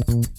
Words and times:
Und 0.00 0.30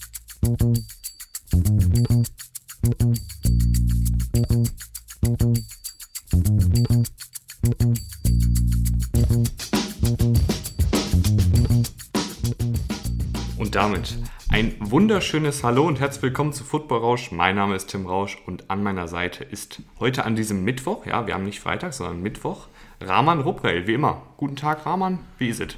damit 13.74 14.18
ein 14.48 14.74
wunderschönes 14.80 15.62
Hallo 15.62 15.86
und 15.86 16.00
herzlich 16.00 16.22
willkommen 16.22 16.52
zu 16.52 16.64
Football 16.64 16.98
Rausch. 16.98 17.30
Mein 17.30 17.54
Name 17.54 17.76
ist 17.76 17.86
Tim 17.86 18.06
Rausch 18.06 18.38
und 18.46 18.68
an 18.68 18.82
meiner 18.82 19.06
Seite 19.06 19.44
ist 19.44 19.80
heute 20.00 20.24
an 20.24 20.34
diesem 20.34 20.64
Mittwoch, 20.64 21.06
ja, 21.06 21.26
wir 21.26 21.34
haben 21.34 21.44
nicht 21.44 21.60
Freitag, 21.60 21.92
sondern 21.92 22.20
Mittwoch, 22.20 22.66
Rahman 23.00 23.40
Ruprell, 23.40 23.86
wie 23.86 23.94
immer. 23.94 24.22
Guten 24.38 24.56
Tag, 24.56 24.86
Rahman, 24.86 25.20
wie 25.38 25.48
ist 25.48 25.60
es? 25.60 25.76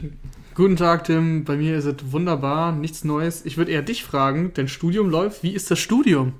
Guten 0.54 0.76
Tag, 0.76 1.02
Tim. 1.02 1.42
Bei 1.42 1.56
mir 1.56 1.76
ist 1.76 1.84
es 1.84 2.12
wunderbar, 2.12 2.70
nichts 2.70 3.02
Neues. 3.02 3.44
Ich 3.44 3.56
würde 3.56 3.72
eher 3.72 3.82
dich 3.82 4.04
fragen, 4.04 4.54
denn 4.54 4.68
Studium 4.68 5.10
läuft. 5.10 5.42
Wie 5.42 5.50
ist 5.50 5.68
das 5.68 5.80
Studium? 5.80 6.34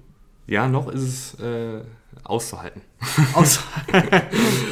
Ja, 0.47 0.69
noch 0.69 0.87
ist 0.89 1.03
es 1.03 1.41
äh, 1.41 1.83
auszuhalten. 2.23 2.81
Auszuhalten. 3.35 4.21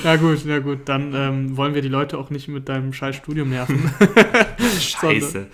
na 0.04 0.14
gut, 0.14 0.42
na 0.44 0.60
gut. 0.60 0.80
Dann 0.84 1.12
ähm, 1.16 1.56
wollen 1.56 1.74
wir 1.74 1.82
die 1.82 1.88
Leute 1.88 2.18
auch 2.18 2.30
nicht 2.30 2.46
mit 2.46 2.68
deinem 2.68 2.92
scheiß 2.92 3.16
Studium 3.16 3.50
nerven. 3.50 3.92
Scheiße. 4.78 5.48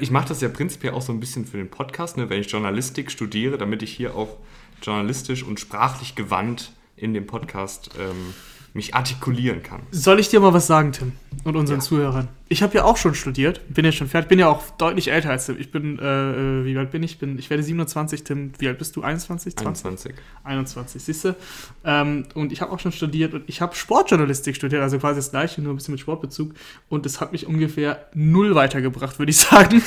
Ich 0.00 0.10
mache 0.10 0.28
das 0.28 0.40
ja 0.40 0.48
prinzipiell 0.48 0.94
auch 0.94 1.02
so 1.02 1.12
ein 1.12 1.20
bisschen 1.20 1.44
für 1.44 1.58
den 1.58 1.68
Podcast, 1.68 2.16
ne, 2.16 2.30
wenn 2.30 2.40
ich 2.40 2.50
Journalistik 2.50 3.10
studiere, 3.10 3.58
damit 3.58 3.82
ich 3.82 3.92
hier 3.92 4.14
auch 4.14 4.38
journalistisch 4.80 5.42
und 5.42 5.60
sprachlich 5.60 6.14
gewandt 6.14 6.72
in 6.96 7.12
dem 7.12 7.26
Podcast 7.26 7.90
ähm, 8.00 8.32
mich 8.76 8.94
artikulieren 8.94 9.62
kann. 9.62 9.80
Soll 9.90 10.20
ich 10.20 10.28
dir 10.28 10.40
mal 10.40 10.52
was 10.52 10.66
sagen, 10.66 10.92
Tim? 10.92 11.12
Und 11.44 11.56
unseren 11.56 11.78
ja. 11.78 11.84
Zuhörern? 11.84 12.28
Ich 12.48 12.62
habe 12.62 12.74
ja 12.74 12.84
auch 12.84 12.96
schon 12.96 13.14
studiert, 13.14 13.60
bin 13.68 13.84
ja 13.84 13.92
schon 13.92 14.08
fertig, 14.08 14.28
bin 14.28 14.38
ja 14.38 14.48
auch 14.48 14.62
deutlich 14.78 15.10
älter 15.10 15.30
als 15.30 15.46
Tim. 15.46 15.56
Ich 15.58 15.70
bin, 15.70 15.98
äh, 15.98 16.02
äh 16.02 16.64
wie 16.64 16.76
alt 16.76 16.90
bin 16.90 17.02
ich? 17.02 17.18
Bin, 17.18 17.38
ich 17.38 17.50
werde 17.50 17.62
27, 17.62 18.24
Tim. 18.24 18.52
Wie 18.58 18.68
alt 18.68 18.78
bist 18.78 18.94
du? 18.96 19.02
21? 19.02 19.56
20? 19.56 19.86
21. 19.86 20.14
21, 20.44 21.02
siehst 21.02 21.24
du? 21.24 21.36
Ähm, 21.84 22.24
und 22.34 22.52
ich 22.52 22.60
habe 22.60 22.72
auch 22.72 22.78
schon 22.78 22.92
studiert 22.92 23.34
und 23.34 23.44
ich 23.46 23.60
habe 23.60 23.74
Sportjournalistik 23.74 24.56
studiert, 24.56 24.82
also 24.82 24.98
quasi 24.98 25.18
das 25.18 25.30
gleiche, 25.30 25.60
nur 25.62 25.72
ein 25.72 25.76
bisschen 25.76 25.92
mit 25.92 26.00
Sportbezug. 26.00 26.52
Und 26.88 27.06
es 27.06 27.20
hat 27.20 27.32
mich 27.32 27.46
ungefähr 27.46 28.06
null 28.14 28.54
weitergebracht, 28.54 29.18
würde 29.18 29.30
ich 29.30 29.38
sagen. 29.38 29.82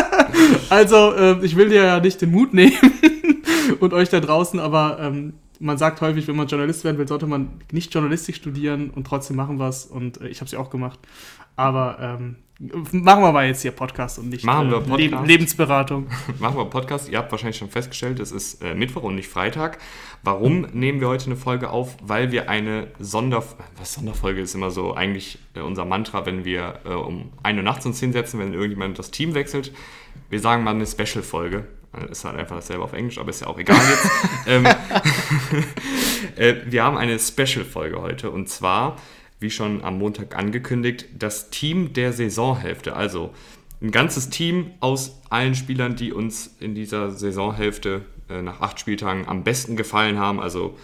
also, 0.70 1.14
äh, 1.14 1.44
ich 1.44 1.56
will 1.56 1.68
dir 1.68 1.84
ja 1.84 2.00
nicht 2.00 2.20
den 2.20 2.30
Mut 2.30 2.54
nehmen 2.54 2.78
und 3.80 3.92
euch 3.92 4.08
da 4.08 4.20
draußen, 4.20 4.60
aber 4.60 4.98
ähm, 5.00 5.34
man 5.60 5.78
sagt 5.78 6.00
häufig, 6.00 6.26
wenn 6.26 6.36
man 6.36 6.48
Journalist 6.48 6.84
werden 6.84 6.98
will, 6.98 7.06
sollte 7.06 7.26
man 7.26 7.60
nicht 7.70 7.94
Journalistik 7.94 8.34
studieren 8.34 8.90
und 8.90 9.06
trotzdem 9.06 9.36
machen 9.36 9.58
was. 9.58 9.84
Und 9.84 10.20
äh, 10.20 10.28
ich 10.28 10.38
habe 10.38 10.46
es 10.46 10.52
ja 10.52 10.58
auch 10.58 10.70
gemacht. 10.70 10.98
Aber 11.54 11.98
ähm, 12.00 12.36
machen 12.58 13.22
wir 13.22 13.32
mal 13.32 13.46
jetzt 13.46 13.60
hier 13.60 13.70
Podcast 13.70 14.18
und 14.18 14.30
nicht 14.30 14.42
machen 14.44 14.70
wir 14.70 14.78
äh, 14.78 14.80
Podcast. 14.80 15.22
Le 15.22 15.26
Lebensberatung. 15.26 16.06
machen 16.38 16.56
wir 16.56 16.64
Podcast. 16.64 17.10
Ihr 17.10 17.18
habt 17.18 17.30
wahrscheinlich 17.30 17.58
schon 17.58 17.68
festgestellt, 17.68 18.20
es 18.20 18.32
ist 18.32 18.62
äh, 18.62 18.74
Mittwoch 18.74 19.02
und 19.02 19.16
nicht 19.16 19.28
Freitag. 19.28 19.78
Warum 20.22 20.62
nehmen 20.72 21.00
wir 21.00 21.08
heute 21.08 21.26
eine 21.26 21.36
Folge 21.36 21.68
auf? 21.68 21.96
Weil 22.02 22.32
wir 22.32 22.48
eine 22.48 22.88
Sonder 22.98 23.44
was 23.78 23.94
Sonderfolge 23.94 24.40
ist 24.40 24.54
immer 24.54 24.70
so 24.70 24.94
eigentlich 24.94 25.38
äh, 25.54 25.60
unser 25.60 25.84
Mantra, 25.84 26.24
wenn 26.24 26.46
wir 26.46 26.80
äh, 26.86 26.88
um 26.88 27.32
1 27.42 27.58
Uhr 27.58 27.62
nachts 27.62 27.84
uns 27.84 28.00
hinsetzen, 28.00 28.40
wenn 28.40 28.54
irgendjemand 28.54 28.98
das 28.98 29.10
Team 29.10 29.34
wechselt. 29.34 29.72
Wir 30.30 30.40
sagen 30.40 30.64
mal 30.64 30.74
eine 30.74 30.86
Special-Folge. 30.86 31.66
Ist 32.10 32.24
halt 32.24 32.36
einfach 32.36 32.56
dasselbe 32.56 32.84
auf 32.84 32.92
Englisch, 32.92 33.18
aber 33.18 33.30
ist 33.30 33.40
ja 33.40 33.48
auch 33.48 33.58
egal 33.58 33.80
jetzt. 33.90 34.10
ähm, 34.46 34.64
äh, 36.36 36.54
wir 36.66 36.84
haben 36.84 36.96
eine 36.96 37.18
Special-Folge 37.18 38.00
heute 38.00 38.30
und 38.30 38.48
zwar, 38.48 38.96
wie 39.40 39.50
schon 39.50 39.82
am 39.82 39.98
Montag 39.98 40.36
angekündigt, 40.36 41.06
das 41.18 41.50
Team 41.50 41.92
der 41.92 42.12
Saisonhälfte. 42.12 42.94
Also 42.94 43.34
ein 43.82 43.90
ganzes 43.90 44.30
Team 44.30 44.70
aus 44.78 45.20
allen 45.30 45.56
Spielern, 45.56 45.96
die 45.96 46.12
uns 46.12 46.56
in 46.60 46.74
dieser 46.76 47.10
Saisonhälfte 47.10 48.02
äh, 48.28 48.40
nach 48.40 48.60
acht 48.60 48.78
Spieltagen 48.78 49.26
am 49.26 49.42
besten 49.42 49.76
gefallen 49.76 50.18
haben. 50.18 50.38
Also 50.38 50.76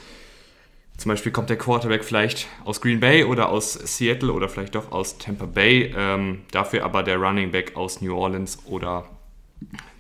zum 0.96 1.11
Beispiel 1.11 1.30
kommt 1.30 1.50
der 1.50 1.58
Quarterback 1.58 2.05
vielleicht 2.05 2.48
aus 2.64 2.80
Green 2.80 3.00
Bay 3.00 3.24
oder 3.24 3.50
aus 3.50 3.74
Seattle 3.74 4.33
oder 4.33 4.48
vielleicht 4.48 4.74
doch 4.74 4.90
aus 4.92 5.18
Tampa 5.18 5.46
Bay. 5.46 5.95
Ähm, 5.96 6.42
dafür 6.50 6.84
aber 6.84 7.02
der 7.02 7.18
Running 7.18 7.52
Back 7.52 7.77
aus 7.77 8.00
New 8.00 8.16
Orleans 8.16 8.58
oder 8.66 9.05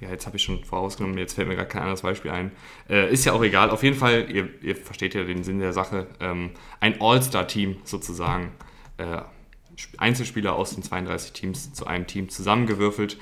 ja, 0.00 0.10
jetzt 0.10 0.26
habe 0.26 0.36
ich 0.36 0.42
schon 0.42 0.62
vorausgenommen, 0.64 1.18
jetzt 1.18 1.34
fällt 1.34 1.48
mir 1.48 1.56
gar 1.56 1.64
kein 1.64 1.82
anderes 1.82 2.02
Beispiel 2.02 2.30
ein. 2.30 2.52
Äh, 2.88 3.12
ist 3.12 3.24
ja 3.24 3.32
auch 3.32 3.42
egal. 3.42 3.70
Auf 3.70 3.82
jeden 3.82 3.96
Fall, 3.96 4.30
ihr, 4.30 4.48
ihr 4.62 4.76
versteht 4.76 5.14
ja 5.14 5.24
den 5.24 5.44
Sinn 5.44 5.58
der 5.58 5.72
Sache. 5.72 6.06
Ähm, 6.20 6.50
ein 6.80 7.00
All-Star-Team 7.00 7.78
sozusagen. 7.84 8.52
Äh, 8.98 9.22
Einzelspieler 9.98 10.54
aus 10.54 10.74
den 10.74 10.82
32 10.82 11.32
Teams 11.32 11.72
zu 11.72 11.86
einem 11.86 12.06
Team 12.06 12.28
zusammengewürfelt. 12.28 13.18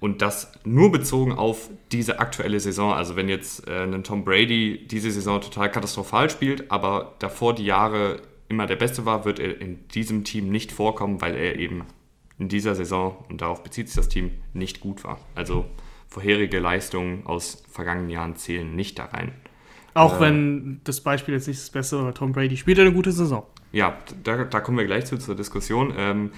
Und 0.00 0.22
das 0.22 0.52
nur 0.64 0.92
bezogen 0.92 1.32
auf 1.32 1.70
diese 1.92 2.20
aktuelle 2.20 2.60
Saison. 2.60 2.92
Also 2.92 3.16
wenn 3.16 3.28
jetzt 3.28 3.66
äh, 3.68 3.82
ein 3.82 4.04
Tom 4.04 4.24
Brady 4.24 4.86
diese 4.86 5.10
Saison 5.10 5.40
total 5.40 5.70
katastrophal 5.70 6.30
spielt, 6.30 6.70
aber 6.70 7.14
davor 7.18 7.54
die 7.54 7.64
Jahre 7.64 8.22
immer 8.48 8.66
der 8.66 8.76
Beste 8.76 9.04
war, 9.04 9.24
wird 9.24 9.40
er 9.40 9.60
in 9.60 9.86
diesem 9.88 10.24
Team 10.24 10.50
nicht 10.50 10.72
vorkommen, 10.72 11.20
weil 11.20 11.34
er 11.34 11.58
eben 11.58 11.84
in 12.38 12.48
dieser 12.48 12.74
Saison, 12.74 13.24
und 13.28 13.40
darauf 13.40 13.62
bezieht 13.62 13.88
sich 13.88 13.96
das 13.96 14.08
Team, 14.08 14.30
nicht 14.52 14.80
gut 14.80 15.04
war. 15.04 15.18
Also 15.34 15.64
vorherige 16.08 16.58
Leistungen 16.58 17.26
aus 17.26 17.64
vergangenen 17.70 18.10
Jahren 18.10 18.36
zählen 18.36 18.74
nicht 18.74 18.98
da 18.98 19.06
rein. 19.06 19.32
Auch 19.94 20.18
äh, 20.18 20.20
wenn 20.20 20.80
das 20.84 21.00
Beispiel 21.00 21.34
jetzt 21.34 21.48
nicht 21.48 21.60
das 21.60 21.70
Beste 21.70 22.02
war, 22.02 22.14
Tom 22.14 22.32
Brady 22.32 22.56
spielt 22.56 22.78
eine 22.78 22.92
gute 22.92 23.12
Saison. 23.12 23.44
Ja, 23.72 23.98
da, 24.22 24.44
da 24.44 24.60
kommen 24.60 24.78
wir 24.78 24.86
gleich 24.86 25.06
zu 25.06 25.18
zur 25.18 25.34
Diskussion. 25.34 25.92
Ähm, 25.96 26.30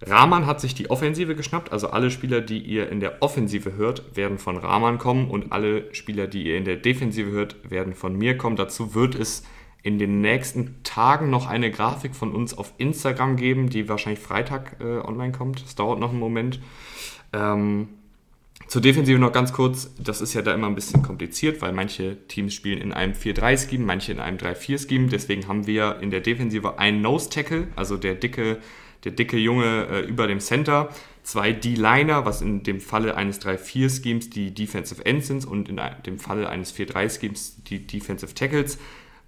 Rahman 0.00 0.46
hat 0.46 0.60
sich 0.60 0.74
die 0.74 0.90
Offensive 0.90 1.34
geschnappt, 1.34 1.72
also 1.72 1.90
alle 1.90 2.10
Spieler, 2.10 2.40
die 2.40 2.58
ihr 2.58 2.88
in 2.88 3.00
der 3.00 3.20
Offensive 3.20 3.74
hört, 3.74 4.16
werden 4.16 4.38
von 4.38 4.56
Rahman 4.56 4.98
kommen 4.98 5.28
und 5.28 5.50
alle 5.52 5.92
Spieler, 5.92 6.28
die 6.28 6.44
ihr 6.44 6.56
in 6.56 6.64
der 6.64 6.76
Defensive 6.76 7.30
hört, 7.30 7.56
werden 7.68 7.94
von 7.94 8.16
mir 8.16 8.38
kommen. 8.38 8.56
Dazu 8.56 8.94
wird 8.94 9.16
es 9.16 9.42
in 9.82 9.98
den 9.98 10.20
nächsten 10.20 10.82
Tagen 10.82 11.30
noch 11.30 11.46
eine 11.46 11.70
Grafik 11.70 12.14
von 12.14 12.32
uns 12.32 12.56
auf 12.56 12.72
Instagram 12.78 13.36
geben, 13.36 13.70
die 13.70 13.88
wahrscheinlich 13.88 14.20
Freitag 14.20 14.76
äh, 14.80 14.98
online 14.98 15.32
kommt. 15.32 15.62
Das 15.62 15.74
dauert 15.74 16.00
noch 16.00 16.10
einen 16.10 16.18
Moment. 16.18 16.60
Ähm, 17.32 17.88
zur 18.66 18.82
Defensive 18.82 19.18
noch 19.18 19.32
ganz 19.32 19.52
kurz, 19.52 19.90
das 19.98 20.20
ist 20.20 20.34
ja 20.34 20.42
da 20.42 20.52
immer 20.52 20.66
ein 20.66 20.74
bisschen 20.74 21.02
kompliziert, 21.02 21.62
weil 21.62 21.72
manche 21.72 22.18
Teams 22.26 22.52
spielen 22.52 22.80
in 22.80 22.92
einem 22.92 23.14
4-3-Scheme, 23.14 23.84
manche 23.84 24.12
in 24.12 24.20
einem 24.20 24.36
3-4-Scheme. 24.36 25.08
Deswegen 25.08 25.48
haben 25.48 25.66
wir 25.66 26.00
in 26.02 26.10
der 26.10 26.20
Defensive 26.20 26.78
einen 26.78 27.00
Nose-Tackle, 27.00 27.68
also 27.76 27.96
der 27.96 28.14
dicke, 28.14 28.58
der 29.04 29.12
dicke 29.12 29.38
Junge 29.38 29.86
äh, 29.90 30.00
über 30.00 30.26
dem 30.26 30.40
Center, 30.40 30.90
zwei 31.22 31.52
D-Liner, 31.52 32.26
was 32.26 32.42
in 32.42 32.62
dem 32.62 32.80
Falle 32.80 33.16
eines 33.16 33.40
3-4-Schemes 33.40 34.28
die 34.28 34.52
Defensive 34.52 35.06
Ends 35.06 35.28
sind 35.28 35.46
und 35.46 35.70
in 35.70 35.80
dem 36.04 36.18
Falle 36.18 36.48
eines 36.48 36.74
4-3-Schemes 36.74 37.62
die 37.64 37.86
Defensive 37.86 38.34
Tackles 38.34 38.78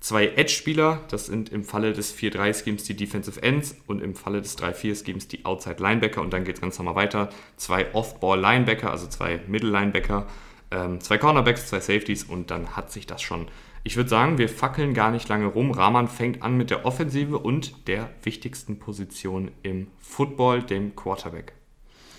zwei 0.01 0.29
Edge-Spieler, 0.29 1.01
das 1.09 1.27
sind 1.27 1.51
im 1.51 1.63
Falle 1.63 1.93
des 1.93 2.17
4-3-Schemes 2.17 2.85
die 2.85 2.97
Defensive 2.97 3.43
Ends 3.43 3.77
und 3.87 4.03
im 4.03 4.15
Falle 4.15 4.41
des 4.41 4.59
3-4-Schemes 4.59 5.29
die 5.29 5.45
Outside 5.45 5.77
Linebacker 5.81 6.23
und 6.23 6.33
dann 6.33 6.45
geht 6.45 6.57
es 6.57 6.61
ganz 6.61 6.79
normal 6.79 6.97
weiter. 6.97 7.29
Zwei 7.57 7.93
Off-Ball 7.95 8.41
Linebacker, 8.41 8.91
also 8.91 9.07
zwei 9.07 9.41
Middle 9.47 9.71
Linebacker, 9.71 10.27
ähm, 10.71 11.01
zwei 11.01 11.19
Cornerbacks, 11.19 11.67
zwei 11.67 11.81
Safeties 11.81 12.25
und 12.25 12.51
dann 12.51 12.77
hat 12.77 12.91
sich 12.91 13.07
das 13.07 13.21
schon. 13.23 13.49
Ich 13.83 13.97
würde 13.97 14.11
sagen, 14.11 14.39
wir 14.39 14.49
fackeln 14.49 14.93
gar 14.95 15.11
nicht 15.11 15.29
lange 15.29 15.47
rum. 15.47 15.71
Rahman 15.71 16.09
fängt 16.09 16.43
an 16.43 16.57
mit 16.57 16.71
der 16.71 16.85
Offensive 16.85 17.39
und 17.39 17.89
der 17.89 18.11
wichtigsten 18.23 18.79
Position 18.79 19.51
im 19.63 19.89
Football, 19.99 20.63
dem 20.63 20.97
Quarterback. 20.97 21.53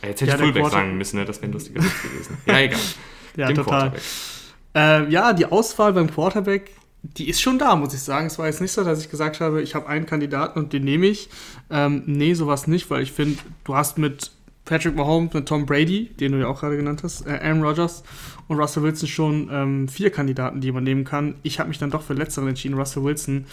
Äh, 0.01 0.09
jetzt 0.09 0.21
hätte 0.21 0.31
ja, 0.31 0.35
ich 0.37 0.41
Fullback 0.41 0.67
sagen 0.67 0.97
müssen, 0.97 1.17
ne? 1.17 1.25
das 1.25 1.37
wäre 1.37 1.51
ein 1.51 1.53
lustiger 1.53 1.83
Witz 1.83 2.01
gewesen. 2.01 2.37
Ja, 2.45 2.59
egal. 2.59 2.79
ja, 3.37 3.47
dem 3.47 3.55
total. 3.55 3.93
Äh, 4.73 5.09
ja, 5.11 5.33
die 5.33 5.45
Auswahl 5.45 5.93
beim 5.93 6.09
Quarterback 6.09 6.71
die 7.03 7.29
ist 7.29 7.41
schon 7.41 7.57
da, 7.57 7.75
muss 7.75 7.93
ich 7.93 8.01
sagen. 8.01 8.27
Es 8.27 8.37
war 8.37 8.45
jetzt 8.45 8.61
nicht 8.61 8.71
so, 8.71 8.83
dass 8.83 8.99
ich 8.99 9.09
gesagt 9.09 9.39
habe, 9.39 9.61
ich 9.61 9.75
habe 9.75 9.87
einen 9.87 10.05
Kandidaten 10.05 10.59
und 10.59 10.73
den 10.73 10.83
nehme 10.83 11.07
ich. 11.07 11.29
Ähm, 11.69 12.03
nee, 12.05 12.33
sowas 12.33 12.67
nicht, 12.67 12.89
weil 12.89 13.01
ich 13.01 13.11
finde, 13.11 13.39
du 13.63 13.75
hast 13.75 13.97
mit 13.97 14.31
Patrick 14.65 14.95
Mahomes, 14.95 15.33
mit 15.33 15.47
Tom 15.47 15.65
Brady, 15.65 16.11
den 16.19 16.33
du 16.33 16.39
ja 16.39 16.47
auch 16.47 16.59
gerade 16.59 16.77
genannt 16.77 17.01
hast, 17.03 17.25
äh, 17.25 17.39
Aaron 17.41 17.63
Rodgers 17.63 18.03
und 18.47 18.59
Russell 18.59 18.83
Wilson 18.83 19.07
schon 19.07 19.49
ähm, 19.51 19.87
vier 19.87 20.11
Kandidaten, 20.11 20.61
die 20.61 20.71
man 20.71 20.83
nehmen 20.83 21.03
kann. 21.03 21.35
Ich 21.41 21.59
habe 21.59 21.69
mich 21.69 21.79
dann 21.79 21.89
doch 21.89 22.03
für 22.03 22.13
letzteren 22.13 22.49
entschieden, 22.49 22.77
Russell 22.77 23.03
Wilson, 23.03 23.45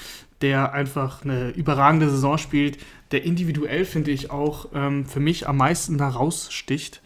der 0.43 0.73
einfach 0.73 1.25
eine 1.25 1.51
überragende 1.51 2.11
Saison 2.11 2.37
spielt, 2.37 2.79
der 3.11 3.25
individuell, 3.25 3.87
finde 3.87 4.11
ich, 4.11 4.31
auch 4.31 4.69
ähm, 4.75 5.07
für 5.07 5.21
mich 5.21 5.49
am 5.49 5.57
meisten 5.57 5.99
heraussticht. 5.99 7.01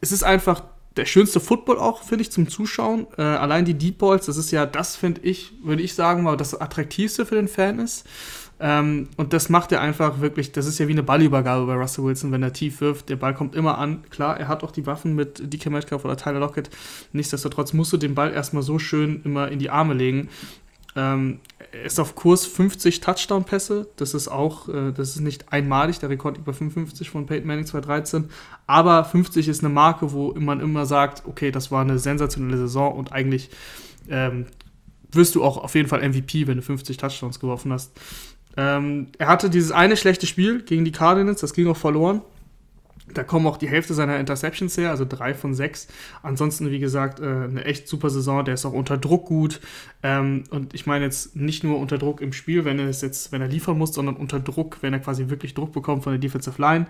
Es 0.00 0.10
ist 0.10 0.24
einfach 0.24 0.62
der 0.96 1.06
schönste 1.06 1.40
Football 1.40 1.78
auch, 1.78 2.02
finde 2.02 2.22
ich, 2.22 2.30
zum 2.30 2.48
Zuschauen. 2.48 3.06
Äh, 3.18 3.22
allein 3.22 3.64
die 3.64 3.74
Deep 3.74 3.98
Balls, 3.98 4.26
das 4.26 4.36
ist 4.36 4.50
ja 4.50 4.66
das, 4.66 4.96
finde 4.96 5.22
ich, 5.22 5.52
würde 5.62 5.82
ich 5.82 5.94
sagen, 5.94 6.22
mal 6.22 6.36
das 6.36 6.60
attraktivste 6.60 7.26
für 7.26 7.34
den 7.34 7.48
Fan 7.48 7.78
ist. 7.78 8.06
Ähm, 8.60 9.08
und 9.16 9.32
das 9.32 9.48
macht 9.48 9.72
er 9.72 9.80
einfach 9.80 10.20
wirklich, 10.20 10.52
das 10.52 10.66
ist 10.66 10.78
ja 10.78 10.86
wie 10.86 10.92
eine 10.92 11.02
Ballübergabe 11.02 11.66
bei 11.66 11.74
Russell 11.74 12.04
Wilson, 12.04 12.30
wenn 12.30 12.42
er 12.42 12.52
tief 12.52 12.80
wirft. 12.80 13.08
Der 13.08 13.16
Ball 13.16 13.34
kommt 13.34 13.56
immer 13.56 13.78
an. 13.78 14.04
Klar, 14.10 14.38
er 14.38 14.46
hat 14.46 14.62
auch 14.62 14.70
die 14.70 14.86
Waffen 14.86 15.14
mit 15.14 15.52
DK 15.52 15.70
Metcalf 15.70 16.04
oder 16.04 16.16
Tyler 16.16 16.38
Lockett. 16.38 16.70
Nichtsdestotrotz 17.12 17.72
musst 17.72 17.92
du 17.92 17.96
den 17.96 18.14
Ball 18.14 18.32
erstmal 18.32 18.62
so 18.62 18.78
schön 18.78 19.22
immer 19.24 19.48
in 19.48 19.58
die 19.58 19.70
Arme 19.70 19.94
legen. 19.94 20.28
Ähm, 20.96 21.40
er 21.72 21.84
ist 21.84 21.98
auf 21.98 22.14
Kurs 22.14 22.46
50 22.46 23.00
Touchdown-Pässe. 23.00 23.88
Das 23.96 24.14
ist 24.14 24.28
auch, 24.28 24.68
äh, 24.68 24.92
das 24.92 25.10
ist 25.10 25.20
nicht 25.20 25.52
einmalig. 25.52 25.98
Der 25.98 26.10
Rekord 26.10 26.44
bei 26.44 26.52
55 26.52 27.10
von 27.10 27.26
Peyton 27.26 27.46
Manning 27.46 27.66
2013. 27.66 28.30
Aber 28.66 29.04
50 29.04 29.48
ist 29.48 29.64
eine 29.64 29.72
Marke, 29.72 30.12
wo 30.12 30.32
man 30.38 30.60
immer 30.60 30.86
sagt, 30.86 31.24
okay, 31.26 31.50
das 31.50 31.70
war 31.70 31.82
eine 31.82 31.98
sensationelle 31.98 32.58
Saison 32.58 32.94
und 32.94 33.12
eigentlich 33.12 33.50
ähm, 34.08 34.46
wirst 35.10 35.34
du 35.34 35.42
auch 35.42 35.56
auf 35.56 35.74
jeden 35.74 35.88
Fall 35.88 36.08
MVP, 36.08 36.46
wenn 36.46 36.56
du 36.56 36.62
50 36.62 36.96
Touchdowns 36.96 37.40
geworfen 37.40 37.72
hast. 37.72 37.92
Ähm, 38.56 39.08
er 39.18 39.26
hatte 39.26 39.50
dieses 39.50 39.72
eine 39.72 39.96
schlechte 39.96 40.26
Spiel 40.26 40.62
gegen 40.62 40.84
die 40.84 40.92
Cardinals, 40.92 41.40
das 41.40 41.54
ging 41.54 41.66
auch 41.66 41.76
verloren. 41.76 42.22
Da 43.12 43.22
kommen 43.22 43.46
auch 43.46 43.58
die 43.58 43.68
Hälfte 43.68 43.92
seiner 43.92 44.18
Interceptions 44.18 44.78
her, 44.78 44.90
also 44.90 45.04
drei 45.04 45.34
von 45.34 45.52
sechs. 45.52 45.88
Ansonsten, 46.22 46.70
wie 46.70 46.78
gesagt, 46.78 47.20
äh, 47.20 47.24
eine 47.24 47.64
echt 47.64 47.86
super 47.86 48.08
Saison. 48.08 48.44
Der 48.44 48.54
ist 48.54 48.64
auch 48.64 48.72
unter 48.72 48.96
Druck 48.96 49.26
gut. 49.26 49.60
Ähm, 50.02 50.44
und 50.50 50.72
ich 50.72 50.86
meine 50.86 51.04
jetzt 51.04 51.36
nicht 51.36 51.64
nur 51.64 51.78
unter 51.78 51.98
Druck 51.98 52.22
im 52.22 52.32
Spiel, 52.32 52.64
wenn 52.64 52.78
er 52.78 52.88
es 52.88 53.02
jetzt, 53.02 53.30
wenn 53.30 53.42
er 53.42 53.48
liefern 53.48 53.76
muss, 53.76 53.92
sondern 53.92 54.16
unter 54.16 54.40
Druck, 54.40 54.78
wenn 54.80 54.94
er 54.94 55.00
quasi 55.00 55.28
wirklich 55.28 55.52
Druck 55.52 55.72
bekommt 55.72 56.02
von 56.04 56.12
der 56.12 56.20
Defensive 56.20 56.60
Line. 56.60 56.86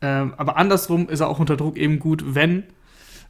Ähm, 0.00 0.34
aber 0.36 0.56
andersrum 0.56 1.08
ist 1.08 1.20
er 1.20 1.28
auch 1.28 1.40
unter 1.40 1.56
Druck 1.56 1.76
eben 1.76 1.98
gut, 1.98 2.22
wenn 2.34 2.62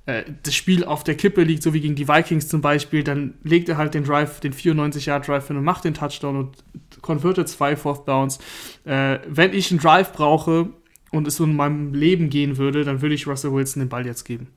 äh, 0.08 0.24
das 0.42 0.54
Spiel 0.54 0.84
auf 0.84 1.04
der 1.04 1.14
Kippe 1.16 1.42
liegt, 1.42 1.62
so 1.62 1.74
wie 1.74 1.80
gegen 1.80 1.94
die 1.94 2.08
Vikings 2.08 2.48
zum 2.48 2.60
Beispiel, 2.60 3.04
dann 3.04 3.34
legt 3.42 3.68
er 3.68 3.76
halt 3.76 3.94
den 3.94 4.04
Drive, 4.04 4.40
den 4.40 4.54
94-Yard-Drive 4.54 5.48
hin 5.48 5.56
und 5.56 5.64
macht 5.64 5.84
den 5.84 5.94
Touchdown 5.94 6.36
und 6.36 6.56
convertet 7.02 7.48
zwei 7.48 7.76
Fourth 7.76 8.08
Downs. 8.08 8.38
Äh, 8.84 9.18
wenn 9.28 9.52
ich 9.52 9.70
einen 9.70 9.80
Drive 9.80 10.12
brauche, 10.12 10.70
und 11.10 11.26
es 11.26 11.36
so 11.36 11.44
in 11.44 11.56
meinem 11.56 11.94
Leben 11.94 12.30
gehen 12.30 12.56
würde, 12.56 12.84
dann 12.84 13.02
würde 13.02 13.14
ich 13.14 13.26
Russell 13.26 13.52
Wilson 13.52 13.80
den 13.80 13.88
Ball 13.88 14.06
jetzt 14.06 14.24
geben. 14.24 14.48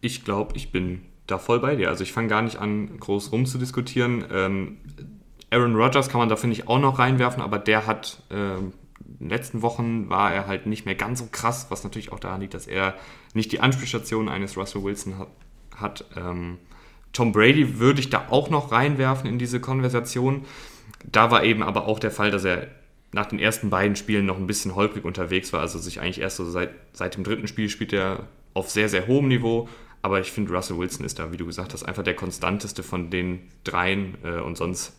Ich 0.00 0.24
glaube, 0.24 0.56
ich 0.56 0.72
bin 0.72 1.02
da 1.26 1.38
voll 1.38 1.60
bei 1.60 1.76
dir. 1.76 1.88
Also 1.88 2.04
ich 2.04 2.12
fange 2.12 2.28
gar 2.28 2.42
nicht 2.42 2.58
an, 2.58 2.98
groß 2.98 3.32
rumzudiskutieren. 3.32 4.24
Ähm, 4.30 4.76
Aaron 5.50 5.74
Rodgers 5.74 6.08
kann 6.08 6.18
man 6.18 6.28
da, 6.28 6.36
finde 6.36 6.54
ich, 6.54 6.68
auch 6.68 6.78
noch 6.78 6.98
reinwerfen, 6.98 7.42
aber 7.42 7.58
der 7.58 7.86
hat 7.86 8.22
äh, 8.30 8.58
in 8.58 8.74
den 9.20 9.30
letzten 9.30 9.62
Wochen 9.62 10.08
war 10.10 10.32
er 10.32 10.46
halt 10.46 10.66
nicht 10.66 10.84
mehr 10.84 10.94
ganz 10.94 11.20
so 11.20 11.28
krass, 11.30 11.66
was 11.70 11.84
natürlich 11.84 12.12
auch 12.12 12.18
daran 12.18 12.40
liegt, 12.40 12.54
dass 12.54 12.66
er 12.66 12.94
nicht 13.34 13.52
die 13.52 13.60
Anspielstation 13.60 14.28
eines 14.28 14.56
Russell 14.56 14.82
Wilson 14.82 15.18
hat. 15.18 15.28
hat. 15.76 16.04
Ähm, 16.16 16.58
Tom 17.12 17.32
Brady 17.32 17.78
würde 17.78 18.00
ich 18.00 18.10
da 18.10 18.26
auch 18.28 18.50
noch 18.50 18.72
reinwerfen 18.72 19.28
in 19.28 19.38
diese 19.38 19.58
Konversation. 19.58 20.44
Da 21.04 21.30
war 21.30 21.44
eben 21.44 21.62
aber 21.62 21.86
auch 21.86 21.98
der 21.98 22.10
Fall, 22.10 22.30
dass 22.30 22.44
er 22.44 22.68
nach 23.16 23.26
den 23.26 23.38
ersten 23.38 23.70
beiden 23.70 23.96
Spielen 23.96 24.26
noch 24.26 24.36
ein 24.36 24.46
bisschen 24.46 24.74
holprig 24.74 25.06
unterwegs 25.06 25.50
war. 25.54 25.60
Also 25.60 25.78
sich 25.78 26.00
eigentlich 26.00 26.20
erst 26.20 26.36
so 26.36 26.44
seit, 26.44 26.70
seit 26.92 27.16
dem 27.16 27.24
dritten 27.24 27.48
Spiel 27.48 27.70
spielt 27.70 27.94
er 27.94 28.28
auf 28.52 28.70
sehr, 28.70 28.90
sehr 28.90 29.06
hohem 29.06 29.28
Niveau. 29.28 29.70
Aber 30.02 30.20
ich 30.20 30.30
finde, 30.30 30.52
Russell 30.52 30.76
Wilson 30.76 31.06
ist 31.06 31.18
da, 31.18 31.32
wie 31.32 31.38
du 31.38 31.46
gesagt 31.46 31.72
hast, 31.72 31.82
einfach 31.82 32.02
der 32.02 32.14
konstanteste 32.14 32.82
von 32.82 33.08
den 33.08 33.48
dreien. 33.64 34.18
Äh, 34.22 34.40
und 34.40 34.58
sonst 34.58 34.92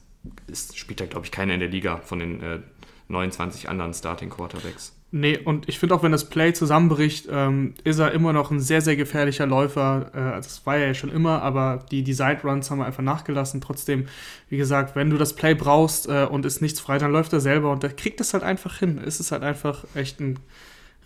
ist, 0.47 0.79
spielt 0.79 0.99
er, 0.99 1.05
glaube 1.05 1.27
ich, 1.27 1.31
keiner 1.31 1.53
in 1.53 1.59
der 1.59 1.69
Liga 1.69 1.97
von 1.97 2.17
den 2.17 2.41
äh, 2.41 2.59
29 3.07 3.69
anderen 3.69 3.93
Starting 3.93 4.31
Quarterbacks. 4.31 4.96
Nee, 5.09 5.38
und 5.38 5.69
ich 5.69 5.80
finde 5.80 5.95
auch, 5.95 6.04
wenn 6.04 6.12
das 6.12 6.30
Play 6.30 6.51
zusammenbricht, 6.51 7.30
ähm, 7.31 7.75
ist 7.86 7.98
er 7.98 8.12
immer 8.12 8.33
noch 8.33 8.51
ein 8.51 8.59
sehr, 8.59 8.81
sehr 8.81 8.98
gefährlicher 8.98 9.45
Läufer. 9.45 10.12
Äh, 10.13 10.36
das 10.36 10.65
war 10.65 10.75
er 10.75 10.88
ja 10.88 10.94
schon 10.94 11.09
immer, 11.12 11.42
aber 11.42 11.86
die, 11.92 12.04
die 12.04 12.13
Side-Runs 12.13 12.69
haben 12.69 12.80
wir 12.80 12.86
einfach 12.86 13.04
nachgelassen. 13.04 13.62
Trotzdem, 13.62 14.07
wie 14.50 14.57
gesagt, 14.57 14.98
wenn 14.98 15.09
du 15.09 15.18
das 15.18 15.33
Play 15.33 15.56
brauchst 15.56 16.09
äh, 16.09 16.27
und 16.30 16.45
ist 16.45 16.62
nichts 16.62 16.81
frei, 16.81 16.98
dann 16.98 17.13
läuft 17.13 17.31
er 17.31 17.39
selber 17.39 17.71
und 17.71 17.83
der 17.83 17.92
kriegt 17.92 18.19
es 18.19 18.33
halt 18.33 18.44
einfach 18.44 18.80
hin. 18.80 19.00
Es 19.04 19.21
ist 19.21 19.31
halt 19.31 19.44
einfach 19.44 19.86
echt 19.95 20.19
ein 20.19 20.39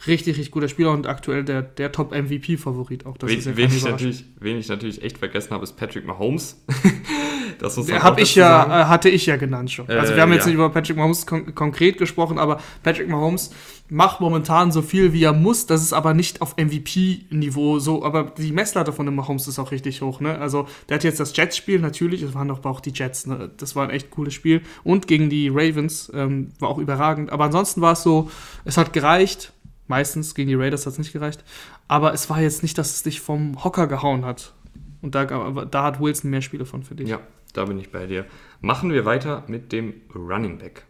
richtig, 0.08 0.38
richtig 0.38 0.52
guter 0.52 0.68
Spieler 0.68 0.92
und 0.92 1.06
aktuell 1.06 1.44
der, 1.44 1.62
der 1.62 1.92
Top-MVP-Favorit 1.92 3.06
auch. 3.06 3.18
Das 3.18 3.30
wen, 3.30 3.40
ja 3.40 3.56
wen, 3.56 3.70
ich 3.70 3.84
natürlich, 3.84 4.26
wen 4.40 4.58
ich 4.58 4.68
natürlich 4.68 5.04
echt 5.04 5.20
vergessen 5.20 5.52
habe, 5.52 5.64
ist 5.64 5.74
Patrick 5.74 6.06
Mahomes. 6.08 6.64
Das 7.62 7.78
muss 7.78 7.88
man 7.88 8.18
ich 8.18 8.34
ja. 8.34 8.82
Äh, 8.82 8.86
hatte 8.86 9.08
ich 9.08 9.28
ja 9.28 9.38
genannt 9.38 9.70
schon. 9.70 9.88
Also 9.88 10.16
wir 10.16 10.22
haben 10.24 10.34
jetzt 10.34 10.46
ja. 10.46 10.48
nicht 10.48 10.56
über 10.56 10.70
Patrick 10.72 10.98
Mahomes 10.98 11.28
kon 11.28 11.54
konkret 11.54 12.00
gesprochen, 12.00 12.40
aber 12.40 12.60
Patrick 12.82 13.08
Mahomes 13.08 13.52
macht 13.88 14.20
momentan 14.20 14.72
so 14.72 14.82
viel, 14.82 15.14
wie 15.14 15.24
er 15.24 15.34
muss. 15.34 15.68
Das 15.68 15.84
ist 15.84 15.94
aber 15.94 16.16
nicht 16.16 16.42
auf 16.42 16.58
MVP-Niveau 16.58 17.78
so. 17.78 18.04
Aber 18.04 18.24
die 18.36 18.52
Messlatte 18.52 18.92
von 18.92 19.06
dem 19.06 19.14
Mahomes 19.14 19.48
ist 19.48 19.60
auch 19.60 19.70
richtig 19.70 20.02
hoch. 20.02 20.22
Ne? 20.22 20.40
Also 20.40 20.68
der 20.90 20.96
hat 20.96 21.04
jetzt 21.04 21.20
das 21.20 21.38
Jets-Spiel, 21.38 21.80
natürlich. 21.80 22.24
Es 22.24 22.34
waren 22.34 22.48
doch 22.48 22.66
auch 22.66 22.80
die 22.80 22.94
Jets. 22.94 23.28
Ne? 23.28 23.52
Das 23.58 23.76
war 23.76 23.84
ein 23.84 23.92
echt 23.92 24.10
cooles 24.10 24.34
Spiel. 24.34 24.62
Und 24.84 25.08
gegen 25.08 25.30
die 25.30 25.50
Ravens 25.50 26.12
ähm, 26.16 26.50
war 26.60 26.70
auch 26.70 26.80
überragend. 26.80 27.32
Aber 27.32 27.44
ansonsten 27.44 27.82
war 27.82 27.94
es 27.94 28.02
so, 28.02 28.32
es 28.66 28.78
hat 28.78 28.92
gereicht. 28.92 29.54
Meistens 29.88 30.34
gegen 30.34 30.48
die 30.48 30.56
Raiders 30.56 30.86
hat 30.88 30.94
es 30.94 31.00
nicht 31.00 31.14
gereicht. 31.14 31.44
Aber 31.88 32.12
es 32.12 32.28
war 32.30 32.42
jetzt 32.42 32.64
nicht, 32.64 32.78
dass 32.80 32.92
es 32.92 33.04
dich 33.04 33.22
vom 33.22 33.64
Hocker 33.64 33.86
gehauen 33.86 34.26
hat. 34.26 34.54
Und 35.02 35.16
da, 35.16 35.26
da 35.26 35.84
hat 35.84 36.00
Wilson 36.00 36.32
mehr 36.32 36.42
Spiele 36.42 36.66
von 36.66 36.84
für 36.84 36.96
dich. 36.96 37.10
Ja, 37.10 37.20
da 37.54 37.66
bin 37.66 37.80
ich 37.80 37.92
bei 37.92 38.08
dir. 38.08 38.26
Machen 38.62 38.92
wir 38.92 39.06
weiter 39.06 39.44
mit 39.48 39.72
dem 39.72 39.94
Running 40.14 40.58
Back. 40.58 40.86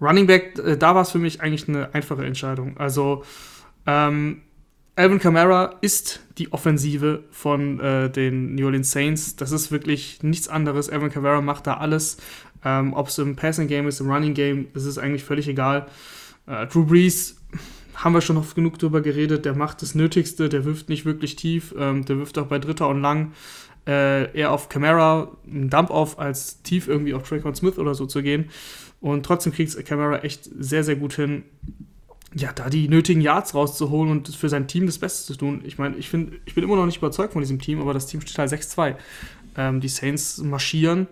Running 0.00 0.26
Back, 0.26 0.58
äh, 0.58 0.76
da 0.76 0.94
war 0.94 1.02
es 1.02 1.10
für 1.10 1.18
mich 1.18 1.40
eigentlich 1.40 1.68
eine 1.68 1.94
einfache 1.94 2.24
Entscheidung. 2.24 2.76
Also, 2.76 3.24
ähm, 3.86 4.42
Alvin 4.94 5.18
Kamara 5.18 5.74
ist 5.82 6.20
die 6.38 6.52
Offensive 6.52 7.24
von 7.30 7.80
äh, 7.80 8.10
den 8.10 8.54
New 8.54 8.64
Orleans 8.64 8.90
Saints. 8.90 9.36
Das 9.36 9.52
ist 9.52 9.70
wirklich 9.70 10.22
nichts 10.22 10.48
anderes. 10.48 10.88
Alvin 10.88 11.10
Kamara 11.10 11.42
macht 11.42 11.66
da 11.66 11.76
alles. 11.76 12.16
Ähm, 12.64 12.94
Ob 12.94 13.08
es 13.08 13.18
im 13.18 13.36
Passing 13.36 13.68
Game 13.68 13.86
ist, 13.86 14.00
im 14.00 14.10
Running 14.10 14.32
Game, 14.32 14.68
das 14.72 14.84
ist 14.84 14.98
eigentlich 14.98 15.24
völlig 15.24 15.48
egal. 15.48 15.86
Äh, 16.46 16.66
Drew 16.66 16.84
Brees 16.84 17.36
haben 17.94 18.14
wir 18.14 18.20
schon 18.20 18.36
oft 18.38 18.54
genug 18.54 18.78
drüber 18.78 19.02
geredet. 19.02 19.44
Der 19.44 19.54
macht 19.54 19.82
das 19.82 19.94
Nötigste, 19.94 20.48
der 20.48 20.64
wirft 20.64 20.88
nicht 20.88 21.04
wirklich 21.04 21.36
tief. 21.36 21.74
Ähm, 21.78 22.04
der 22.04 22.18
wirft 22.18 22.38
auch 22.38 22.46
bei 22.46 22.58
Dritter 22.58 22.88
und 22.88 23.00
Lang 23.00 23.32
äh, 23.86 24.36
eher 24.36 24.52
auf 24.52 24.68
Camara 24.68 25.30
einen 25.46 25.70
Dump 25.70 25.90
auf, 25.90 26.18
als 26.18 26.62
tief 26.62 26.88
irgendwie 26.88 27.14
auf 27.14 27.28
Traycon 27.28 27.54
Smith 27.54 27.78
oder 27.78 27.94
so 27.94 28.06
zu 28.06 28.22
gehen. 28.22 28.50
Und 29.00 29.24
trotzdem 29.24 29.52
kriegt 29.52 29.84
Camara 29.84 30.20
echt 30.20 30.48
sehr, 30.58 30.82
sehr 30.82 30.96
gut 30.96 31.14
hin, 31.14 31.44
ja, 32.34 32.52
da 32.52 32.68
die 32.68 32.88
nötigen 32.88 33.20
Yards 33.20 33.54
rauszuholen 33.54 34.10
und 34.10 34.28
für 34.28 34.48
sein 34.48 34.68
Team 34.68 34.86
das 34.86 34.98
Beste 34.98 35.32
zu 35.32 35.38
tun. 35.38 35.62
Ich 35.64 35.78
meine, 35.78 35.96
ich, 35.96 36.12
ich 36.12 36.54
bin 36.54 36.64
immer 36.64 36.76
noch 36.76 36.86
nicht 36.86 36.98
überzeugt 36.98 37.32
von 37.32 37.42
diesem 37.42 37.60
Team, 37.60 37.80
aber 37.80 37.94
das 37.94 38.06
Team 38.06 38.20
steht 38.20 38.38
halt 38.38 38.50
6-2. 38.50 38.96
Ähm, 39.56 39.80
die 39.80 39.88
Saints 39.88 40.38
marschieren. 40.38 41.06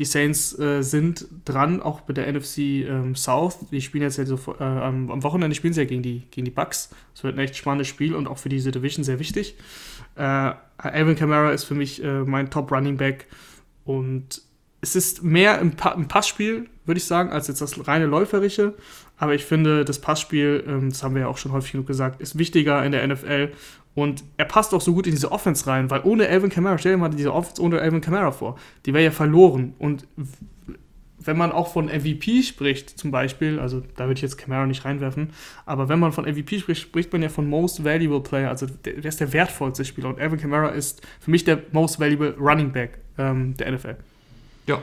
Die 0.00 0.06
Saints 0.06 0.58
äh, 0.58 0.80
sind 0.80 1.26
dran, 1.44 1.82
auch 1.82 2.08
mit 2.08 2.16
der 2.16 2.32
NFC 2.32 2.58
ähm, 2.88 3.14
South. 3.14 3.58
Die 3.70 3.82
spielen 3.82 4.02
jetzt 4.02 4.16
ja 4.16 4.24
so, 4.24 4.38
äh, 4.58 4.62
am, 4.62 5.22
Wochenende 5.22 5.54
spielen 5.54 5.74
sie 5.74 5.82
ja 5.82 5.86
gegen 5.86 6.02
die, 6.02 6.22
gegen 6.30 6.46
die 6.46 6.50
Bucks. 6.50 6.88
Das 7.12 7.22
wird 7.22 7.36
ein 7.36 7.38
echt 7.38 7.54
spannendes 7.54 7.88
Spiel 7.88 8.14
und 8.14 8.26
auch 8.26 8.38
für 8.38 8.48
diese 8.48 8.70
Division 8.70 9.04
sehr 9.04 9.18
wichtig. 9.18 9.56
Äh, 10.16 10.52
Alvin 10.78 11.16
Kamara 11.16 11.52
ist 11.52 11.64
für 11.64 11.74
mich 11.74 12.02
äh, 12.02 12.22
mein 12.22 12.48
Top 12.48 12.72
Running 12.72 12.96
Back 12.96 13.26
und 13.84 14.40
es 14.80 14.96
ist 14.96 15.22
mehr 15.22 15.58
im, 15.58 15.72
pa 15.72 15.90
im 15.90 16.08
Passspiel, 16.08 16.70
würde 16.86 16.96
ich 16.96 17.04
sagen, 17.04 17.28
als 17.28 17.48
jetzt 17.48 17.60
das 17.60 17.86
reine 17.86 18.06
Läuferische. 18.06 18.76
Aber 19.20 19.34
ich 19.34 19.44
finde, 19.44 19.84
das 19.84 20.00
Passspiel, 20.00 20.64
ähm, 20.66 20.88
das 20.88 21.02
haben 21.02 21.14
wir 21.14 21.22
ja 21.22 21.28
auch 21.28 21.36
schon 21.36 21.52
häufig 21.52 21.72
genug 21.72 21.86
gesagt, 21.86 22.20
ist 22.22 22.38
wichtiger 22.38 22.84
in 22.84 22.92
der 22.92 23.06
NFL. 23.06 23.50
Und 23.94 24.24
er 24.38 24.46
passt 24.46 24.72
auch 24.72 24.80
so 24.80 24.94
gut 24.94 25.06
in 25.06 25.12
diese 25.12 25.30
Offense 25.30 25.66
rein, 25.66 25.90
weil 25.90 26.00
ohne 26.04 26.26
Alvin 26.26 26.48
Kamara, 26.48 26.78
stell 26.78 26.92
dir 26.92 26.98
mal 26.98 27.10
diese 27.10 27.34
Offense 27.34 27.60
ohne 27.60 27.80
Alvin 27.80 28.00
Kamara 28.00 28.32
vor, 28.32 28.58
die 28.86 28.94
wäre 28.94 29.04
ja 29.04 29.10
verloren. 29.10 29.74
Und 29.78 30.06
wenn 31.18 31.36
man 31.36 31.52
auch 31.52 31.70
von 31.70 31.86
MVP 31.86 32.42
spricht, 32.44 32.98
zum 32.98 33.10
Beispiel, 33.10 33.58
also 33.58 33.82
da 33.96 34.04
würde 34.04 34.14
ich 34.14 34.22
jetzt 34.22 34.38
Camara 34.38 34.64
nicht 34.64 34.86
reinwerfen, 34.86 35.30
aber 35.66 35.90
wenn 35.90 35.98
man 35.98 36.12
von 36.12 36.24
MVP 36.24 36.60
spricht, 36.60 36.80
spricht 36.80 37.12
man 37.12 37.20
ja 37.20 37.28
von 37.28 37.46
Most 37.46 37.84
Valuable 37.84 38.20
Player, 38.20 38.48
also 38.48 38.66
der, 38.66 38.94
der 38.94 39.04
ist 39.04 39.20
der 39.20 39.34
wertvollste 39.34 39.84
Spieler 39.84 40.08
und 40.08 40.18
Alvin 40.18 40.40
Kamara 40.40 40.68
ist 40.68 41.06
für 41.20 41.30
mich 41.30 41.44
der 41.44 41.58
Most 41.72 42.00
Valuable 42.00 42.34
Running 42.38 42.72
Back 42.72 42.98
ähm, 43.18 43.54
der 43.58 43.72
NFL. 43.72 43.96
Ja, 44.66 44.80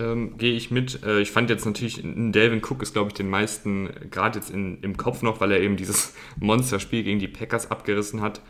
ähm, 0.00 0.38
gehe 0.38 0.54
ich 0.54 0.70
mit. 0.70 1.04
Äh, 1.04 1.20
ich 1.20 1.30
fand 1.30 1.50
jetzt 1.50 1.66
natürlich, 1.66 2.00
Delvin 2.02 2.62
Cook 2.62 2.82
ist, 2.82 2.92
glaube 2.92 3.08
ich, 3.08 3.14
den 3.14 3.28
meisten 3.28 3.90
gerade 4.10 4.38
jetzt 4.38 4.50
in, 4.50 4.80
im 4.82 4.96
Kopf 4.96 5.22
noch, 5.22 5.40
weil 5.40 5.52
er 5.52 5.60
eben 5.60 5.76
dieses 5.76 6.14
Monsterspiel 6.40 7.04
gegen 7.04 7.20
die 7.20 7.28
Packers 7.28 7.70
abgerissen 7.70 8.20
hat. 8.20 8.40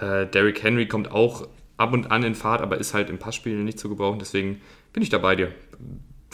Äh, 0.00 0.26
Derrick 0.26 0.62
Henry 0.62 0.86
kommt 0.86 1.10
auch 1.10 1.48
ab 1.76 1.92
und 1.92 2.10
an 2.10 2.22
in 2.22 2.34
Fahrt, 2.34 2.60
aber 2.60 2.78
ist 2.78 2.94
halt 2.94 3.08
im 3.10 3.18
Passspiel 3.18 3.56
nicht 3.56 3.78
zu 3.78 3.88
gebrauchen, 3.88 4.18
deswegen 4.18 4.60
bin 4.92 5.02
ich 5.02 5.08
da 5.08 5.18
bei 5.18 5.34
dir 5.34 5.52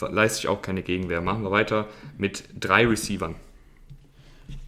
leiste 0.01 0.39
ich 0.39 0.47
auch 0.47 0.61
keine 0.61 0.83
Gegenwehr. 0.83 1.21
Machen 1.21 1.43
wir 1.43 1.51
weiter 1.51 1.87
mit 2.17 2.43
drei 2.59 2.85
Receivern. 2.85 3.35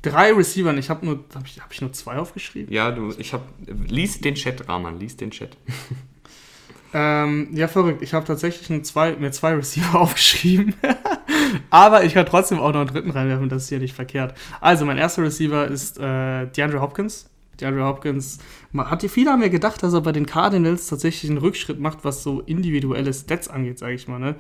Drei 0.01 0.31
Receivern, 0.33 0.77
ich 0.77 0.89
habe 0.89 1.05
nur, 1.05 1.25
habe 1.35 1.45
ich, 1.45 1.59
hab 1.61 1.73
ich 1.73 1.81
nur 1.81 1.91
zwei 1.93 2.17
aufgeschrieben? 2.17 2.73
Ja, 2.73 2.91
du, 2.91 3.13
ich 3.17 3.33
habe, 3.33 3.43
lies 3.87 4.21
den 4.21 4.35
Chat, 4.35 4.67
Rahman, 4.67 4.99
lies 4.99 5.17
den 5.17 5.31
Chat. 5.31 5.57
ähm, 6.93 7.49
ja, 7.53 7.67
verrückt. 7.67 8.01
Ich 8.01 8.13
habe 8.13 8.25
tatsächlich 8.25 8.83
zwei, 8.83 9.13
mir 9.13 9.31
zwei 9.31 9.53
Receiver 9.53 9.99
aufgeschrieben. 9.99 10.75
Aber 11.69 12.03
ich 12.03 12.13
kann 12.13 12.25
trotzdem 12.25 12.59
auch 12.59 12.71
noch 12.71 12.81
einen 12.81 12.89
dritten 12.89 13.11
reinwerfen, 13.11 13.49
das 13.49 13.63
ist 13.63 13.69
ja 13.69 13.79
nicht 13.79 13.95
verkehrt. 13.95 14.35
Also, 14.61 14.85
mein 14.85 14.97
erster 14.97 15.23
Receiver 15.23 15.67
ist 15.67 15.99
äh, 15.99 16.47
DeAndre 16.47 16.81
Hopkins. 16.81 17.29
DeAndre 17.61 17.85
Hopkins, 17.85 18.39
hat 18.77 19.03
viele 19.03 19.31
haben 19.31 19.41
ja 19.41 19.47
gedacht, 19.47 19.81
dass 19.83 19.93
er 19.93 20.01
bei 20.01 20.11
den 20.11 20.25
Cardinals 20.25 20.87
tatsächlich 20.87 21.29
einen 21.29 21.39
Rückschritt 21.39 21.79
macht, 21.79 22.03
was 22.03 22.23
so 22.23 22.41
individuelle 22.41 23.13
Stats 23.13 23.47
angeht, 23.47 23.79
sage 23.79 23.93
ich 23.93 24.07
mal. 24.07 24.19
Ne? 24.19 24.35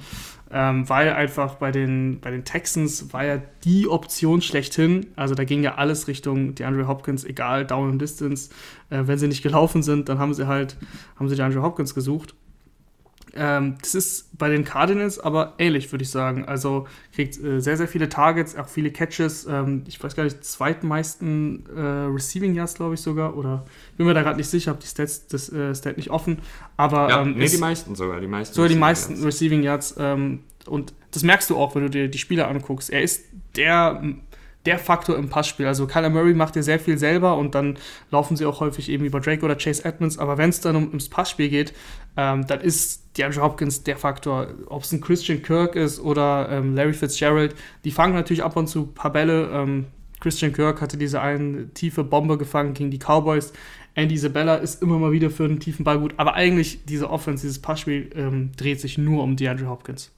Ähm, 0.51 0.87
weil 0.89 1.13
einfach 1.13 1.55
bei 1.55 1.71
den, 1.71 2.19
bei 2.21 2.31
den 2.31 2.45
Texans 2.45 3.13
war 3.13 3.25
ja 3.25 3.41
die 3.63 3.87
Option 3.87 4.41
schlechthin. 4.41 5.07
Also 5.15 5.35
da 5.35 5.43
ging 5.43 5.63
ja 5.63 5.75
alles 5.75 6.07
Richtung 6.07 6.55
DeAndre 6.55 6.87
Hopkins, 6.87 7.23
egal, 7.23 7.65
Down 7.65 7.91
and 7.91 8.01
Distance. 8.01 8.49
Äh, 8.89 9.03
wenn 9.05 9.17
sie 9.17 9.27
nicht 9.27 9.43
gelaufen 9.43 9.83
sind, 9.83 10.09
dann 10.09 10.19
haben 10.19 10.33
sie 10.33 10.47
halt, 10.47 10.77
haben 11.17 11.29
sie 11.29 11.35
DeAndre 11.35 11.61
Hopkins 11.61 11.95
gesucht. 11.95 12.35
Ähm, 13.35 13.77
das 13.81 13.95
ist 13.95 14.37
bei 14.37 14.49
den 14.49 14.63
Cardinals 14.63 15.19
aber 15.19 15.53
ähnlich, 15.57 15.91
würde 15.91 16.03
ich 16.03 16.09
sagen. 16.09 16.45
Also 16.45 16.87
kriegt 17.13 17.41
äh, 17.43 17.59
sehr, 17.59 17.77
sehr 17.77 17.87
viele 17.87 18.09
Targets, 18.09 18.55
auch 18.55 18.67
viele 18.67 18.91
Catches. 18.91 19.45
Ähm, 19.45 19.83
ich 19.87 20.01
weiß 20.03 20.15
gar 20.15 20.23
nicht, 20.23 20.43
zweitmeisten 20.43 21.65
äh, 21.75 21.79
Receiving 21.79 22.55
Yards, 22.55 22.75
glaube 22.75 22.95
ich 22.95 23.01
sogar. 23.01 23.37
Oder 23.37 23.65
bin 23.97 24.05
mir 24.05 24.13
da 24.13 24.23
gerade 24.23 24.37
nicht 24.37 24.49
sicher, 24.49 24.71
habe 24.71 24.81
die 24.81 24.87
Stats, 24.87 25.27
das 25.27 25.51
äh, 25.51 25.75
Stat 25.75 25.97
nicht 25.97 26.09
offen. 26.09 26.39
Aber 26.77 27.09
Ja, 27.09 27.21
ähm, 27.21 27.35
nee, 27.37 27.47
die 27.47 27.57
meisten 27.57 27.95
sogar. 27.95 28.19
Die 28.19 28.27
meisten 28.27 28.55
sogar 28.55 28.67
die 28.67 28.73
Receiving 28.73 28.79
meisten 28.79 29.13
Yards. 29.13 29.25
Receiving 29.25 29.63
Yards. 29.63 29.95
Ähm, 29.99 30.39
und 30.65 30.93
das 31.11 31.23
merkst 31.23 31.49
du 31.49 31.57
auch, 31.57 31.75
wenn 31.75 31.83
du 31.83 31.89
dir 31.89 32.07
die 32.07 32.17
Spieler 32.17 32.47
anguckst. 32.47 32.89
Er 32.89 33.01
ist 33.01 33.25
der, 33.55 34.01
der 34.65 34.77
Faktor 34.77 35.17
im 35.17 35.29
Passspiel. 35.29 35.65
Also 35.65 35.87
Kyler 35.87 36.09
Murray 36.09 36.33
macht 36.33 36.55
dir 36.55 36.63
sehr 36.63 36.79
viel 36.79 36.97
selber 36.97 37.37
und 37.37 37.55
dann 37.55 37.77
laufen 38.11 38.35
sie 38.35 38.45
auch 38.45 38.59
häufig 38.59 38.89
eben 38.89 39.05
über 39.05 39.19
Drake 39.19 39.43
oder 39.43 39.55
Chase 39.55 39.85
Edmonds. 39.85 40.17
Aber 40.17 40.37
wenn 40.37 40.49
es 40.49 40.61
dann 40.61 40.75
um, 40.75 40.87
ums 40.87 41.09
Passspiel 41.09 41.49
geht, 41.49 41.73
ähm, 42.17 42.45
dann 42.45 42.61
ist 42.61 43.17
DeAndre 43.17 43.41
Hopkins 43.41 43.83
der 43.83 43.97
Faktor. 43.97 44.47
Ob 44.67 44.83
es 44.83 44.91
ein 44.91 45.01
Christian 45.01 45.41
Kirk 45.41 45.75
ist 45.75 45.99
oder 45.99 46.49
ähm, 46.51 46.75
Larry 46.75 46.93
Fitzgerald, 46.93 47.55
die 47.85 47.91
fangen 47.91 48.13
natürlich 48.13 48.43
ab 48.43 48.57
und 48.57 48.67
zu 48.67 48.81
ein 48.81 48.93
paar 48.93 49.11
Bälle. 49.11 49.49
Ähm, 49.53 49.85
Christian 50.19 50.51
Kirk 50.51 50.81
hatte 50.81 50.97
diese 50.97 51.21
eine 51.21 51.69
tiefe 51.73 52.03
Bombe 52.03 52.37
gefangen 52.37 52.73
gegen 52.73 52.91
die 52.91 52.99
Cowboys. 52.99 53.53
Andy 53.95 54.15
Isabella 54.15 54.55
ist 54.55 54.81
immer 54.81 54.99
mal 54.99 55.11
wieder 55.11 55.29
für 55.29 55.45
einen 55.45 55.59
tiefen 55.59 55.83
Ball 55.85 55.99
gut. 55.99 56.13
Aber 56.17 56.33
eigentlich 56.33 56.85
diese 56.85 57.09
Offense, 57.09 57.43
dieses 57.43 57.61
Passspiel 57.61 58.09
ähm, 58.15 58.51
dreht 58.57 58.81
sich 58.81 58.97
nur 58.97 59.23
um 59.23 59.35
DeAndre 59.35 59.69
Hopkins. 59.69 60.11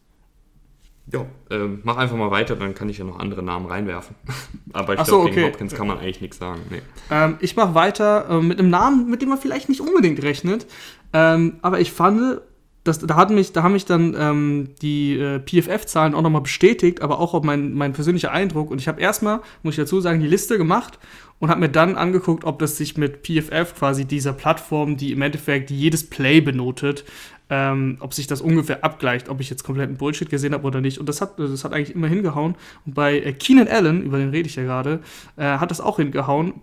Ja, 1.08 1.26
ähm, 1.50 1.82
mach 1.84 1.98
einfach 1.98 2.16
mal 2.16 2.32
weiter, 2.32 2.56
dann 2.56 2.76
kann 2.76 2.88
ich 2.88 2.98
ja 2.98 3.04
noch 3.04 3.20
andere 3.20 3.44
Namen 3.44 3.66
reinwerfen. 3.66 4.16
Aber 4.74 4.94
ich 4.94 5.02
so, 5.02 5.18
glaube, 5.18 5.30
gegen 5.30 5.42
okay. 5.42 5.52
Hopkins 5.52 5.74
kann 5.74 5.88
man 5.88 5.98
eigentlich 5.98 6.22
nichts 6.22 6.38
sagen. 6.38 6.62
Nee. 6.70 6.82
Ähm, 7.10 7.38
ich 7.40 7.56
mache 7.56 7.76
weiter 7.76 8.30
äh, 8.30 8.42
mit 8.42 8.60
einem 8.60 8.70
Namen, 8.70 9.10
mit 9.10 9.22
dem 9.22 9.30
man 9.30 9.38
vielleicht 9.38 9.68
nicht 9.68 9.82
unbedingt 9.82 10.22
rechnet. 10.24 10.68
Ähm, 11.14 11.58
aber 11.62 11.80
ich 11.82 11.92
fand, 11.92 12.42
das, 12.84 13.00
da, 13.00 13.16
hat 13.16 13.30
mich, 13.30 13.52
da 13.52 13.64
haben 13.64 13.74
mich 13.74 13.86
dann 13.86 14.16
ähm, 14.18 14.70
die 14.82 15.18
äh, 15.18 15.40
PFF-Zahlen 15.40 16.16
auch 16.16 16.22
nochmal 16.22 16.42
bestätigt, 16.42 17.02
aber 17.02 17.20
auch 17.20 17.42
mein, 17.44 17.74
mein 17.74 17.94
persönlicher 17.94 18.32
Eindruck. 18.32 18.72
Und 18.72 18.80
ich 18.80 18.88
habe 18.88 19.02
erstmal, 19.02 19.42
muss 19.64 19.74
ich 19.74 19.80
dazu 19.84 20.00
sagen, 20.02 20.20
die 20.20 20.28
Liste 20.28 20.58
gemacht 20.58 20.98
und 21.40 21.50
habe 21.50 21.60
mir 21.60 21.70
dann 21.70 21.96
angeguckt, 21.96 22.44
ob 22.44 22.60
das 22.60 22.78
sich 22.78 22.98
mit 22.98 23.24
PFF, 23.24 23.76
quasi 23.76 24.06
dieser 24.06 24.34
Plattform, 24.34 24.98
die 24.98 25.12
im 25.12 25.22
Endeffekt 25.22 25.70
jedes 25.70 26.10
Play 26.10 26.42
benotet, 26.42 27.04
ähm, 27.52 27.98
ob 28.00 28.14
sich 28.14 28.28
das 28.28 28.40
ungefähr 28.40 28.84
abgleicht, 28.84 29.28
ob 29.28 29.42
ich 29.42 29.50
jetzt 29.50 29.64
kompletten 29.64 29.98
Bullshit 29.98 30.30
gesehen 30.30 30.54
habe 30.54 30.66
oder 30.66 30.80
nicht. 30.80 31.00
Und 31.00 31.10
das 31.10 31.20
hat, 31.20 31.38
das 31.38 31.66
hat 31.66 31.74
eigentlich 31.74 31.94
immer 31.94 32.08
hingehauen. 32.08 32.56
Und 32.86 32.96
bei 32.96 33.20
äh, 33.20 33.34
Keenan 33.34 33.68
Allen, 33.68 34.02
über 34.04 34.18
den 34.18 34.30
rede 34.30 34.48
ich 34.48 34.56
ja 34.56 34.64
gerade, 34.64 35.02
äh, 35.36 35.44
hat 35.44 35.70
das 35.70 35.82
auch 35.82 35.98
hingehauen. 35.98 36.54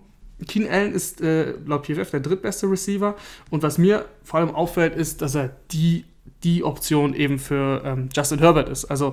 Keenan 0.47 0.73
Allen 0.73 0.93
ist 0.95 1.21
äh, 1.21 1.53
laut 1.67 1.87
PFF 1.87 2.11
der 2.11 2.21
drittbeste 2.21 2.71
Receiver. 2.71 3.17
Und 3.51 3.63
was 3.63 3.77
mir 3.77 4.07
vor 4.25 4.41
allem 4.41 4.55
auffällt, 4.55 4.97
ist, 4.97 5.21
dass 5.21 5.35
er 5.35 5.51
die, 5.73 6.07
die 6.43 6.65
Option 6.65 7.13
eben 7.13 7.39
für 7.39 7.83
ähm, 7.85 8.09
Justin 8.17 8.39
Herbert 8.39 8.71
ist. 8.71 8.87
Also 8.87 9.13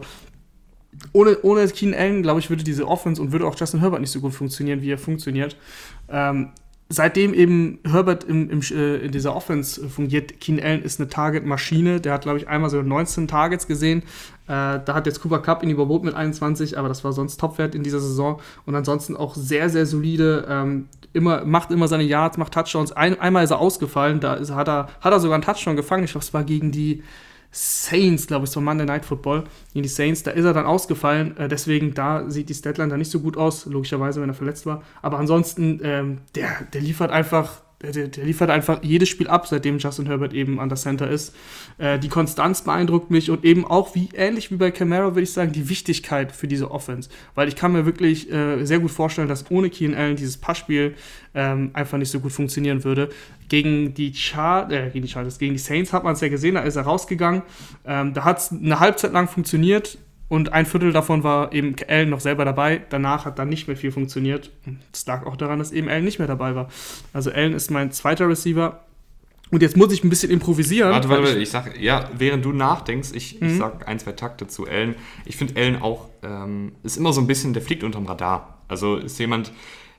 ohne, 1.11 1.37
ohne 1.41 1.67
Keenan 1.67 1.99
Allen, 1.99 2.23
glaube 2.23 2.39
ich, 2.39 2.49
würde 2.49 2.63
diese 2.63 2.87
Offense 2.87 3.21
und 3.21 3.33
würde 3.33 3.45
auch 3.45 3.59
Justin 3.59 3.81
Herbert 3.81 3.99
nicht 3.99 4.11
so 4.11 4.21
gut 4.21 4.33
funktionieren, 4.33 4.81
wie 4.81 4.91
er 4.91 4.97
funktioniert. 4.97 5.57
Ähm, 6.07 6.51
seitdem 6.89 7.33
eben 7.33 7.79
Herbert 7.83 8.23
im, 8.23 8.49
im, 8.49 8.61
äh, 8.61 8.97
in 8.97 9.11
dieser 9.11 9.35
Offense 9.35 9.89
fungiert, 9.89 10.39
Keenan 10.39 10.63
Allen 10.63 10.83
ist 10.83 10.99
eine 10.99 11.09
Target-Maschine. 11.09 11.99
Der 11.99 12.13
hat, 12.13 12.21
glaube 12.21 12.37
ich, 12.37 12.47
einmal 12.47 12.69
so 12.69 12.81
19 12.81 13.27
Targets 13.27 13.67
gesehen. 13.67 14.03
Äh, 14.47 14.79
da 14.85 14.93
hat 14.93 15.07
jetzt 15.07 15.21
Cooper 15.21 15.39
Cup 15.39 15.63
ihn 15.63 15.71
überboten 15.71 16.05
mit 16.05 16.15
21, 16.15 16.77
aber 16.77 16.87
das 16.87 17.03
war 17.03 17.11
sonst 17.11 17.37
Topwert 17.39 17.73
in 17.73 17.81
dieser 17.81 17.99
Saison. 17.99 18.39
Und 18.65 18.75
ansonsten 18.75 19.17
auch 19.17 19.35
sehr, 19.35 19.69
sehr 19.69 19.87
solide. 19.87 20.45
Ähm, 20.47 20.87
immer, 21.13 21.43
macht 21.45 21.71
immer 21.71 21.87
seine 21.87 22.03
Yards, 22.03 22.37
macht 22.37 22.53
Touchdowns. 22.53 22.91
Ein, 22.91 23.19
einmal 23.19 23.43
ist 23.43 23.51
er 23.51 23.59
ausgefallen, 23.59 24.19
da 24.19 24.35
ist, 24.35 24.51
hat, 24.51 24.67
er, 24.67 24.89
hat 25.01 25.11
er 25.11 25.19
sogar 25.19 25.35
einen 25.35 25.43
Touchdown 25.43 25.75
gefangen. 25.75 26.03
Ich 26.03 26.11
glaube, 26.11 26.25
es 26.25 26.33
war 26.33 26.43
gegen 26.43 26.71
die 26.71 27.01
Saints, 27.55 28.27
glaube 28.27 28.43
ich, 28.43 28.51
so 28.51 28.59
Monday 28.59 28.85
Night 28.85 29.05
Football, 29.05 29.45
gegen 29.71 29.83
die 29.83 29.89
Saints, 29.89 30.23
da 30.23 30.31
ist 30.31 30.43
er 30.43 30.53
dann 30.53 30.65
ausgefallen. 30.65 31.37
Äh, 31.37 31.47
deswegen, 31.47 31.93
da 31.93 32.29
sieht 32.29 32.49
die 32.49 32.53
Statline 32.53 32.89
da 32.89 32.97
nicht 32.97 33.09
so 33.09 33.21
gut 33.21 33.37
aus, 33.37 33.65
logischerweise, 33.65 34.21
wenn 34.21 34.29
er 34.29 34.35
verletzt 34.35 34.65
war. 34.65 34.83
Aber 35.01 35.19
ansonsten, 35.19 35.79
ähm, 35.81 36.17
der, 36.35 36.49
der 36.73 36.81
liefert 36.81 37.11
einfach, 37.11 37.61
der, 37.91 38.07
der 38.07 38.25
liefert 38.25 38.49
einfach 38.49 38.83
jedes 38.83 39.09
Spiel 39.09 39.27
ab, 39.27 39.47
seitdem 39.47 39.77
Justin 39.77 40.05
Herbert 40.05 40.33
eben 40.33 40.59
an 40.59 40.69
der 40.69 40.77
Center 40.77 41.09
ist. 41.09 41.35
Äh, 41.77 41.99
die 41.99 42.09
Konstanz 42.09 42.63
beeindruckt 42.63 43.11
mich 43.11 43.29
und 43.29 43.43
eben 43.43 43.65
auch, 43.65 43.95
wie 43.95 44.09
ähnlich 44.13 44.51
wie 44.51 44.55
bei 44.55 44.71
Camara, 44.71 45.15
würde 45.15 45.21
ich 45.21 45.31
sagen, 45.31 45.51
die 45.51 45.69
Wichtigkeit 45.69 46.31
für 46.31 46.47
diese 46.47 46.71
Offense. 46.71 47.09
Weil 47.33 47.47
ich 47.47 47.55
kann 47.55 47.71
mir 47.71 47.85
wirklich 47.85 48.31
äh, 48.31 48.63
sehr 48.65 48.79
gut 48.79 48.91
vorstellen, 48.91 49.27
dass 49.27 49.49
ohne 49.49 49.69
Keenan 49.69 49.99
Allen 49.99 50.15
dieses 50.15 50.37
Passspiel 50.37 50.95
ähm, 51.33 51.71
einfach 51.73 51.97
nicht 51.97 52.09
so 52.09 52.19
gut 52.19 52.31
funktionieren 52.31 52.83
würde. 52.83 53.09
Gegen 53.49 53.93
die 53.93 54.13
Char 54.13 54.71
äh, 54.71 54.89
gegen 54.89 55.05
die 55.05 55.11
Chargers, 55.11 55.37
gegen 55.37 55.53
die 55.53 55.59
Saints 55.59 55.93
hat 55.93 56.03
man 56.03 56.13
es 56.13 56.21
ja 56.21 56.29
gesehen, 56.29 56.55
da 56.55 56.61
ist 56.61 56.75
er 56.75 56.83
rausgegangen. 56.83 57.43
Ähm, 57.85 58.13
da 58.13 58.23
hat 58.23 58.39
es 58.39 58.51
eine 58.51 58.79
Halbzeit 58.79 59.13
lang 59.13 59.27
funktioniert 59.27 59.97
und 60.27 60.53
ein 60.53 60.65
Viertel 60.65 60.91
davon 60.91 61.23
war 61.23 61.53
eben 61.53 61.75
Allen 61.87 62.09
noch 62.09 62.19
selber 62.19 62.45
dabei. 62.45 62.81
Danach 62.89 63.25
hat 63.25 63.37
dann 63.39 63.49
nicht 63.49 63.67
mehr 63.67 63.77
viel 63.77 63.91
funktioniert. 63.91 64.51
Das 64.91 65.05
lag 65.05 65.25
auch 65.25 65.35
daran, 65.37 65.59
dass 65.59 65.71
eben 65.71 65.87
Allen 65.87 66.03
nicht 66.05 66.17
mehr 66.19 66.27
dabei 66.27 66.55
war. 66.55 66.69
Also 67.13 67.31
Allen 67.31 67.53
ist 67.53 67.69
mein 67.71 67.91
zweiter 67.91 68.27
Receiver. 68.27 68.81
Und 69.51 69.61
jetzt 69.61 69.77
muss 69.77 69.93
ich 69.93 70.03
ein 70.03 70.09
bisschen 70.09 70.31
improvisieren. 70.31 70.89
Warte, 70.91 71.07
warte, 71.09 71.23
warte, 71.23 71.37
ich 71.37 71.51
sag, 71.51 71.79
ja, 71.79 72.09
während 72.17 72.43
du 72.43 72.51
nachdenkst, 72.51 73.09
ich, 73.13 73.39
Mhm. 73.39 73.47
ich 73.47 73.57
sag 73.57 73.87
ein, 73.87 73.99
zwei 73.99 74.13
Takte 74.13 74.47
zu 74.47 74.65
Ellen. 74.65 74.95
Ich 75.25 75.37
finde 75.37 75.55
Ellen 75.55 75.79
auch, 75.81 76.09
ähm, 76.23 76.71
ist 76.81 76.97
immer 76.97 77.13
so 77.13 77.21
ein 77.21 77.27
bisschen, 77.27 77.53
der 77.53 77.61
fliegt 77.61 77.83
unterm 77.83 78.07
Radar. 78.07 78.57
Also 78.67 78.95
ist 78.97 79.19
jemand, 79.19 79.51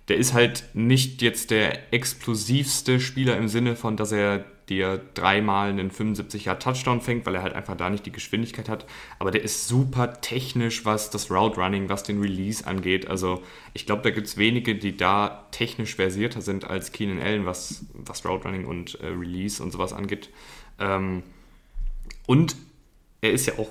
der 0.08 0.16
ist 0.16 0.34
halt 0.34 0.64
nicht 0.74 1.22
jetzt 1.22 1.52
der 1.52 1.92
explosivste 1.94 2.98
Spieler 2.98 3.36
im 3.36 3.46
Sinne 3.46 3.76
von, 3.76 3.96
dass 3.96 4.10
er 4.10 4.44
dir 4.68 5.00
dreimal 5.14 5.70
einen 5.70 5.90
75 5.90 6.46
Yard 6.46 6.62
Touchdown 6.62 7.00
fängt, 7.00 7.24
weil 7.24 7.36
er 7.36 7.42
halt 7.42 7.54
einfach 7.54 7.76
da 7.76 7.88
nicht 7.88 8.04
die 8.04 8.12
Geschwindigkeit 8.12 8.68
hat. 8.68 8.86
Aber 9.18 9.30
der 9.30 9.42
ist 9.42 9.68
super 9.68 10.20
technisch, 10.20 10.84
was 10.84 11.10
das 11.10 11.30
Route 11.30 11.60
Running, 11.60 11.88
was 11.88 12.02
den 12.02 12.20
Release 12.20 12.66
angeht. 12.66 13.06
Also 13.06 13.42
ich 13.74 13.86
glaube, 13.86 14.02
da 14.02 14.10
gibt 14.10 14.26
es 14.26 14.36
wenige, 14.36 14.74
die 14.74 14.96
da 14.96 15.46
technisch 15.52 15.94
versierter 15.94 16.40
sind 16.40 16.64
als 16.64 16.92
Keenan 16.92 17.20
Allen, 17.20 17.46
was, 17.46 17.86
was 17.94 18.24
Route 18.24 18.44
Running 18.44 18.66
und 18.66 18.98
äh, 19.00 19.06
Release 19.06 19.62
und 19.62 19.70
sowas 19.70 19.92
angeht. 19.92 20.30
Ähm, 20.80 21.22
und 22.26 22.56
er 23.20 23.32
ist 23.32 23.46
ja 23.46 23.58
auch 23.58 23.68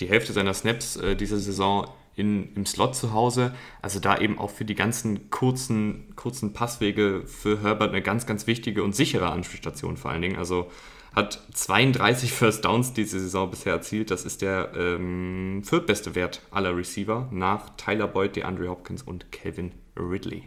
die 0.00 0.08
Hälfte 0.08 0.32
seiner 0.32 0.54
Snaps 0.54 0.96
äh, 0.96 1.14
diese 1.14 1.38
Saison 1.38 1.88
in, 2.20 2.54
im 2.54 2.66
Slot 2.66 2.94
zu 2.94 3.12
Hause. 3.12 3.54
Also 3.82 3.98
da 3.98 4.18
eben 4.18 4.38
auch 4.38 4.50
für 4.50 4.64
die 4.64 4.74
ganzen 4.74 5.30
kurzen, 5.30 6.14
kurzen 6.14 6.52
Passwege 6.52 7.22
für 7.26 7.62
Herbert 7.62 7.90
eine 7.90 8.02
ganz, 8.02 8.26
ganz 8.26 8.46
wichtige 8.46 8.84
und 8.84 8.94
sichere 8.94 9.30
Anspielstation 9.30 9.96
vor 9.96 10.10
allen 10.10 10.22
Dingen. 10.22 10.36
Also 10.36 10.70
hat 11.14 11.42
32 11.54 12.32
First 12.32 12.64
Downs 12.64 12.92
diese 12.92 13.18
Saison 13.18 13.50
bisher 13.50 13.72
erzielt. 13.72 14.10
Das 14.10 14.24
ist 14.24 14.42
der 14.42 14.72
ähm, 14.76 15.62
viertbeste 15.64 16.14
Wert 16.14 16.42
aller 16.50 16.76
Receiver 16.76 17.28
nach 17.32 17.70
Tyler 17.76 18.06
Boyd, 18.06 18.36
DeAndre 18.36 18.68
Hopkins 18.68 19.02
und 19.02 19.32
Kevin 19.32 19.72
Ridley. 19.98 20.44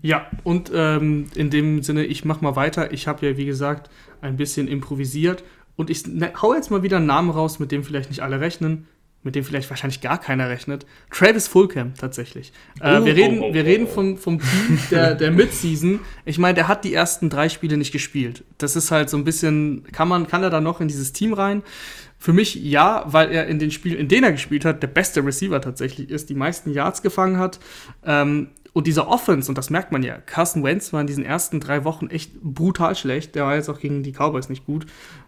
Ja, 0.00 0.26
und 0.44 0.70
ähm, 0.74 1.26
in 1.34 1.50
dem 1.50 1.82
Sinne, 1.82 2.04
ich 2.04 2.24
mach 2.24 2.40
mal 2.40 2.56
weiter. 2.56 2.92
Ich 2.92 3.08
habe 3.08 3.26
ja, 3.26 3.36
wie 3.36 3.44
gesagt, 3.44 3.90
ein 4.20 4.36
bisschen 4.36 4.68
improvisiert. 4.68 5.44
Und 5.76 5.90
ich 5.90 6.06
ne, 6.06 6.32
hau 6.40 6.54
jetzt 6.54 6.70
mal 6.70 6.82
wieder 6.82 6.98
einen 6.98 7.06
Namen 7.06 7.30
raus, 7.30 7.58
mit 7.58 7.72
dem 7.72 7.82
vielleicht 7.82 8.10
nicht 8.10 8.20
alle 8.20 8.40
rechnen, 8.40 8.86
mit 9.22 9.34
dem 9.34 9.44
vielleicht 9.44 9.70
wahrscheinlich 9.70 10.00
gar 10.00 10.18
keiner 10.18 10.48
rechnet. 10.48 10.86
Travis 11.10 11.48
Fulcam 11.48 11.94
tatsächlich. 11.94 12.52
Äh, 12.80 12.98
Oh, 12.98 13.04
wir 13.04 13.16
reden, 13.16 13.40
oh, 13.40 13.46
oh, 13.50 13.54
wir 13.54 13.62
oh, 13.62 13.66
reden 13.66 13.86
oh. 13.88 13.94
vom, 13.94 14.16
vom 14.16 14.38
Team 14.40 14.78
der, 14.90 15.14
der 15.14 15.30
Midseason. 15.30 16.00
Ich 16.24 16.38
meine, 16.38 16.54
der 16.54 16.68
hat 16.68 16.84
die 16.84 16.94
ersten 16.94 17.30
drei 17.30 17.48
Spiele 17.48 17.76
nicht 17.76 17.92
gespielt. 17.92 18.44
Das 18.58 18.76
ist 18.76 18.90
halt 18.90 19.10
so 19.10 19.16
ein 19.16 19.24
bisschen, 19.24 19.84
kann 19.92 20.08
man, 20.08 20.26
kann 20.26 20.42
er 20.42 20.50
da 20.50 20.60
noch 20.60 20.80
in 20.80 20.88
dieses 20.88 21.12
Team 21.12 21.32
rein? 21.32 21.62
Für 22.18 22.32
mich 22.32 22.54
ja, 22.54 23.04
weil 23.06 23.32
er 23.32 23.46
in 23.46 23.58
den 23.58 23.70
Spielen, 23.70 23.98
in 23.98 24.08
denen 24.08 24.24
er 24.24 24.32
gespielt 24.32 24.64
hat, 24.64 24.82
der 24.82 24.88
beste 24.88 25.24
Receiver 25.24 25.60
tatsächlich 25.60 26.08
ist, 26.08 26.30
die 26.30 26.34
meisten 26.34 26.70
Yards 26.72 27.02
gefangen 27.02 27.38
hat. 27.38 27.58
Ähm, 28.04 28.48
und 28.72 28.86
dieser 28.86 29.08
Offense, 29.08 29.50
und 29.50 29.58
das 29.58 29.68
merkt 29.68 29.92
man 29.92 30.02
ja, 30.02 30.16
Carson 30.18 30.64
Wentz 30.64 30.92
war 30.92 31.00
in 31.00 31.06
diesen 31.06 31.24
ersten 31.24 31.60
drei 31.60 31.84
Wochen 31.84 32.06
echt 32.06 32.40
brutal 32.40 32.94
schlecht. 32.96 33.34
Der 33.34 33.44
war 33.44 33.54
jetzt 33.54 33.68
auch 33.68 33.78
gegen 33.78 34.02
die 34.02 34.12
Cowboys 34.12 34.48
nicht 34.48 34.64
gut. 34.64 34.86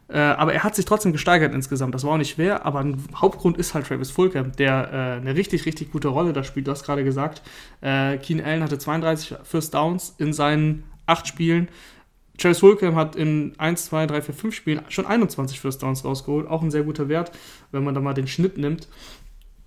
Äh, 0.09 0.19
aber 0.19 0.53
er 0.53 0.65
hat 0.65 0.75
sich 0.75 0.85
trotzdem 0.85 1.13
gesteigert 1.13 1.55
insgesamt. 1.55 1.95
Das 1.95 2.05
war 2.05 2.13
auch 2.13 2.19
nicht 2.19 2.35
schwer, 2.35 2.67
aber 2.67 2.81
ein 2.81 3.03
Hauptgrund 3.15 3.57
ist 3.57 3.75
halt 3.75 3.87
Travis 3.87 4.11
Fulgham, 4.11 4.53
der 4.53 4.91
äh, 4.93 5.21
eine 5.21 5.35
richtig, 5.35 5.65
richtig 5.67 5.93
gute 5.93 6.09
Rolle 6.09 6.33
da 6.33 6.45
spielt. 6.45 6.67
Du 6.67 6.71
hast 6.71 6.85
gerade 6.85 7.05
gesagt, 7.05 7.43
äh, 7.81 8.19
Keenan 8.19 8.47
Allen 8.47 8.63
hatte 8.63 8.79
32 8.79 9.37
First 9.45 9.75
Downs 9.75 10.15
in 10.19 10.33
seinen 10.33 10.85
acht 11.07 11.27
Spielen. 11.27 11.69
Travis 12.37 12.59
Fulgham 12.59 12.97
hat 12.97 13.17
in 13.17 13.55
1, 13.59 13.87
2, 13.87 14.07
3, 14.07 14.23
4, 14.23 14.35
5 14.35 14.55
Spielen 14.55 14.81
schon 14.89 15.07
21 15.07 15.61
First 15.61 15.83
Downs 15.83 16.05
rausgeholt. 16.05 16.49
Auch 16.49 16.63
ein 16.63 16.71
sehr 16.71 16.83
guter 16.83 17.09
Wert, 17.09 17.31
wenn 17.71 17.85
man 17.85 17.95
da 17.95 18.01
mal 18.01 18.15
den 18.15 18.27
Schnitt 18.27 18.59
nimmt. 18.59 18.89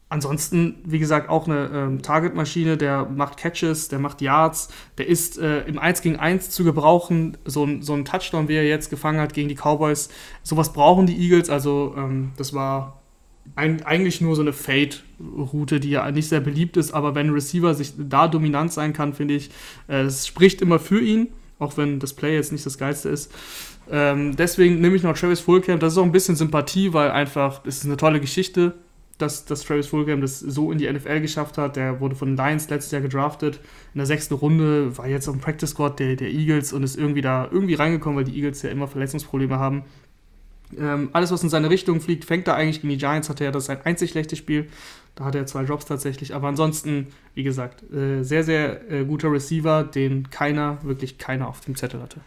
Ansonsten, 0.09 0.75
wie 0.85 0.99
gesagt, 0.99 1.27
auch 1.27 1.47
eine 1.47 1.69
ähm, 1.73 2.01
Target-Maschine, 2.01 2.77
der 2.77 3.05
macht 3.05 3.35
Catches, 3.35 3.89
der 3.89 3.99
macht 3.99 4.21
Yards, 4.21 4.69
der 4.97 5.07
ist 5.07 5.37
äh, 5.37 5.63
im 5.63 5.77
1 5.77 6.01
gegen 6.01 6.15
1 6.15 6.49
zu 6.49 6.63
gebrauchen. 6.63 7.37
So 7.43 7.65
ein, 7.65 7.81
so 7.81 7.93
ein 7.93 8.05
Touchdown, 8.05 8.47
wie 8.47 8.55
er 8.55 8.65
jetzt 8.65 8.89
gefangen 8.89 9.19
hat 9.19 9.33
gegen 9.33 9.49
die 9.49 9.55
Cowboys, 9.55 10.09
sowas 10.43 10.71
brauchen 10.71 11.07
die 11.07 11.17
Eagles. 11.17 11.49
Also, 11.49 11.93
ähm, 11.97 12.31
das 12.37 12.53
war 12.53 13.01
ein, 13.55 13.83
eigentlich 13.83 14.21
nur 14.21 14.35
so 14.37 14.41
eine 14.41 14.53
Fade-Route, 14.53 15.81
die 15.81 15.89
ja 15.89 16.09
nicht 16.09 16.29
sehr 16.29 16.39
beliebt 16.39 16.77
ist, 16.77 16.93
aber 16.93 17.13
wenn 17.13 17.27
ein 17.27 17.33
Receiver 17.33 17.73
sich 17.73 17.93
da 17.97 18.29
dominant 18.29 18.71
sein 18.71 18.93
kann, 18.93 19.13
finde 19.13 19.33
ich, 19.33 19.49
äh, 19.89 20.03
es 20.03 20.25
spricht 20.25 20.61
immer 20.61 20.79
für 20.79 21.01
ihn. 21.01 21.27
auch 21.59 21.75
wenn 21.75 21.99
das 21.99 22.13
Play 22.13 22.35
jetzt 22.35 22.51
nicht 22.51 22.65
das 22.67 22.77
geilste 22.77 23.09
ist. 23.09 23.31
Ähm, 23.89 24.35
deswegen 24.35 24.79
nehme 24.79 24.95
ich 24.95 25.01
noch 25.01 25.17
Travis 25.17 25.39
Fulcam. 25.39 25.79
Das 25.79 25.93
ist 25.93 25.97
auch 25.97 26.03
ein 26.03 26.11
bisschen 26.11 26.35
Sympathie, 26.35 26.93
weil 26.93 27.09
einfach, 27.09 27.61
es 27.65 27.77
ist 27.79 27.85
eine 27.85 27.97
tolle 27.97 28.19
Geschichte, 28.19 28.75
dass, 29.17 29.45
dass 29.45 29.63
Travis 29.63 29.87
Fulgham 29.87 30.21
das 30.21 30.39
so 30.39 30.71
in 30.71 30.77
die 30.77 30.91
NFL 30.91 31.21
geschafft 31.21 31.57
hat. 31.57 31.75
Der 31.75 31.99
wurde 31.99 32.15
von 32.15 32.29
den 32.29 32.37
Lions 32.37 32.69
letztes 32.69 32.91
Jahr 32.91 33.01
gedraftet. 33.01 33.59
In 33.93 33.99
der 33.99 34.05
sechsten 34.05 34.35
Runde 34.35 34.97
war 34.97 35.07
jetzt 35.07 35.27
dem 35.27 35.39
Practice 35.39 35.71
Squad 35.71 35.99
der, 35.99 36.15
der 36.15 36.29
Eagles 36.29 36.73
und 36.73 36.83
ist 36.83 36.97
irgendwie 36.97 37.21
da 37.21 37.47
irgendwie 37.51 37.73
reingekommen, 37.73 38.17
weil 38.17 38.25
die 38.25 38.35
Eagles 38.35 38.61
ja 38.61 38.69
immer 38.69 38.87
Verletzungsprobleme 38.87 39.57
haben. 39.57 39.83
Ähm, 40.77 41.09
alles, 41.13 41.31
was 41.31 41.43
in 41.43 41.49
seine 41.49 41.69
Richtung 41.69 42.01
fliegt, 42.01 42.25
fängt 42.25 42.47
da 42.47 42.53
eigentlich 42.53 42.81
gegen 42.81 42.89
die 42.89 42.97
Giants. 42.97 43.29
Hatte 43.29 43.45
er 43.45 43.51
das 43.51 43.65
sein 43.65 43.79
einzig 43.83 44.11
schlechtes 44.11 44.37
Spiel. 44.37 44.67
Da 45.15 45.25
hatte 45.25 45.39
er 45.39 45.45
zwei 45.45 45.63
Drops 45.63 45.85
tatsächlich. 45.85 46.35
Aber 46.35 46.47
ansonsten, 46.47 47.07
wie 47.33 47.43
gesagt, 47.43 47.83
äh, 47.91 48.23
sehr, 48.23 48.43
sehr 48.43 48.91
äh, 48.91 49.05
guter 49.05 49.31
Receiver, 49.31 49.83
den 49.83 50.29
keiner, 50.29 50.77
wirklich 50.83 51.17
keiner 51.17 51.47
auf 51.47 51.61
dem 51.61 51.75
Zettel 51.75 52.01
hatte. 52.01 52.19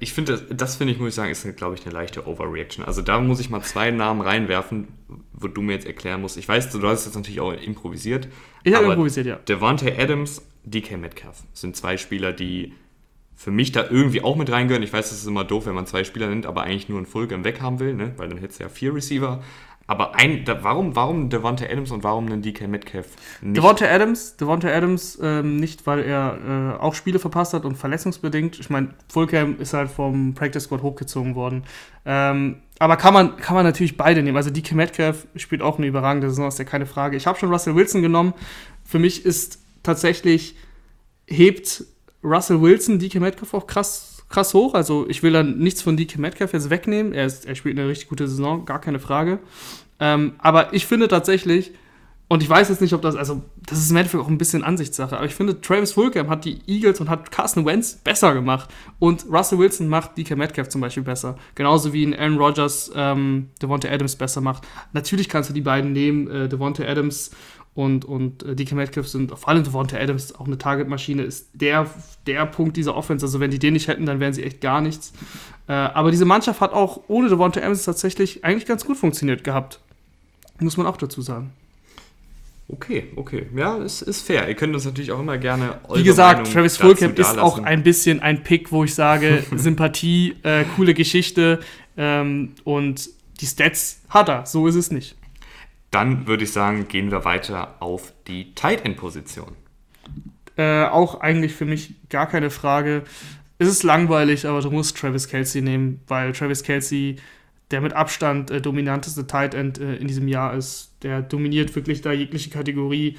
Ich 0.00 0.12
finde, 0.12 0.32
das, 0.32 0.42
das 0.50 0.76
finde 0.76 0.92
ich, 0.92 0.98
muss 0.98 1.10
ich 1.10 1.14
sagen, 1.14 1.30
ist, 1.30 1.56
glaube 1.56 1.74
ich, 1.74 1.84
eine 1.84 1.92
leichte 1.92 2.26
Overreaction. 2.26 2.84
Also 2.84 3.02
da 3.02 3.20
muss 3.20 3.40
ich 3.40 3.50
mal 3.50 3.62
zwei 3.62 3.90
Namen 3.90 4.20
reinwerfen, 4.20 4.88
wo 5.32 5.48
du 5.48 5.62
mir 5.62 5.72
jetzt 5.72 5.86
erklären 5.86 6.20
musst. 6.20 6.36
Ich 6.36 6.48
weiß, 6.48 6.70
du 6.70 6.82
hast 6.86 7.06
jetzt 7.06 7.14
natürlich 7.14 7.40
auch 7.40 7.52
improvisiert. 7.52 8.28
Ich 8.62 8.74
habe 8.74 8.86
improvisiert, 8.86 9.26
ja. 9.26 9.36
Devontae 9.36 9.96
Adams, 9.98 10.42
DK 10.64 10.98
Metcalf 10.98 11.42
sind 11.52 11.76
zwei 11.76 11.96
Spieler, 11.96 12.32
die 12.32 12.72
für 13.34 13.50
mich 13.50 13.72
da 13.72 13.84
irgendwie 13.90 14.22
auch 14.22 14.36
mit 14.36 14.50
reingehören. 14.50 14.82
Ich 14.82 14.92
weiß, 14.92 15.10
das 15.10 15.18
ist 15.18 15.26
immer 15.26 15.44
doof, 15.44 15.66
wenn 15.66 15.74
man 15.74 15.86
zwei 15.86 16.04
Spieler 16.04 16.28
nimmt, 16.28 16.46
aber 16.46 16.62
eigentlich 16.62 16.88
nur 16.88 16.98
einen 16.98 17.06
Fulgham 17.06 17.44
weghaben 17.44 17.80
will, 17.80 17.94
ne? 17.94 18.14
weil 18.16 18.28
dann 18.28 18.38
hättest 18.38 18.60
du 18.60 18.64
ja 18.64 18.68
vier 18.68 18.94
Receiver. 18.94 19.42
Aber 19.86 20.14
ein, 20.14 20.44
da, 20.44 20.64
warum, 20.64 20.96
warum 20.96 21.28
Devonta 21.28 21.66
Adams 21.66 21.90
und 21.90 22.04
warum 22.04 22.26
einen 22.26 22.40
DK 22.40 22.68
Metcalf 22.68 23.08
nicht? 23.42 23.56
Devonta 23.56 23.86
Adams, 23.86 24.36
Devonta 24.36 24.68
Adams 24.68 25.18
ähm, 25.22 25.56
nicht, 25.56 25.86
weil 25.86 26.00
er 26.00 26.76
äh, 26.78 26.82
auch 26.82 26.94
Spiele 26.94 27.18
verpasst 27.18 27.52
hat 27.52 27.64
und 27.64 27.76
verletzungsbedingt. 27.76 28.58
Ich 28.58 28.70
meine, 28.70 28.94
Fulcam 29.08 29.58
ist 29.58 29.74
halt 29.74 29.90
vom 29.90 30.34
Practice 30.34 30.64
Squad 30.64 30.82
hochgezogen 30.82 31.34
worden. 31.34 31.64
Ähm, 32.06 32.56
aber 32.78 32.96
kann 32.96 33.14
man, 33.14 33.36
kann 33.36 33.54
man 33.54 33.64
natürlich 33.64 33.96
beide 33.96 34.22
nehmen. 34.22 34.36
Also 34.36 34.50
DK 34.50 34.72
Metcalf 34.72 35.26
spielt 35.36 35.62
auch 35.62 35.78
eine 35.78 35.86
überragende 35.86 36.28
Saison, 36.28 36.48
ist 36.48 36.58
ja 36.58 36.64
keine 36.64 36.86
Frage. 36.86 37.16
Ich 37.16 37.26
habe 37.26 37.38
schon 37.38 37.50
Russell 37.50 37.74
Wilson 37.74 38.02
genommen. 38.02 38.34
Für 38.84 38.98
mich 38.98 39.24
ist 39.26 39.60
tatsächlich, 39.82 40.56
hebt 41.26 41.84
Russell 42.22 42.60
Wilson 42.60 42.98
DK 42.98 43.20
Metcalf 43.20 43.52
auch 43.54 43.66
krass, 43.66 44.13
krass 44.28 44.54
hoch. 44.54 44.74
Also 44.74 45.06
ich 45.08 45.22
will 45.22 45.32
dann 45.32 45.58
nichts 45.58 45.82
von 45.82 45.96
DK 45.96 46.18
Metcalf 46.18 46.52
jetzt 46.52 46.70
wegnehmen. 46.70 47.12
Er, 47.12 47.26
ist, 47.26 47.46
er 47.46 47.54
spielt 47.54 47.78
eine 47.78 47.88
richtig 47.88 48.08
gute 48.08 48.28
Saison, 48.28 48.64
gar 48.64 48.80
keine 48.80 48.98
Frage. 48.98 49.38
Ähm, 50.00 50.34
aber 50.38 50.72
ich 50.72 50.86
finde 50.86 51.08
tatsächlich, 51.08 51.72
und 52.26 52.42
ich 52.42 52.48
weiß 52.48 52.70
jetzt 52.70 52.80
nicht, 52.80 52.94
ob 52.94 53.02
das, 53.02 53.16
also 53.16 53.42
das 53.66 53.78
ist 53.78 53.90
im 53.90 53.96
Endeffekt 53.96 54.22
auch 54.22 54.28
ein 54.28 54.38
bisschen 54.38 54.64
Ansichtssache, 54.64 55.16
aber 55.16 55.26
ich 55.26 55.34
finde, 55.34 55.60
Travis 55.60 55.92
Fulgham 55.92 56.30
hat 56.30 56.44
die 56.44 56.58
Eagles 56.66 57.00
und 57.00 57.10
hat 57.10 57.30
Carson 57.30 57.66
Wentz 57.66 57.94
besser 57.94 58.34
gemacht 58.34 58.70
und 58.98 59.26
Russell 59.30 59.58
Wilson 59.58 59.88
macht 59.88 60.16
DK 60.16 60.36
Metcalf 60.36 60.68
zum 60.68 60.80
Beispiel 60.80 61.02
besser. 61.02 61.36
Genauso 61.54 61.92
wie 61.92 62.02
in 62.02 62.14
Aaron 62.14 62.38
Rodgers 62.38 62.90
ähm, 62.94 63.50
Devonta 63.60 63.88
Adams 63.88 64.16
besser 64.16 64.40
macht. 64.40 64.66
Natürlich 64.92 65.28
kannst 65.28 65.50
du 65.50 65.54
die 65.54 65.60
beiden 65.60 65.92
nehmen, 65.92 66.28
äh, 66.28 66.48
Devonta 66.48 66.84
Adams 66.84 67.30
und, 67.74 68.04
und 68.04 68.44
äh, 68.44 68.54
DK 68.54 68.72
Metcalf 68.72 69.08
sind, 69.08 69.36
vor 69.36 69.48
allem 69.48 69.64
Devonta 69.64 69.96
Adams, 69.96 70.34
auch 70.34 70.46
eine 70.46 70.58
Targetmaschine, 70.58 71.22
ist 71.22 71.48
der, 71.54 71.90
der 72.26 72.46
Punkt 72.46 72.76
dieser 72.76 72.94
Offense. 72.94 73.26
Also 73.26 73.40
wenn 73.40 73.50
die 73.50 73.58
den 73.58 73.72
nicht 73.72 73.88
hätten, 73.88 74.06
dann 74.06 74.20
wären 74.20 74.32
sie 74.32 74.44
echt 74.44 74.60
gar 74.60 74.80
nichts. 74.80 75.12
Äh, 75.66 75.72
aber 75.72 76.10
diese 76.10 76.24
Mannschaft 76.24 76.60
hat 76.60 76.72
auch 76.72 77.00
ohne 77.08 77.28
Devonta 77.28 77.60
Adams 77.60 77.84
tatsächlich 77.84 78.44
eigentlich 78.44 78.66
ganz 78.66 78.84
gut 78.84 78.96
funktioniert 78.96 79.42
gehabt. 79.42 79.80
Muss 80.60 80.76
man 80.76 80.86
auch 80.86 80.96
dazu 80.96 81.20
sagen. 81.20 81.52
Okay, 82.68 83.08
okay. 83.16 83.46
Ja, 83.54 83.76
es 83.78 84.00
ist 84.02 84.22
fair. 84.22 84.48
Ihr 84.48 84.54
könnt 84.54 84.74
uns 84.74 84.84
natürlich 84.84 85.12
auch 85.12 85.20
immer 85.20 85.36
gerne 85.36 85.80
Wie 85.92 86.02
gesagt, 86.02 86.38
Meinung 86.38 86.52
Travis 86.52 86.76
Fulcamp 86.78 87.18
ist 87.18 87.38
auch 87.38 87.58
ein 87.58 87.82
bisschen 87.82 88.20
ein 88.20 88.42
Pick, 88.42 88.72
wo 88.72 88.84
ich 88.84 88.94
sage, 88.94 89.44
Sympathie, 89.56 90.36
äh, 90.44 90.64
coole 90.76 90.94
Geschichte 90.94 91.60
ähm, 91.96 92.52
und 92.64 93.10
die 93.40 93.46
Stats 93.46 94.00
hat 94.08 94.28
er. 94.28 94.46
So 94.46 94.66
ist 94.66 94.76
es 94.76 94.90
nicht. 94.90 95.16
Dann 95.94 96.26
würde 96.26 96.42
ich 96.42 96.50
sagen, 96.50 96.88
gehen 96.88 97.12
wir 97.12 97.24
weiter 97.24 97.76
auf 97.80 98.12
die 98.26 98.52
Tight 98.54 98.84
End 98.84 98.96
Position. 98.96 99.52
Äh, 100.56 100.86
auch 100.86 101.20
eigentlich 101.20 101.54
für 101.54 101.66
mich 101.66 101.94
gar 102.08 102.28
keine 102.28 102.50
Frage. 102.50 103.04
Es 103.58 103.68
ist 103.68 103.84
langweilig, 103.84 104.44
aber 104.46 104.60
du 104.60 104.72
musst 104.72 104.98
Travis 104.98 105.28
Kelsey 105.28 105.62
nehmen, 105.62 106.00
weil 106.08 106.32
Travis 106.32 106.64
Kelsey 106.64 107.16
der 107.70 107.80
mit 107.80 107.92
Abstand 107.92 108.50
äh, 108.50 108.60
dominanteste 108.60 109.26
Tight 109.26 109.54
End 109.54 109.78
äh, 109.78 109.94
in 109.96 110.08
diesem 110.08 110.28
Jahr 110.28 110.54
ist. 110.54 110.92
Der 111.02 111.22
dominiert 111.22 111.74
wirklich 111.76 112.02
da 112.02 112.12
jegliche 112.12 112.50
Kategorie. 112.50 113.16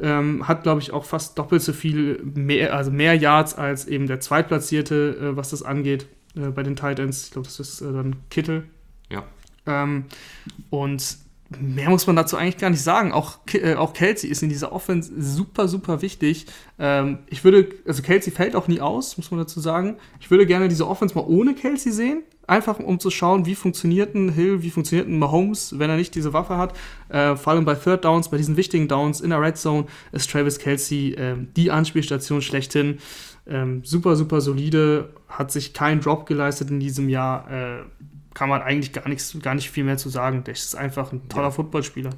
Ähm, 0.00 0.48
hat, 0.48 0.62
glaube 0.62 0.80
ich, 0.80 0.92
auch 0.92 1.04
fast 1.04 1.36
doppelt 1.38 1.62
so 1.62 1.72
viel, 1.72 2.20
mehr, 2.22 2.74
also 2.74 2.90
mehr 2.90 3.14
Yards 3.14 3.54
als 3.54 3.86
eben 3.86 4.06
der 4.06 4.20
Zweitplatzierte, 4.20 5.16
äh, 5.20 5.36
was 5.36 5.50
das 5.50 5.62
angeht, 5.62 6.06
äh, 6.36 6.50
bei 6.50 6.62
den 6.62 6.76
Tight 6.76 6.98
Ends. 6.98 7.26
Ich 7.26 7.30
glaube, 7.32 7.46
das 7.46 7.60
ist 7.60 7.80
äh, 7.80 7.92
dann 7.92 8.16
Kittel. 8.30 8.64
Ja. 9.10 9.24
Ähm, 9.66 10.06
und 10.70 11.23
mehr 11.60 11.90
muss 11.90 12.06
man 12.06 12.16
dazu 12.16 12.36
eigentlich 12.36 12.58
gar 12.58 12.70
nicht 12.70 12.82
sagen. 12.82 13.12
Auch, 13.12 13.38
äh, 13.52 13.74
auch 13.74 13.92
Kelsey 13.92 14.30
ist 14.30 14.42
in 14.42 14.48
dieser 14.48 14.72
Offense 14.72 15.12
super, 15.16 15.68
super 15.68 16.02
wichtig. 16.02 16.46
Ähm, 16.78 17.18
ich 17.28 17.44
würde, 17.44 17.68
also 17.86 18.02
Kelsey 18.02 18.32
fällt 18.32 18.56
auch 18.56 18.68
nie 18.68 18.80
aus, 18.80 19.16
muss 19.16 19.30
man 19.30 19.40
dazu 19.40 19.60
sagen. 19.60 19.96
Ich 20.20 20.30
würde 20.30 20.46
gerne 20.46 20.68
diese 20.68 20.86
Offense 20.86 21.14
mal 21.14 21.24
ohne 21.26 21.54
Kelsey 21.54 21.92
sehen. 21.92 22.22
Einfach 22.46 22.78
um 22.78 23.00
zu 23.00 23.10
schauen, 23.10 23.46
wie 23.46 23.54
funktioniert 23.54 24.14
ein 24.14 24.28
Hill, 24.28 24.62
wie 24.62 24.70
funktioniert 24.70 25.08
ein 25.08 25.18
Mahomes, 25.18 25.78
wenn 25.78 25.88
er 25.88 25.96
nicht 25.96 26.14
diese 26.14 26.32
Waffe 26.34 26.58
hat. 26.58 26.76
Äh, 27.08 27.36
vor 27.36 27.54
allem 27.54 27.64
bei 27.64 27.74
Third 27.74 28.04
Downs, 28.04 28.28
bei 28.28 28.36
diesen 28.36 28.56
wichtigen 28.56 28.86
Downs 28.86 29.20
in 29.20 29.30
der 29.30 29.40
Red 29.40 29.56
Zone 29.56 29.86
ist 30.12 30.30
Travis 30.30 30.58
Kelsey 30.58 31.14
äh, 31.14 31.36
die 31.56 31.70
Anspielstation 31.70 32.42
schlechthin. 32.42 32.98
Ähm, 33.46 33.82
super, 33.84 34.16
super 34.16 34.40
solide, 34.40 35.10
hat 35.28 35.52
sich 35.52 35.72
keinen 35.72 36.00
Drop 36.00 36.26
geleistet 36.26 36.70
in 36.70 36.80
diesem 36.80 37.08
Jahr. 37.08 37.46
Kann 38.34 38.48
man 38.48 38.62
eigentlich 38.62 38.92
gar 38.92 39.08
nichts, 39.08 39.36
gar 39.40 39.54
nicht 39.54 39.70
viel 39.70 39.84
mehr 39.84 39.96
zu 39.96 40.08
sagen. 40.08 40.44
Der 40.44 40.54
ist 40.54 40.74
einfach 40.74 41.12
ein 41.12 41.28
toller 41.28 41.44
ja. 41.44 41.50
Footballspieler. 41.52 42.10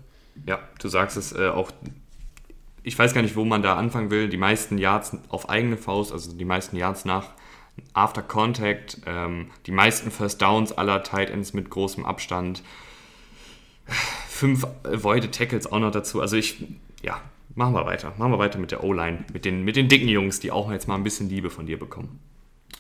Ja, 0.47 0.59
du 0.81 0.89
sagst 0.89 1.17
es 1.17 1.33
äh, 1.33 1.49
auch. 1.49 1.71
Ich 2.83 2.99
weiß 2.99 3.15
gar 3.15 3.23
nicht, 3.23 3.37
wo 3.37 3.45
man 3.45 3.63
da 3.63 3.77
anfangen 3.77 4.11
will. 4.11 4.29
Die 4.29 4.37
meisten 4.37 4.79
Yards 4.79 5.17
auf 5.29 5.49
eigene 5.49 5.77
Faust, 5.77 6.13
also 6.13 6.33
die 6.33 6.45
meisten 6.45 6.77
Yards 6.77 7.05
nach 7.05 7.31
After 7.93 8.23
Contact, 8.23 8.99
ähm, 9.07 9.51
die 9.67 9.73
meisten 9.73 10.11
First 10.11 10.41
Downs 10.41 10.73
aller 10.73 11.03
Tight 11.03 11.31
Ends 11.31 11.53
mit 11.53 11.69
großem 11.69 12.07
Abstand. 12.07 12.63
Fünf 14.29 14.67
Avoided 14.85 15.33
Tackles 15.33 15.71
auch 15.71 15.79
noch 15.79 15.91
dazu. 15.91 16.21
Also 16.21 16.37
ich, 16.37 16.65
ja, 17.03 17.21
machen 17.55 17.75
wir 17.75 17.85
weiter. 17.85 18.13
Machen 18.17 18.33
wir 18.33 18.39
weiter 18.39 18.59
mit 18.59 18.71
der 18.71 18.85
O-Line, 18.85 19.25
mit 19.33 19.45
den, 19.45 19.63
mit 19.63 19.77
den 19.77 19.89
dicken 19.89 20.09
Jungs, 20.09 20.41
die 20.41 20.51
auch 20.51 20.71
jetzt 20.71 20.89
mal 20.89 20.95
ein 20.95 21.05
bisschen 21.05 21.29
Liebe 21.29 21.51
von 21.51 21.67
dir 21.67 21.79
bekommen. 21.79 22.21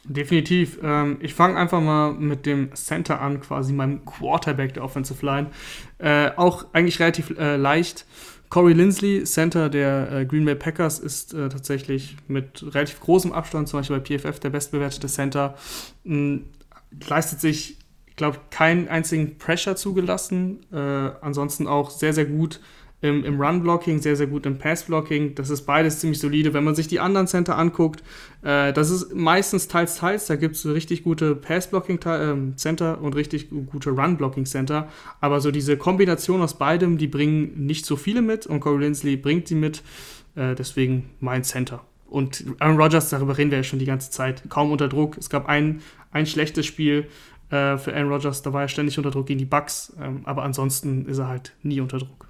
Definitiv. 0.09 0.79
Ähm, 0.83 1.19
ich 1.21 1.35
fange 1.35 1.57
einfach 1.57 1.81
mal 1.81 2.13
mit 2.13 2.47
dem 2.47 2.75
Center 2.75 3.21
an, 3.21 3.41
quasi 3.41 3.73
meinem 3.73 4.05
Quarterback 4.05 4.75
der 4.75 4.85
Offensive 4.85 5.25
Line. 5.25 5.51
Äh, 5.99 6.31
auch 6.37 6.67
eigentlich 6.73 7.01
relativ 7.01 7.37
äh, 7.39 7.57
leicht. 7.57 8.07
Corey 8.49 8.75
Lindsley, 8.75 9.25
Center 9.25 9.69
der 9.69 10.13
äh, 10.13 10.25
Green 10.25 10.45
Bay 10.45 10.55
Packers, 10.55 11.01
ist 11.01 11.35
äh, 11.35 11.49
tatsächlich 11.49 12.17
mit 12.29 12.65
relativ 12.73 13.01
großem 13.01 13.33
Abstand, 13.33 13.69
zum 13.69 13.81
Beispiel 13.81 13.99
bei 13.99 14.19
PFF, 14.19 14.39
der 14.39 14.51
bestbewertete 14.51 15.09
Center. 15.09 15.57
M, 16.05 16.45
leistet 17.09 17.41
sich, 17.41 17.79
ich 18.07 18.17
glaube, 18.17 18.39
keinen 18.51 18.89
einzigen 18.89 19.39
Pressure 19.39 19.75
zugelassen. 19.75 20.61
Äh, 20.73 20.77
ansonsten 20.77 21.67
auch 21.67 21.91
sehr, 21.91 22.13
sehr 22.13 22.27
gut 22.27 22.61
im, 23.03 23.25
im 23.25 23.41
Run-Blocking, 23.41 24.01
sehr, 24.01 24.17
sehr 24.17 24.27
gut 24.27 24.47
im 24.47 24.59
Pass-Blocking. 24.59 25.35
Das 25.35 25.51
ist 25.51 25.63
beides 25.63 26.01
ziemlich 26.01 26.19
solide. 26.19 26.55
Wenn 26.55 26.65
man 26.65 26.75
sich 26.75 26.89
die 26.89 26.99
anderen 26.99 27.27
Center 27.27 27.59
anguckt, 27.59 28.03
äh, 28.43 28.73
das 28.73 28.91
ist 28.91 29.15
meistens 29.15 29.69
teils, 29.69 29.97
teils. 29.97 30.27
Da 30.27 30.37
gibt 30.37 30.57
es 30.57 30.67
richtig 30.67 31.05
gute 31.05 31.35
Pass-Blocking-Center 31.35 32.99
ähm, 32.99 33.05
und 33.05 33.15
richtig 33.15 33.51
gute 33.51 33.91
Run-Blocking-Center. 33.91 34.89
Aber 35.21 35.41
so 35.41 35.51
diese 35.51 35.77
Kombination 35.77 36.41
aus 36.41 36.59
beidem, 36.59 36.97
die 36.97 37.07
bringen 37.07 37.67
nicht 37.67 37.85
so 37.85 37.97
viele 37.97 38.23
mit 38.23 38.47
und 38.47 38.61
Corey 38.61 38.81
Linsley 38.81 39.17
bringt 39.17 39.49
sie 39.49 39.57
mit. 39.57 39.83
Äh, 40.35 40.55
deswegen 40.55 41.11
mein 41.21 41.45
Center. 41.45 41.85
Und 42.09 42.45
Aaron 42.61 42.81
Rodgers, 42.81 43.11
darüber 43.11 43.37
reden 43.37 43.51
wir 43.51 43.59
ja 43.59 43.65
schon 43.65 43.79
die 43.79 43.85
ganze 43.85 44.11
Zeit, 44.11 44.45
kaum 44.49 44.71
unter 44.71 44.89
Druck. 44.89 45.19
Es 45.19 45.29
gab 45.29 45.49
ein, 45.49 45.83
ein 46.13 46.25
schlechtes 46.25 46.65
Spiel 46.65 47.09
äh, 47.51 47.77
für 47.77 47.95
Aaron 47.95 48.11
Rodgers, 48.11 48.43
da 48.43 48.53
war 48.53 48.63
er 48.63 48.69
ständig 48.69 48.97
unter 48.97 49.11
Druck 49.11 49.27
gegen 49.27 49.39
die 49.39 49.45
Bucks, 49.45 49.95
ähm, 50.01 50.21
aber 50.25 50.45
ansonsten 50.45 51.07
ist 51.07 51.19
er 51.19 51.29
halt 51.29 51.53
nie 51.63 51.81
unter 51.81 51.99
Druck 51.99 52.26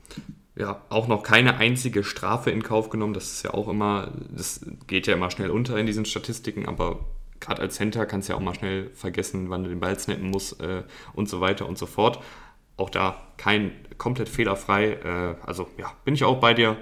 ja, 0.56 0.82
auch 0.88 1.06
noch 1.06 1.22
keine 1.22 1.58
einzige 1.58 2.02
Strafe 2.02 2.50
in 2.50 2.62
Kauf 2.62 2.88
genommen. 2.88 3.12
Das 3.12 3.30
ist 3.30 3.44
ja 3.44 3.52
auch 3.52 3.68
immer, 3.68 4.10
das 4.30 4.64
geht 4.86 5.06
ja 5.06 5.14
immer 5.14 5.30
schnell 5.30 5.50
unter 5.50 5.76
in 5.76 5.86
diesen 5.86 6.06
Statistiken, 6.06 6.66
aber 6.66 7.00
gerade 7.40 7.60
als 7.60 7.76
Center 7.76 8.06
kannst 8.06 8.28
du 8.28 8.32
ja 8.32 8.38
auch 8.38 8.42
mal 8.42 8.54
schnell 8.54 8.90
vergessen, 8.94 9.50
wann 9.50 9.62
du 9.64 9.68
den 9.68 9.80
Ball 9.80 9.98
snappen 9.98 10.30
musst 10.30 10.60
äh, 10.62 10.82
und 11.12 11.28
so 11.28 11.42
weiter 11.42 11.68
und 11.68 11.76
so 11.76 11.84
fort. 11.84 12.20
Auch 12.78 12.88
da 12.88 13.22
kein 13.36 13.72
komplett 13.98 14.30
fehlerfrei. 14.30 14.92
Äh, 14.92 15.34
also 15.46 15.68
ja, 15.76 15.92
bin 16.04 16.14
ich 16.14 16.24
auch 16.24 16.40
bei 16.40 16.54
dir. 16.54 16.78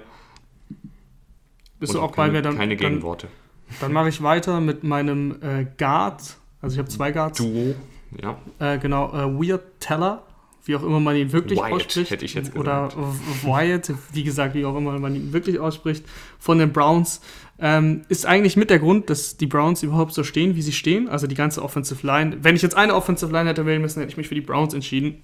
Bist 1.77 1.93
und 1.93 1.99
du 1.99 2.05
auch 2.05 2.13
keine, 2.13 2.29
bei 2.29 2.33
mir? 2.37 2.41
Dann, 2.43 2.57
keine 2.57 2.77
Gegenworte. 2.77 3.27
Dann, 3.27 3.77
dann 3.81 3.93
mache 3.93 4.07
ich 4.07 4.23
weiter 4.23 4.61
mit 4.61 4.85
meinem 4.85 5.35
äh, 5.41 5.65
Guard. 5.77 6.37
Also 6.61 6.75
ich 6.75 6.79
habe 6.79 6.87
zwei 6.87 7.11
Guards. 7.11 7.39
Duo, 7.39 7.75
ja. 8.21 8.37
Äh, 8.59 8.79
genau, 8.79 9.11
äh, 9.11 9.49
Weird 9.49 9.81
Teller 9.81 10.23
wie 10.65 10.75
auch 10.75 10.83
immer 10.83 10.99
man 10.99 11.15
ihn 11.15 11.31
wirklich 11.31 11.59
Wyatt, 11.59 11.73
ausspricht. 11.73 12.11
hätte 12.11 12.25
ich 12.25 12.33
jetzt 12.33 12.55
Oder 12.55 12.91
Wyatt, 13.43 13.93
wie 14.13 14.23
gesagt, 14.23 14.55
wie 14.55 14.65
auch 14.65 14.75
immer 14.75 14.97
man 14.99 15.15
ihn 15.15 15.33
wirklich 15.33 15.59
ausspricht, 15.59 16.05
von 16.39 16.57
den 16.57 16.73
Browns. 16.73 17.21
Ähm, 17.57 18.01
ist 18.09 18.25
eigentlich 18.25 18.57
mit 18.57 18.69
der 18.69 18.79
Grund, 18.79 19.09
dass 19.09 19.37
die 19.37 19.47
Browns 19.47 19.81
überhaupt 19.81 20.13
so 20.13 20.23
stehen, 20.23 20.55
wie 20.55 20.61
sie 20.61 20.73
stehen. 20.73 21.07
Also 21.07 21.27
die 21.27 21.35
ganze 21.35 21.61
Offensive 21.63 22.05
Line. 22.05 22.37
Wenn 22.41 22.55
ich 22.55 22.61
jetzt 22.61 22.75
eine 22.75 22.95
Offensive 22.95 23.31
Line 23.31 23.49
hätte 23.49 23.65
wählen 23.65 23.81
müssen, 23.81 23.99
hätte 23.99 24.11
ich 24.11 24.17
mich 24.17 24.27
für 24.27 24.35
die 24.35 24.41
Browns 24.41 24.73
entschieden. 24.73 25.21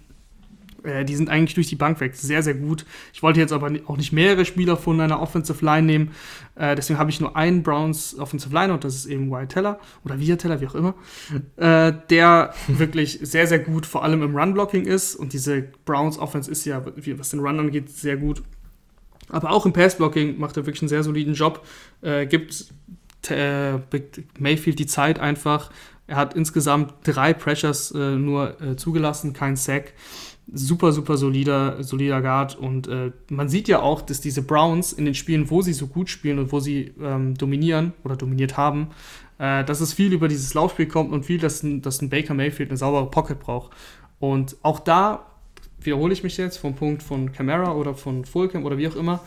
Äh, 0.84 1.06
die 1.06 1.16
sind 1.16 1.30
eigentlich 1.30 1.54
durch 1.54 1.68
die 1.68 1.76
Bank 1.76 2.00
weg 2.00 2.16
sehr, 2.16 2.42
sehr 2.44 2.54
gut. 2.54 2.86
Ich 3.14 3.22
wollte 3.22 3.40
jetzt 3.40 3.54
aber 3.54 3.72
auch 3.86 3.98
nicht 3.98 4.12
mehrere 4.12 4.46
Spieler 4.46 4.78
von 4.78 5.00
einer 5.00 5.22
Offensive 5.22 5.64
Line 5.64 5.86
nehmen. 5.86 6.12
Äh, 6.56 6.76
deswegen 6.76 7.00
habe 7.00 7.10
ich 7.10 7.20
nur 7.20 7.36
einen 7.36 7.64
Browns 7.64 8.18
Offensive 8.18 8.54
Line 8.54 8.74
und 8.74 8.84
das 8.84 8.96
ist 8.96 9.06
eben 9.06 9.30
Wyatt 9.30 9.50
Teller 9.50 9.80
oder 10.04 10.20
Via 10.20 10.36
Teller, 10.36 10.60
wie 10.62 10.68
auch 10.68 10.76
immer, 10.76 10.96
äh, 11.58 11.94
der 12.10 12.54
wirklich 12.68 13.20
sehr, 13.22 13.48
sehr 13.48 13.60
gut 13.60 13.86
vor 13.86 14.04
allem 14.04 14.24
im 14.24 14.36
Run-Blocking 14.36 14.86
ist. 14.86 15.16
Und 15.16 15.34
diese 15.34 15.64
Browns 15.86 16.18
Offense 16.18 16.50
ist 16.50 16.66
ja, 16.66 16.84
was 17.18 17.30
den 17.30 17.40
Run 17.40 17.60
angeht, 17.60 17.90
sehr 17.90 18.18
gut. 18.18 18.42
Aber 19.30 19.52
auch 19.52 19.66
im 19.66 19.74
Pass-Blocking 19.74 20.40
macht 20.40 20.58
er 20.58 20.66
wirklich 20.66 20.82
einen 20.82 20.90
sehr 20.90 21.04
soliden 21.04 21.36
Job. 21.36 21.66
Äh, 22.02 22.26
gibt 22.26 22.66
äh, 23.30 23.78
Mayfield 24.40 24.80
die 24.80 24.88
Zeit 24.88 25.20
einfach. 25.20 25.72
Er 26.08 26.18
hat 26.18 26.34
insgesamt 26.34 26.94
drei 27.04 27.34
Pressures 27.34 27.92
äh, 27.92 28.16
nur 28.18 28.58
zugelassen, 28.76 29.32
kein 29.32 29.56
Sack 29.56 29.94
super, 30.54 30.92
super 30.92 31.18
solider, 31.18 31.84
solider 31.84 32.22
Guard. 32.22 32.58
Und 32.58 32.88
äh, 32.88 33.12
man 33.30 33.50
sieht 33.50 33.68
ja 33.68 33.82
auch, 33.82 34.02
dass 34.02 34.22
diese 34.22 34.42
Browns 34.42 34.94
in 34.94 35.06
den 35.06 35.16
Spielen, 35.16 35.50
wo 35.50 35.62
sie 35.62 35.74
so 35.74 35.88
gut 35.88 36.10
spielen 36.10 36.40
und 36.40 36.52
wo 36.52 36.60
sie 36.60 36.94
ähm, 37.02 37.36
dominieren 37.36 37.94
oder 38.04 38.16
dominiert 38.16 38.58
haben, 38.58 38.90
äh, 39.38 39.64
dass 39.64 39.82
es 39.82 39.94
viel 39.94 40.14
über 40.14 40.28
dieses 40.28 40.54
Laufspiel 40.54 40.88
kommt 40.88 41.12
und 41.12 41.26
viel, 41.26 41.40
dass 41.40 41.64
ein, 41.64 41.82
dass 41.82 42.02
ein 42.02 42.10
Baker 42.10 42.34
Mayfield 42.34 42.70
eine 42.70 42.78
saubere 42.78 43.10
Pocket 43.10 43.40
braucht. 43.40 43.72
Und 44.20 44.56
auch 44.62 44.80
da 44.80 45.26
wiederhole 45.80 46.14
ich 46.14 46.24
mich 46.24 46.38
jetzt 46.38 46.58
vom 46.58 46.76
Punkt 46.76 47.02
von 47.02 47.32
Camara 47.32 47.74
oder 47.74 47.96
von 47.96 48.26
Fulcam 48.26 48.66
oder 48.66 48.78
wie 48.78 48.88
auch 48.88 48.96
immer 48.96 49.22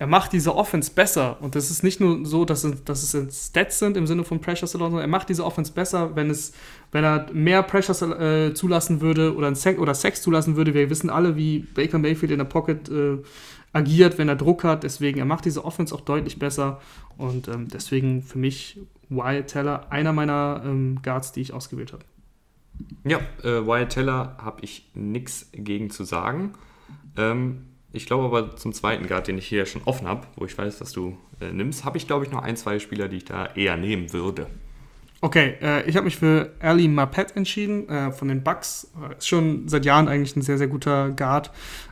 er 0.00 0.06
macht 0.06 0.32
diese 0.32 0.56
Offense 0.56 0.90
besser. 0.94 1.36
Und 1.42 1.54
das 1.54 1.70
ist 1.70 1.84
nicht 1.84 2.00
nur 2.00 2.24
so, 2.24 2.46
dass 2.46 2.64
es, 2.64 2.84
dass 2.84 3.14
es 3.14 3.48
Stats 3.48 3.78
sind 3.78 3.98
im 3.98 4.06
Sinne 4.06 4.24
von 4.24 4.40
Pressure 4.40 4.66
sondern 4.66 4.98
er 4.98 5.06
macht 5.06 5.28
diese 5.28 5.44
Offense 5.44 5.72
besser, 5.72 6.16
wenn, 6.16 6.30
es, 6.30 6.54
wenn 6.90 7.04
er 7.04 7.30
mehr 7.34 7.62
Pressure 7.62 8.18
äh, 8.18 8.54
zulassen 8.54 9.02
würde 9.02 9.36
oder, 9.36 9.54
Sex, 9.54 9.78
oder 9.78 9.94
Sex 9.94 10.22
zulassen 10.22 10.56
würde. 10.56 10.72
Wir 10.72 10.88
wissen 10.88 11.10
alle, 11.10 11.36
wie 11.36 11.58
Baker 11.58 11.98
Mayfield 11.98 12.32
in 12.32 12.38
der 12.38 12.46
Pocket 12.46 12.88
äh, 12.88 13.18
agiert, 13.74 14.16
wenn 14.16 14.30
er 14.30 14.36
Druck 14.36 14.64
hat. 14.64 14.84
Deswegen, 14.84 15.18
er 15.18 15.26
macht 15.26 15.44
diese 15.44 15.66
Offense 15.66 15.94
auch 15.94 16.00
deutlich 16.00 16.38
besser. 16.38 16.80
Und 17.18 17.48
ähm, 17.48 17.68
deswegen 17.68 18.22
für 18.22 18.38
mich 18.38 18.80
Wyatt 19.10 19.48
Teller 19.48 19.92
einer 19.92 20.14
meiner 20.14 20.62
ähm, 20.64 21.02
Guards, 21.02 21.32
die 21.32 21.42
ich 21.42 21.52
ausgewählt 21.52 21.92
habe. 21.92 22.04
Ja, 23.04 23.18
äh, 23.42 23.66
Wyatt 23.66 23.90
Teller 23.90 24.38
habe 24.38 24.62
ich 24.62 24.90
nichts 24.94 25.50
gegen 25.52 25.90
zu 25.90 26.04
sagen. 26.04 26.54
Ähm, 27.18 27.66
ich 27.92 28.06
glaube 28.06 28.24
aber 28.24 28.56
zum 28.56 28.72
zweiten 28.72 29.06
Guard, 29.06 29.28
den 29.28 29.38
ich 29.38 29.46
hier 29.46 29.66
schon 29.66 29.82
offen 29.84 30.06
habe, 30.06 30.26
wo 30.36 30.44
ich 30.44 30.56
weiß, 30.56 30.78
dass 30.78 30.92
du 30.92 31.16
äh, 31.40 31.52
nimmst, 31.52 31.84
habe 31.84 31.98
ich 31.98 32.06
glaube 32.06 32.24
ich 32.24 32.30
noch 32.30 32.42
ein, 32.42 32.56
zwei 32.56 32.78
Spieler, 32.78 33.08
die 33.08 33.18
ich 33.18 33.24
da 33.24 33.46
eher 33.54 33.76
nehmen 33.76 34.12
würde. 34.12 34.46
Okay, 35.22 35.56
äh, 35.60 35.86
ich 35.88 35.96
habe 35.96 36.04
mich 36.04 36.16
für 36.16 36.50
Ali 36.60 36.88
Mapet 36.88 37.36
entschieden 37.36 37.86
äh, 37.90 38.10
von 38.10 38.28
den 38.28 38.42
Bucks. 38.42 38.90
Ist 39.18 39.28
schon 39.28 39.68
seit 39.68 39.84
Jahren 39.84 40.08
eigentlich 40.08 40.34
ein 40.34 40.40
sehr, 40.40 40.56
sehr 40.56 40.68
guter 40.68 41.10
Guard, 41.10 41.50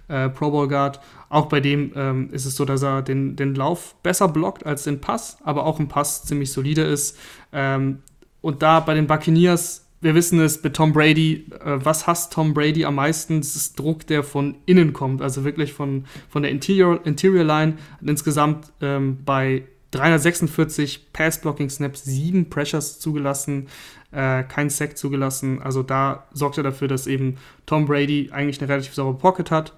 äh, 0.08 0.30
Pro 0.30 0.50
Bowl 0.50 0.66
Guard. 0.66 1.00
Auch 1.28 1.46
bei 1.46 1.60
dem 1.60 1.92
ähm, 1.94 2.30
ist 2.32 2.46
es 2.46 2.56
so, 2.56 2.64
dass 2.64 2.82
er 2.82 3.02
den, 3.02 3.36
den 3.36 3.54
Lauf 3.54 3.96
besser 4.02 4.28
blockt 4.28 4.64
als 4.64 4.84
den 4.84 5.02
Pass, 5.02 5.36
aber 5.44 5.66
auch 5.66 5.78
im 5.78 5.88
Pass 5.88 6.24
ziemlich 6.24 6.50
solide 6.52 6.82
ist. 6.82 7.18
Ähm, 7.52 7.98
und 8.40 8.62
da 8.62 8.80
bei 8.80 8.94
den 8.94 9.06
Buccaneers 9.06 9.87
wir 10.00 10.14
wissen 10.14 10.40
es 10.40 10.62
bei 10.62 10.68
Tom 10.68 10.92
Brady, 10.92 11.46
äh, 11.64 11.78
was 11.84 12.06
hasst 12.06 12.32
Tom 12.32 12.54
Brady 12.54 12.84
am 12.84 12.96
meisten? 12.96 13.40
Das 13.40 13.56
ist 13.56 13.78
Druck, 13.78 14.06
der 14.06 14.22
von 14.22 14.56
innen 14.66 14.92
kommt, 14.92 15.22
also 15.22 15.44
wirklich 15.44 15.72
von, 15.72 16.04
von 16.28 16.42
der 16.42 16.52
Interior, 16.52 17.04
Interior 17.04 17.44
Line. 17.44 17.74
Hat 18.00 18.08
insgesamt 18.08 18.72
ähm, 18.80 19.18
bei 19.24 19.64
346 19.90 21.12
Pass-Blocking-Snaps 21.12 22.04
sieben 22.04 22.50
Pressures 22.50 23.00
zugelassen, 23.00 23.68
äh, 24.12 24.44
kein 24.44 24.70
Sack 24.70 24.98
zugelassen. 24.98 25.62
Also 25.62 25.82
da 25.82 26.26
sorgt 26.32 26.58
er 26.58 26.64
dafür, 26.64 26.88
dass 26.88 27.06
eben 27.06 27.36
Tom 27.66 27.86
Brady 27.86 28.30
eigentlich 28.32 28.60
eine 28.60 28.68
relativ 28.68 28.94
saubere 28.94 29.18
Pocket 29.18 29.50
hat. 29.50 29.74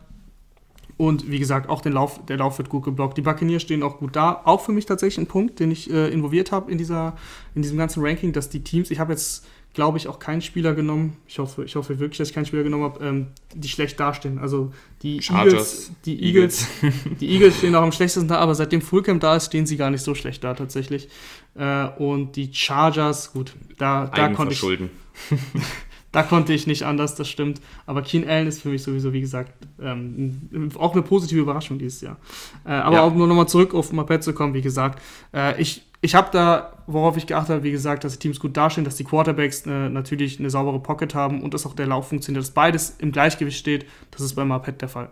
Und 0.96 1.30
wie 1.30 1.38
gesagt, 1.38 1.70
auch 1.70 1.80
den 1.80 1.94
Lauf, 1.94 2.20
der 2.26 2.36
Lauf 2.36 2.58
wird 2.58 2.68
gut 2.68 2.84
geblockt. 2.84 3.16
Die 3.16 3.22
Buccaneers 3.22 3.62
stehen 3.62 3.82
auch 3.82 4.00
gut 4.00 4.16
da. 4.16 4.42
Auch 4.44 4.60
für 4.60 4.72
mich 4.72 4.84
tatsächlich 4.84 5.24
ein 5.24 5.28
Punkt, 5.28 5.58
den 5.58 5.70
ich 5.70 5.90
äh, 5.90 6.08
involviert 6.08 6.52
habe 6.52 6.70
in, 6.70 6.78
in 6.78 7.62
diesem 7.62 7.78
ganzen 7.78 8.04
Ranking, 8.04 8.34
dass 8.34 8.50
die 8.50 8.62
Teams, 8.62 8.90
ich 8.90 8.98
habe 8.98 9.12
jetzt 9.12 9.46
glaube 9.74 9.98
ich, 9.98 10.08
auch 10.08 10.18
keinen 10.18 10.42
Spieler 10.42 10.74
genommen. 10.74 11.16
Ich 11.28 11.38
hoffe, 11.38 11.64
ich 11.64 11.76
hoffe 11.76 11.98
wirklich, 12.00 12.18
dass 12.18 12.28
ich 12.28 12.34
keinen 12.34 12.46
Spieler 12.46 12.64
genommen 12.64 12.84
habe, 12.84 13.04
ähm, 13.04 13.26
die 13.54 13.68
schlecht 13.68 14.00
dastehen. 14.00 14.38
Also 14.38 14.72
die 15.02 15.22
Chargers, 15.22 15.52
Eagles, 15.54 15.92
die 16.04 16.22
Eagles, 16.24 16.66
die 17.20 17.28
Eagles 17.30 17.58
stehen 17.58 17.74
auch 17.76 17.82
am 17.82 17.92
schlechtesten 17.92 18.28
da, 18.28 18.38
aber 18.38 18.54
seitdem 18.54 18.82
Fullcamp 18.82 19.20
da 19.20 19.36
ist, 19.36 19.46
stehen 19.46 19.66
sie 19.66 19.76
gar 19.76 19.90
nicht 19.90 20.02
so 20.02 20.14
schlecht 20.14 20.42
da 20.42 20.54
tatsächlich. 20.54 21.08
Äh, 21.54 21.86
und 21.98 22.34
die 22.36 22.52
Chargers, 22.52 23.32
gut, 23.32 23.54
da, 23.78 24.06
da 24.06 24.28
konnte 24.28 24.54
ich. 24.54 24.60
da 26.12 26.24
konnte 26.24 26.52
ich 26.52 26.66
nicht 26.66 26.82
anders, 26.82 27.14
das 27.14 27.28
stimmt. 27.28 27.60
Aber 27.86 28.02
Keen 28.02 28.28
Allen 28.28 28.48
ist 28.48 28.62
für 28.62 28.70
mich 28.70 28.82
sowieso, 28.82 29.12
wie 29.12 29.20
gesagt, 29.20 29.52
ähm, 29.80 30.70
auch 30.78 30.94
eine 30.94 31.02
positive 31.02 31.40
Überraschung 31.40 31.78
dieses 31.78 32.00
Jahr. 32.00 32.16
Äh, 32.64 32.70
aber 32.72 32.96
ja. 32.96 33.02
auch 33.02 33.14
nur 33.14 33.28
nochmal 33.28 33.46
zurück 33.46 33.72
auf 33.74 33.92
Mapet 33.92 34.24
zu 34.24 34.32
kommen, 34.32 34.54
wie 34.54 34.62
gesagt. 34.62 35.00
Äh, 35.32 35.60
ich 35.62 35.82
ich 36.00 36.14
habe 36.14 36.28
da, 36.32 36.72
worauf 36.86 37.16
ich 37.16 37.26
geachtet 37.26 37.50
habe, 37.56 37.62
wie 37.62 37.70
gesagt, 37.70 38.04
dass 38.04 38.14
die 38.14 38.18
Teams 38.18 38.40
gut 38.40 38.56
dastehen, 38.56 38.84
dass 38.84 38.96
die 38.96 39.04
Quarterbacks 39.04 39.66
äh, 39.66 39.88
natürlich 39.88 40.38
eine 40.38 40.50
saubere 40.50 40.80
Pocket 40.80 41.14
haben 41.14 41.42
und 41.42 41.52
dass 41.52 41.66
auch 41.66 41.74
der 41.74 41.86
Lauf 41.86 42.08
funktioniert, 42.08 42.42
dass 42.42 42.52
beides 42.52 42.96
im 42.98 43.12
Gleichgewicht 43.12 43.58
steht. 43.58 43.86
Das 44.10 44.22
ist 44.22 44.34
bei 44.34 44.44
Marpet 44.44 44.80
der 44.80 44.88
Fall. 44.88 45.10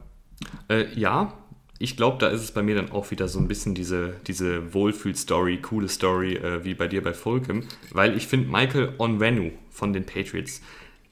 Äh, 0.68 0.86
ja, 0.94 1.34
ich 1.78 1.96
glaube, 1.96 2.18
da 2.18 2.28
ist 2.28 2.42
es 2.42 2.50
bei 2.50 2.62
mir 2.62 2.74
dann 2.74 2.90
auch 2.90 3.10
wieder 3.10 3.28
so 3.28 3.38
ein 3.38 3.48
bisschen 3.48 3.74
diese, 3.74 4.14
diese 4.26 4.74
Wohlfühl-Story, 4.74 5.58
coole 5.58 5.88
Story, 5.88 6.34
äh, 6.34 6.64
wie 6.64 6.74
bei 6.74 6.88
dir 6.88 7.02
bei 7.02 7.12
Fulcum, 7.12 7.64
weil 7.92 8.16
ich 8.16 8.26
finde 8.26 8.50
Michael 8.50 8.94
Onwenu 8.98 9.52
von 9.70 9.92
den 9.92 10.04
Patriots, 10.04 10.60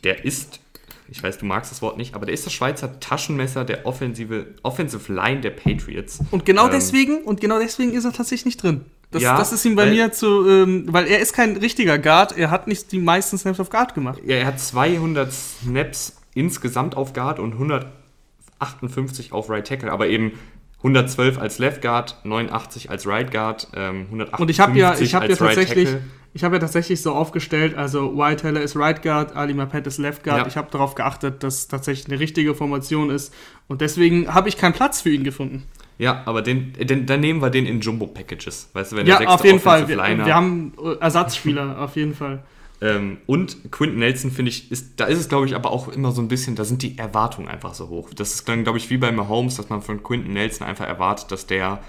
der 0.03 0.25
ist, 0.25 0.61
ich 1.09 1.23
weiß, 1.23 1.39
du 1.39 1.47
magst 1.47 1.71
das 1.71 1.83
Wort 1.83 1.99
nicht, 1.99 2.15
aber 2.15 2.27
der 2.27 2.35
ist 2.35 2.47
das 2.47 2.53
Schweizer 2.53 2.99
Taschenmesser 2.99 3.65
der 3.65 3.87
offensive, 3.87 4.55
Offensive 4.63 5.13
Line 5.13 5.41
der 5.41 5.51
Patriots. 5.51 6.21
Und 6.33 6.45
genau 6.45 6.67
ähm, 6.67 6.73
deswegen, 6.73 7.23
und 7.23 7.41
genau 7.41 7.61
deswegen 7.61 7.93
ist 7.93 8.05
er 8.05 8.13
tatsächlich 8.13 8.47
nicht 8.47 8.63
drin. 8.63 8.87
Das, 9.17 9.23
ja, 9.23 9.39
das 9.39 9.53
ist 9.53 9.65
ihm 9.65 9.77
bei 9.77 9.87
mir 9.87 10.13
zu, 10.13 10.47
ähm, 10.47 10.85
weil 10.89 11.07
er 11.07 11.21
ist 11.21 11.33
kein 11.33 11.57
richtiger 11.57 11.99
Guard, 11.99 12.37
er 12.37 12.51
hat 12.51 12.69
nicht 12.69 12.93
die 12.93 12.99
meisten 12.99 13.39
Snaps 13.39 13.61
auf 13.61 13.71
Guard 13.71 13.95
gemacht. 13.95 14.21
Ja, 14.27 14.37
er 14.37 14.47
hat 14.47 14.61
200 14.61 15.33
Snaps 15.33 16.17
insgesamt 16.35 16.99
auf 16.99 17.15
Guard 17.15 17.39
und 17.39 17.55
158 17.55 19.33
auf 19.33 19.49
Right 19.49 19.67
Tackle, 19.67 19.91
aber 19.91 20.09
eben 20.09 20.33
112 20.79 21.39
als 21.39 21.59
Left 21.59 21.81
Guard, 21.81 22.21
89 22.25 22.91
als 22.91 23.07
Right 23.07 23.31
Guard, 23.31 23.69
ähm, 23.75 24.03
158 24.11 24.41
Und 24.41 24.51
ich 24.51 24.61
habe 24.61 24.79
ja, 24.79 24.95
ich 24.99 25.15
habe 25.15 25.29
ja 25.29 25.37
tatsächlich, 25.37 25.89
right 25.89 26.03
ich 26.35 26.45
habe 26.45 26.57
ja 26.57 26.61
tatsächlich 26.61 27.01
so 27.01 27.15
aufgestellt, 27.15 27.75
also 27.75 28.19
White 28.19 28.43
Taylor 28.43 28.61
ist 28.61 28.77
Right 28.77 29.03
Guard, 29.03 29.35
Ali 29.35 29.55
Mapet 29.55 29.87
ist 29.87 29.97
Left 29.97 30.23
Guard. 30.23 30.41
Ja. 30.43 30.47
Ich 30.47 30.59
habe 30.59 30.71
darauf 30.71 30.95
geachtet, 30.95 31.43
dass 31.43 31.69
tatsächlich 31.69 32.09
eine 32.09 32.21
richtige 32.21 32.55
Formation 32.55 33.09
ist 33.09 33.33
und 33.69 33.81
deswegen 33.81 34.35
habe 34.35 34.51
ich 34.51 34.59
keinen 34.59 34.75
Platz 34.75 35.01
für 35.01 35.09
ihn 35.09 35.25
gefunden. 35.25 35.65
Ja, 35.99 36.23
aber 36.27 36.43
den, 36.43 36.75
den, 36.75 37.07
dann 37.07 37.21
nehmen 37.21 37.41
wir 37.41 37.51
den 37.51 37.67
in 37.67 37.81
Jumbo-Packages. 37.81 38.71
Weißt 38.73 38.93
du, 38.93 38.97
wenn 38.97 39.07
ja, 39.07 39.19
der 39.19 39.31
auf 39.31 39.45
jeden 39.45 39.61
Fall. 39.61 39.89
Wir, 39.89 39.97
wir, 39.97 40.35
haben 40.35 40.73
Ersatzspieler, 41.01 41.79
auf 41.83 41.97
jeden 41.97 42.15
Fall. 42.15 42.43
Ähm, 42.83 43.19
und 43.25 43.73
Quinton 43.73 43.99
Nelson, 43.99 44.31
finde 44.31 44.51
ich, 44.51 44.71
ist, 44.71 45.01
da 45.01 45.07
ist 45.07 45.19
es, 45.19 45.29
glaube 45.29 45.47
ich, 45.47 45.55
aber 45.55 45.71
auch 45.71 45.89
immer 45.89 46.13
so 46.13 46.21
ein 46.21 46.29
bisschen, 46.29 46.57
da 46.57 46.65
sind 46.65 46.83
die 46.83 46.99
Erwartungen 46.99 47.49
einfach 47.49 47.73
so 47.73 47.89
hoch. 47.89 48.11
Das 48.15 48.35
ist 48.35 48.49
dann, 48.49 48.65
glaube 48.65 48.79
ich, 48.79 48.91
wie 48.91 48.99
bei 48.99 49.11
Mahomes, 49.11 49.57
dass 49.57 49.71
man 49.71 49.81
von 49.81 50.03
Quinton 50.03 50.35
Nelson 50.35 50.67
einfach 50.67 50.87
erwartet, 50.87 51.33
dass 51.33 51.47
der 51.47 51.83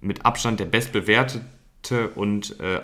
mit 0.00 0.24
Abstand 0.24 0.58
der 0.58 0.64
bestbewertete 0.64 2.08
und 2.16 2.58
äh, 2.58 2.80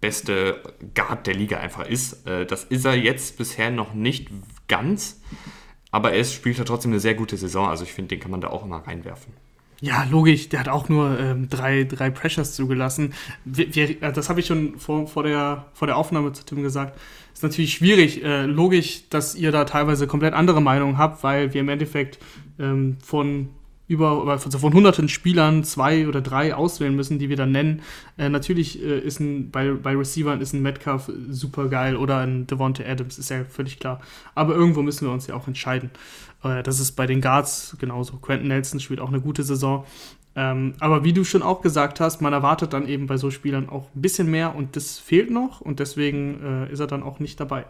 beste 0.00 0.60
Guard 0.94 1.26
der 1.26 1.34
Liga 1.34 1.58
einfach 1.58 1.88
ist. 1.88 2.26
Äh, 2.26 2.46
das 2.46 2.64
ist 2.64 2.84
er 2.84 2.94
jetzt 2.94 3.36
bisher 3.36 3.70
noch 3.70 3.94
nicht 3.94 4.28
ganz. 4.68 5.20
Aber 5.94 6.12
er 6.12 6.24
spielt 6.24 6.58
ja 6.58 6.64
trotzdem 6.64 6.90
eine 6.90 6.98
sehr 6.98 7.14
gute 7.14 7.36
Saison. 7.36 7.68
Also 7.68 7.84
ich 7.84 7.92
finde, 7.92 8.08
den 8.08 8.18
kann 8.18 8.32
man 8.32 8.40
da 8.40 8.48
auch 8.48 8.64
immer 8.64 8.78
reinwerfen. 8.78 9.32
Ja, 9.80 10.02
logisch. 10.10 10.48
Der 10.48 10.58
hat 10.58 10.68
auch 10.68 10.88
nur 10.88 11.20
ähm, 11.20 11.48
drei, 11.48 11.84
drei 11.84 12.10
Pressures 12.10 12.56
zugelassen. 12.56 13.14
Wir, 13.44 13.72
wir, 13.76 14.02
äh, 14.02 14.12
das 14.12 14.28
habe 14.28 14.40
ich 14.40 14.46
schon 14.46 14.76
vor, 14.80 15.06
vor, 15.06 15.22
der, 15.22 15.66
vor 15.72 15.86
der 15.86 15.96
Aufnahme 15.96 16.32
zu 16.32 16.44
Tim 16.44 16.64
gesagt. 16.64 16.98
Ist 17.32 17.44
natürlich 17.44 17.74
schwierig. 17.74 18.24
Äh, 18.24 18.46
logisch, 18.46 19.08
dass 19.08 19.36
ihr 19.36 19.52
da 19.52 19.66
teilweise 19.66 20.08
komplett 20.08 20.34
andere 20.34 20.60
Meinungen 20.60 20.98
habt, 20.98 21.22
weil 21.22 21.54
wir 21.54 21.60
im 21.60 21.68
Endeffekt 21.68 22.18
ähm, 22.58 22.96
von 23.00 23.50
über 23.86 24.26
also 24.26 24.58
von 24.58 24.72
hunderten 24.72 25.08
Spielern 25.08 25.64
zwei 25.64 26.08
oder 26.08 26.20
drei 26.20 26.54
auswählen 26.54 26.94
müssen, 26.94 27.18
die 27.18 27.28
wir 27.28 27.36
dann 27.36 27.52
nennen. 27.52 27.82
Äh, 28.16 28.28
natürlich 28.28 28.82
äh, 28.82 28.98
ist 28.98 29.20
ein, 29.20 29.50
bei, 29.50 29.72
bei 29.72 29.94
Receivern 29.94 30.40
ist 30.40 30.52
ein 30.52 30.62
Metcalf 30.62 31.10
super 31.28 31.68
geil 31.68 31.96
oder 31.96 32.18
ein 32.18 32.46
Devonta 32.46 32.82
Adams, 32.84 33.18
ist 33.18 33.30
ja 33.30 33.44
völlig 33.44 33.78
klar. 33.78 34.00
Aber 34.34 34.54
irgendwo 34.54 34.82
müssen 34.82 35.06
wir 35.06 35.12
uns 35.12 35.26
ja 35.26 35.34
auch 35.34 35.46
entscheiden. 35.48 35.90
Äh, 36.42 36.62
das 36.62 36.80
ist 36.80 36.92
bei 36.92 37.06
den 37.06 37.20
Guards 37.20 37.76
genauso. 37.78 38.16
Quentin 38.16 38.48
Nelson 38.48 38.80
spielt 38.80 39.00
auch 39.00 39.08
eine 39.08 39.20
gute 39.20 39.42
Saison. 39.42 39.84
Ähm, 40.36 40.74
aber 40.80 41.04
wie 41.04 41.12
du 41.12 41.22
schon 41.22 41.42
auch 41.42 41.60
gesagt 41.60 42.00
hast, 42.00 42.20
man 42.20 42.32
erwartet 42.32 42.72
dann 42.72 42.88
eben 42.88 43.06
bei 43.06 43.18
so 43.18 43.30
Spielern 43.30 43.68
auch 43.68 43.88
ein 43.94 44.00
bisschen 44.00 44.30
mehr 44.30 44.56
und 44.56 44.76
das 44.76 44.98
fehlt 44.98 45.30
noch 45.30 45.60
und 45.60 45.78
deswegen 45.78 46.42
äh, 46.42 46.72
ist 46.72 46.80
er 46.80 46.86
dann 46.86 47.02
auch 47.02 47.20
nicht 47.20 47.38
dabei. 47.38 47.66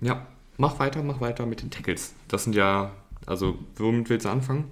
Ja, 0.00 0.26
Mach 0.58 0.78
weiter, 0.78 1.02
mach 1.02 1.20
weiter 1.20 1.46
mit 1.46 1.62
den 1.62 1.70
Tackles. 1.70 2.14
Das 2.28 2.44
sind 2.44 2.54
ja, 2.54 2.92
also 3.26 3.58
womit 3.76 4.10
willst 4.10 4.26
du 4.26 4.30
anfangen? 4.30 4.64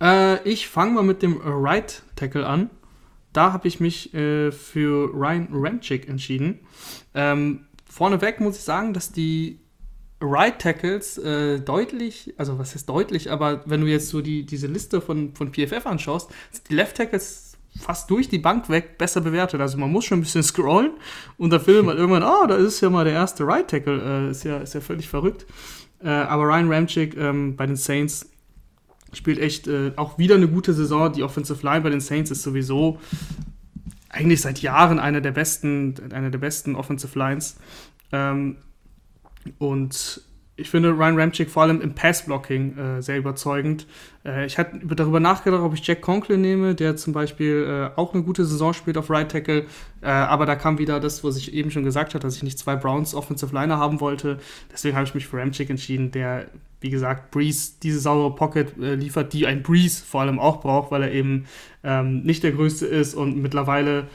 Äh, 0.00 0.42
ich 0.48 0.68
fange 0.68 0.92
mal 0.92 1.02
mit 1.02 1.22
dem 1.22 1.40
Right 1.42 2.02
Tackle 2.16 2.46
an. 2.46 2.70
Da 3.32 3.52
habe 3.52 3.68
ich 3.68 3.80
mich 3.80 4.14
äh, 4.14 4.50
für 4.50 5.10
Ryan 5.12 5.48
Ramchick 5.52 6.08
entschieden. 6.08 6.60
Ähm, 7.14 7.66
vorneweg 7.88 8.40
muss 8.40 8.56
ich 8.56 8.62
sagen, 8.62 8.94
dass 8.94 9.12
die 9.12 9.60
Right 10.20 10.58
Tackles 10.58 11.18
äh, 11.18 11.60
deutlich, 11.60 12.32
also 12.38 12.58
was 12.58 12.74
ist 12.74 12.88
deutlich, 12.88 13.30
aber 13.30 13.62
wenn 13.66 13.82
du 13.82 13.86
jetzt 13.86 14.08
so 14.08 14.22
die, 14.22 14.46
diese 14.46 14.66
Liste 14.66 15.02
von, 15.02 15.34
von 15.34 15.52
PFF 15.52 15.84
anschaust, 15.84 16.30
sind 16.50 16.70
die 16.70 16.74
Left 16.74 16.96
Tackles 16.96 17.58
fast 17.78 18.08
durch 18.08 18.30
die 18.30 18.38
Bank 18.38 18.70
weg 18.70 18.96
besser 18.96 19.20
bewertet. 19.20 19.60
Also 19.60 19.76
man 19.76 19.92
muss 19.92 20.06
schon 20.06 20.18
ein 20.18 20.22
bisschen 20.22 20.42
scrollen 20.42 20.92
und 21.36 21.50
da 21.50 21.58
findet 21.58 21.84
man 21.84 21.96
irgendwann, 21.98 22.22
ah, 22.22 22.40
oh, 22.44 22.46
da 22.46 22.56
ist 22.56 22.80
ja 22.80 22.88
mal 22.88 23.04
der 23.04 23.12
erste 23.12 23.46
Right 23.46 23.68
Tackle. 23.68 24.28
Äh, 24.28 24.30
ist, 24.30 24.44
ja, 24.44 24.58
ist 24.58 24.74
ja 24.74 24.80
völlig 24.80 25.08
verrückt. 25.08 25.46
Äh, 26.02 26.08
aber 26.08 26.44
Ryan 26.44 26.72
Ramchick 26.72 27.16
ähm, 27.16 27.56
bei 27.56 27.66
den 27.66 27.76
Saints 27.76 28.30
spielt 29.16 29.38
echt 29.38 29.66
äh, 29.66 29.92
auch 29.96 30.18
wieder 30.18 30.34
eine 30.34 30.48
gute 30.48 30.72
Saison. 30.72 31.12
Die 31.12 31.22
Offensive 31.22 31.64
Line 31.64 31.80
bei 31.80 31.90
den 31.90 32.00
Saints 32.00 32.30
ist 32.30 32.42
sowieso 32.42 32.98
eigentlich 34.08 34.40
seit 34.40 34.60
Jahren 34.62 34.98
eine 34.98 35.20
der 35.20 35.32
besten, 35.32 35.94
eine 36.12 36.30
der 36.30 36.38
besten 36.38 36.74
Offensive 36.74 37.18
Lines. 37.18 37.56
Ähm, 38.12 38.56
und 39.58 40.22
ich 40.58 40.70
finde 40.70 40.90
Ryan 40.90 41.18
Ramchick 41.20 41.50
vor 41.50 41.64
allem 41.64 41.82
im 41.82 41.94
Pass-Blocking 41.94 42.78
äh, 42.78 43.02
sehr 43.02 43.18
überzeugend. 43.18 43.86
Äh, 44.24 44.46
ich 44.46 44.56
hatte 44.56 44.78
darüber 44.78 45.20
nachgedacht, 45.20 45.60
ob 45.60 45.74
ich 45.74 45.86
Jack 45.86 46.00
Conklin 46.00 46.40
nehme, 46.40 46.74
der 46.74 46.96
zum 46.96 47.12
Beispiel 47.12 47.92
äh, 47.94 47.98
auch 47.98 48.14
eine 48.14 48.22
gute 48.22 48.46
Saison 48.46 48.72
spielt 48.72 48.96
auf 48.96 49.10
Right 49.10 49.30
Tackle. 49.30 49.66
Äh, 50.00 50.06
aber 50.06 50.46
da 50.46 50.56
kam 50.56 50.78
wieder 50.78 50.98
das, 50.98 51.22
was 51.22 51.36
ich 51.36 51.52
eben 51.52 51.70
schon 51.70 51.84
gesagt 51.84 52.14
habe, 52.14 52.22
dass 52.22 52.36
ich 52.36 52.42
nicht 52.42 52.58
zwei 52.58 52.74
Browns 52.74 53.14
Offensive 53.14 53.54
Liner 53.54 53.76
haben 53.76 54.00
wollte. 54.00 54.38
Deswegen 54.72 54.96
habe 54.96 55.06
ich 55.06 55.14
mich 55.14 55.26
für 55.26 55.38
Ramchick 55.38 55.68
entschieden, 55.68 56.10
der, 56.10 56.46
wie 56.80 56.90
gesagt, 56.90 57.32
Breeze 57.32 57.72
diese 57.82 58.00
saubere 58.00 58.34
Pocket 58.34 58.78
äh, 58.78 58.94
liefert, 58.94 59.34
die 59.34 59.46
ein 59.46 59.62
Breeze 59.62 60.02
vor 60.02 60.22
allem 60.22 60.38
auch 60.38 60.62
braucht, 60.62 60.90
weil 60.90 61.02
er 61.02 61.12
eben 61.12 61.44
ähm, 61.84 62.22
nicht 62.22 62.42
der 62.42 62.52
größte 62.52 62.86
ist 62.86 63.14
und 63.14 63.36
mittlerweile 63.36 64.06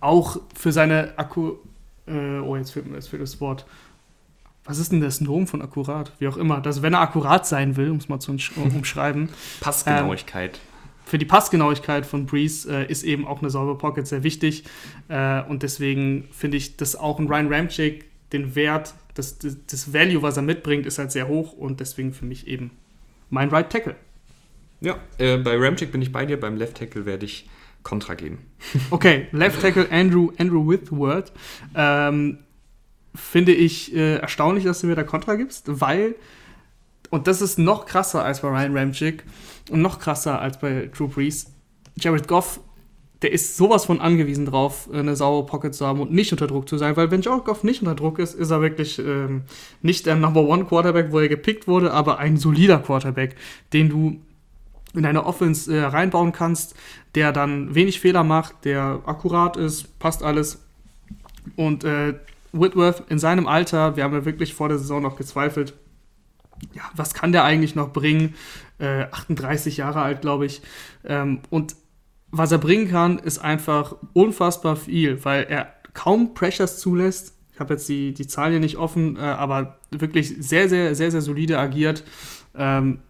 auch 0.00 0.38
für 0.54 0.72
seine 0.72 1.14
Akku. 1.16 1.54
Äh, 2.06 2.40
oh, 2.40 2.54
jetzt 2.56 2.72
fehlt 2.72 2.86
mir 2.86 2.98
das 2.98 3.40
Wort 3.40 3.64
was 4.64 4.78
ist 4.78 4.92
denn 4.92 5.00
der 5.00 5.10
Syndrom 5.10 5.46
von 5.46 5.60
akkurat? 5.60 6.12
Wie 6.18 6.28
auch 6.28 6.36
immer. 6.36 6.60
Dass, 6.60 6.82
wenn 6.82 6.94
er 6.94 7.00
akkurat 7.00 7.46
sein 7.46 7.76
will, 7.76 7.90
um 7.90 7.96
es 7.96 8.08
mal 8.08 8.20
zu 8.20 8.32
umschreiben. 8.56 9.28
Passgenauigkeit. 9.60 10.56
Ähm, 10.56 10.72
für 11.04 11.18
die 11.18 11.24
Passgenauigkeit 11.24 12.06
von 12.06 12.26
Breeze 12.26 12.72
äh, 12.72 12.90
ist 12.90 13.02
eben 13.02 13.26
auch 13.26 13.40
eine 13.40 13.50
saubere 13.50 13.76
Pocket 13.76 14.06
sehr 14.06 14.22
wichtig. 14.22 14.64
Äh, 15.08 15.42
und 15.42 15.62
deswegen 15.62 16.28
finde 16.30 16.56
ich, 16.56 16.76
dass 16.76 16.96
auch 16.96 17.18
ein 17.18 17.26
Ryan 17.26 17.52
Ramchick 17.52 18.06
den 18.32 18.54
Wert, 18.54 18.94
das, 19.14 19.38
das, 19.38 19.56
das, 19.66 19.92
Value, 19.92 20.22
was 20.22 20.36
er 20.36 20.42
mitbringt, 20.42 20.86
ist 20.86 20.98
halt 20.98 21.12
sehr 21.12 21.28
hoch. 21.28 21.52
Und 21.52 21.80
deswegen 21.80 22.12
für 22.12 22.24
mich 22.24 22.46
eben 22.46 22.70
mein 23.30 23.48
Right 23.50 23.68
Tackle. 23.68 23.96
Ja, 24.80 24.96
äh, 25.18 25.36
bei 25.38 25.56
Ramchick 25.56 25.92
bin 25.92 26.02
ich 26.02 26.12
bei 26.12 26.24
dir. 26.24 26.38
Beim 26.38 26.56
Left 26.56 26.78
Tackle 26.78 27.04
werde 27.04 27.26
ich 27.26 27.48
Kontra 27.82 28.14
geben. 28.14 28.38
okay, 28.90 29.26
Left 29.32 29.60
Tackle 29.60 29.88
Andrew, 29.90 30.30
Andrew 30.38 30.66
Withworth. 30.68 31.32
Ähm, 31.74 32.38
finde 33.14 33.52
ich 33.52 33.94
äh, 33.94 34.16
erstaunlich, 34.16 34.64
dass 34.64 34.80
du 34.80 34.86
mir 34.86 34.94
da 34.94 35.04
Kontra 35.04 35.34
gibst, 35.34 35.64
weil, 35.66 36.14
und 37.10 37.26
das 37.26 37.42
ist 37.42 37.58
noch 37.58 37.86
krasser 37.86 38.24
als 38.24 38.40
bei 38.40 38.48
Ryan 38.48 38.76
Ramchick 38.76 39.24
und 39.70 39.82
noch 39.82 39.98
krasser 39.98 40.40
als 40.40 40.58
bei 40.58 40.90
Drew 40.96 41.08
Brees, 41.08 41.46
Jared 41.96 42.26
Goff, 42.26 42.60
der 43.20 43.32
ist 43.32 43.56
sowas 43.56 43.84
von 43.84 44.00
angewiesen 44.00 44.46
drauf, 44.46 44.88
eine 44.92 45.14
saure 45.14 45.46
Pocket 45.46 45.74
zu 45.74 45.86
haben 45.86 46.00
und 46.00 46.12
nicht 46.12 46.32
unter 46.32 46.46
Druck 46.46 46.68
zu 46.68 46.76
sein, 46.76 46.96
weil 46.96 47.10
wenn 47.10 47.22
Jared 47.22 47.44
Goff 47.44 47.62
nicht 47.62 47.80
unter 47.80 47.94
Druck 47.94 48.18
ist, 48.18 48.34
ist 48.34 48.50
er 48.50 48.60
wirklich 48.60 48.98
ähm, 48.98 49.42
nicht 49.80 50.06
der 50.06 50.16
Number 50.16 50.42
One 50.42 50.64
Quarterback, 50.64 51.12
wo 51.12 51.20
er 51.20 51.28
gepickt 51.28 51.68
wurde, 51.68 51.92
aber 51.92 52.18
ein 52.18 52.36
solider 52.36 52.78
Quarterback, 52.78 53.36
den 53.72 53.88
du 53.88 54.20
in 54.94 55.06
eine 55.06 55.24
Offense 55.24 55.74
äh, 55.74 55.84
reinbauen 55.84 56.32
kannst, 56.32 56.74
der 57.14 57.32
dann 57.32 57.74
wenig 57.74 58.00
Fehler 58.00 58.24
macht, 58.24 58.64
der 58.64 59.00
akkurat 59.06 59.56
ist, 59.56 59.98
passt 59.98 60.22
alles. 60.22 60.62
Und 61.56 61.84
äh, 61.84 62.14
Whitworth 62.52 63.04
in 63.08 63.18
seinem 63.18 63.46
Alter, 63.46 63.96
wir 63.96 64.04
haben 64.04 64.14
ja 64.14 64.24
wirklich 64.24 64.54
vor 64.54 64.68
der 64.68 64.78
Saison 64.78 65.02
noch 65.02 65.16
gezweifelt, 65.16 65.74
ja, 66.74 66.82
was 66.94 67.14
kann 67.14 67.32
der 67.32 67.44
eigentlich 67.44 67.74
noch 67.74 67.92
bringen? 67.92 68.34
Äh, 68.78 69.06
38 69.10 69.78
Jahre 69.78 70.02
alt, 70.02 70.20
glaube 70.20 70.46
ich. 70.46 70.62
Ähm, 71.04 71.40
und 71.50 71.74
was 72.30 72.52
er 72.52 72.58
bringen 72.58 72.88
kann, 72.88 73.18
ist 73.18 73.38
einfach 73.38 73.96
unfassbar 74.12 74.76
viel, 74.76 75.24
weil 75.24 75.44
er 75.44 75.72
kaum 75.92 76.34
Pressures 76.34 76.78
zulässt. 76.78 77.34
Ich 77.52 77.60
habe 77.60 77.74
jetzt 77.74 77.88
die, 77.88 78.14
die 78.14 78.26
Zahl 78.26 78.50
hier 78.50 78.60
nicht 78.60 78.76
offen, 78.76 79.16
äh, 79.16 79.20
aber 79.20 79.78
wirklich 79.90 80.34
sehr, 80.38 80.68
sehr, 80.68 80.94
sehr, 80.94 81.10
sehr 81.10 81.20
solide 81.20 81.58
agiert. 81.58 82.04
Ähm, 82.54 83.00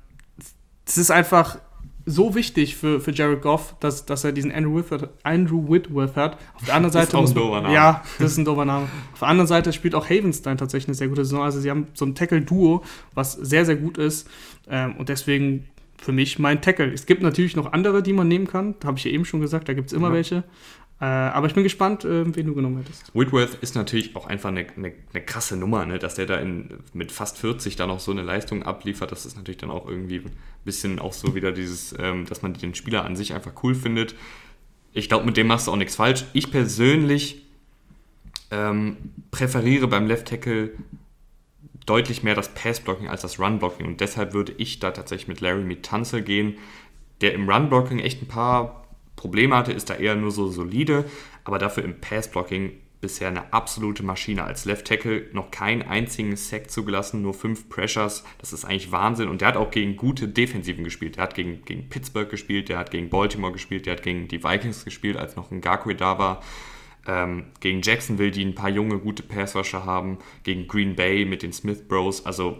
es 0.87 0.99
ist 0.99 1.11
einfach 1.11 1.59
so 2.05 2.35
wichtig 2.35 2.77
für, 2.77 3.01
für 3.01 3.13
Jared 3.13 3.43
Goff, 3.43 3.77
dass, 3.81 4.07
dass 4.07 4.25
er 4.25 4.33
diesen 4.33 4.53
Andrew 4.53 4.77
Whitworth, 4.77 5.09
Andrew 5.23 5.69
Whitworth 5.69 6.17
hat. 6.17 6.39
Auf 6.55 6.65
der 6.65 6.75
anderen 6.75 6.93
Seite. 6.93 7.13
Das 7.13 7.31
ist 7.31 7.37
auch 7.37 7.43
ein 7.43 7.47
doofer 7.47 7.61
Name. 7.63 7.75
Ja, 7.75 8.03
das 8.19 8.33
ist 8.33 8.39
ein 8.39 8.45
doofer 8.45 8.65
Name. 8.65 8.89
Auf 9.13 9.19
der 9.21 9.29
anderen 9.29 9.49
Seite 9.49 9.73
spielt 9.73 9.95
auch 9.95 10.09
Havenstein 10.09 10.59
tatsächlich 10.59 10.89
eine 10.89 10.95
sehr 10.95 11.09
gute 11.09 11.25
Saison. 11.25 11.43
Also 11.43 11.61
sie 11.61 11.71
haben 11.71 11.89
so 11.95 12.05
ein 12.05 12.15
Tackle-Duo, 12.15 12.83
was 13.15 13.33
sehr, 13.33 13.65
sehr 13.65 13.77
gut 13.77 13.99
ist. 13.99 14.29
Ähm, 14.69 14.97
und 14.97 15.09
deswegen 15.09 15.69
für 16.03 16.13
mich 16.13 16.39
mein 16.39 16.61
Tackle. 16.61 16.93
Es 16.93 17.07
gibt 17.07 17.23
natürlich 17.23 17.55
noch 17.55 17.73
andere, 17.73 18.03
die 18.03 18.13
man 18.13 18.27
nehmen 18.27 18.47
kann. 18.47 18.75
Da 18.81 18.89
habe 18.89 18.99
ich 18.99 19.05
ja 19.05 19.11
eben 19.11 19.25
schon 19.25 19.41
gesagt, 19.41 19.69
da 19.69 19.73
gibt 19.73 19.89
es 19.89 19.93
immer 19.93 20.09
ja. 20.09 20.15
welche. 20.15 20.45
Äh, 21.03 21.07
aber 21.07 21.49
ich 21.49 21.55
bin 21.55 21.65
gespannt, 21.65 22.05
äh, 22.05 22.25
wen 22.37 22.47
du 22.47 22.55
genommen 22.55 22.77
hättest. 22.77 23.13
Whitworth 23.13 23.55
ist 23.61 23.75
natürlich 23.75 24.15
auch 24.15 24.29
einfach 24.29 24.51
eine, 24.51 24.69
eine, 24.77 24.93
eine 25.13 25.25
krasse 25.25 25.57
Nummer, 25.57 25.85
ne? 25.85 25.99
dass 25.99 26.15
der 26.15 26.27
da 26.27 26.37
in, 26.37 26.79
mit 26.93 27.11
fast 27.11 27.39
40 27.39 27.75
da 27.75 27.89
noch 27.89 27.99
so 27.99 28.13
eine 28.13 28.23
Leistung 28.23 28.63
abliefert. 28.63 29.11
Das 29.11 29.27
ist 29.27 29.37
natürlich 29.37 29.59
dann 29.59 29.73
auch 29.73 29.89
irgendwie 29.89 30.19
ein 30.19 30.31
bisschen 30.65 31.01
auch 31.01 31.13
so 31.13 31.35
wieder 31.35 31.51
dieses, 31.51 31.93
ähm, 31.99 32.25
dass 32.27 32.43
man 32.43 32.55
den 32.55 32.77
Spieler 32.77 33.05
an 33.05 33.17
sich 33.17 33.35
einfach 33.35 33.51
cool 33.65 33.75
findet. 33.75 34.15
Ich 34.93 35.09
glaube, 35.09 35.27
mit 35.27 35.37
dem 35.37 35.49
machst 35.49 35.67
du 35.67 35.73
auch 35.73 35.77
nichts 35.77 35.97
falsch. 35.97 36.25
Ich 36.35 36.53
persönlich 36.53 37.43
ähm, 38.53 38.97
präferiere 39.33 39.89
beim 39.89 40.07
Left 40.07 40.29
Tackle 40.29 40.71
deutlich 41.85 42.23
mehr 42.23 42.37
das 42.37 42.55
Pass-Blocking 42.55 43.09
als 43.09 43.23
das 43.23 43.41
Run-Blocking 43.41 43.87
und 43.87 44.01
deshalb 44.01 44.35
würde 44.35 44.55
ich 44.57 44.79
da 44.79 44.93
tatsächlich 44.93 45.27
mit 45.27 45.41
Larry 45.41 45.65
Mitanzel 45.65 46.23
gehen, 46.23 46.59
der 47.23 47.35
im 47.35 47.51
Run-Blocking 47.51 47.99
echt 47.99 48.23
ein 48.23 48.29
paar 48.29 48.82
Probleme 49.17 49.57
hatte, 49.57 49.73
ist 49.73 49.91
da 49.91 49.95
eher 49.95 50.17
nur 50.17 50.31
so 50.31 50.49
solide, 50.49 51.05
aber 51.45 51.59
dafür 51.59 51.85
im 51.85 52.01
Pass-Blocking 52.01 52.73
bisher 53.03 53.29
eine 53.29 53.53
absolute 53.53 54.03
Maschine. 54.05 54.45
Als 54.45 54.65
Left 54.65 54.87
Tackle 54.87 55.27
noch 55.33 55.51
keinen 55.51 55.83
einzigen 55.83 56.37
Sack 56.37 56.71
zugelassen, 56.71 57.21
nur 57.21 57.35
fünf 57.35 57.69
Pressures. 57.69 58.25
Das 58.39 58.53
ist 58.53 58.65
eigentlich 58.65 58.93
Wahnsinn. 58.93 59.29
Und 59.29 59.41
der 59.41 59.49
hat 59.49 59.57
auch 59.57 59.73
gegen 59.73 59.97
gute 59.97 60.29
Defensiven 60.29 60.85
gespielt. 60.85 61.17
Der 61.17 61.25
hat 61.25 61.35
gegen, 61.35 61.65
gegen 61.65 61.91
Pittsburgh 61.91 62.31
gespielt, 62.31 62.69
der 62.69 62.79
hat 62.79 62.93
gegen 62.93 63.11
Baltimore 63.11 63.53
gespielt, 63.53 63.87
der 63.87 63.95
hat 63.95 64.03
gegen 64.05 64.29
die 64.29 64.43
Vikings 64.43 64.85
gespielt, 64.85 65.17
als 65.17 65.37
noch 65.37 65.51
ein 65.51 65.61
Garque 65.61 65.95
da 65.97 66.19
war. 66.19 66.43
Ähm, 67.05 67.47
gegen 67.59 67.83
Jacksonville, 67.83 68.31
die 68.31 68.45
ein 68.45 68.55
paar 68.55 68.71
junge, 68.71 68.99
gute 69.01 69.25
Passrusher 69.25 69.85
haben. 69.85 70.19
Gegen 70.45 70.69
Green 70.69 70.95
Bay 70.95 71.25
mit 71.25 71.43
den 71.43 71.53
Smith 71.53 71.89
Bros. 71.89 72.25
Also 72.25 72.59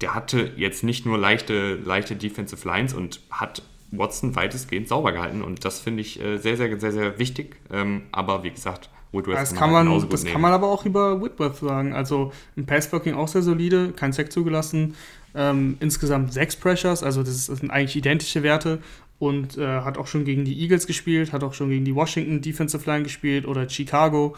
der 0.00 0.14
hatte 0.14 0.54
jetzt 0.56 0.82
nicht 0.82 1.06
nur 1.06 1.18
leichte, 1.18 1.76
leichte 1.76 2.16
Defensive 2.16 2.66
Lines 2.66 2.94
und 2.94 3.20
hat 3.30 3.62
Watson 3.92 4.36
weitestgehend 4.36 4.88
sauber 4.88 5.12
gehalten 5.12 5.42
und 5.42 5.64
das 5.64 5.80
finde 5.80 6.02
ich 6.02 6.20
äh, 6.20 6.38
sehr, 6.38 6.56
sehr, 6.56 6.78
sehr, 6.78 6.92
sehr 6.92 7.18
wichtig. 7.18 7.56
Ähm, 7.72 8.02
aber 8.12 8.42
wie 8.44 8.50
gesagt, 8.50 8.90
Whitworth 9.12 9.38
das 9.38 9.54
kann 9.54 9.72
man, 9.72 9.88
man 9.88 10.08
Das 10.08 10.22
nehmen. 10.22 10.32
kann 10.32 10.40
man 10.42 10.52
aber 10.52 10.68
auch 10.68 10.84
über 10.84 11.20
Whitworth 11.20 11.56
sagen. 11.56 11.92
Also 11.92 12.32
im 12.56 12.66
Passblocking 12.66 13.14
auch 13.14 13.28
sehr 13.28 13.42
solide, 13.42 13.92
kein 13.92 14.12
Sack 14.12 14.30
zugelassen. 14.32 14.94
Ähm, 15.34 15.76
insgesamt 15.80 16.32
sechs 16.32 16.56
Pressures, 16.56 17.02
also 17.02 17.22
das, 17.22 17.46
das 17.46 17.58
sind 17.58 17.70
eigentlich 17.70 17.96
identische 17.96 18.42
Werte 18.42 18.80
und 19.18 19.58
äh, 19.58 19.80
hat 19.82 19.98
auch 19.98 20.06
schon 20.06 20.24
gegen 20.24 20.44
die 20.44 20.60
Eagles 20.60 20.86
gespielt, 20.86 21.32
hat 21.32 21.44
auch 21.44 21.54
schon 21.54 21.70
gegen 21.70 21.84
die 21.84 21.94
Washington 21.94 22.40
Defensive 22.40 22.88
Line 22.90 23.04
gespielt 23.04 23.46
oder 23.46 23.68
Chicago. 23.68 24.34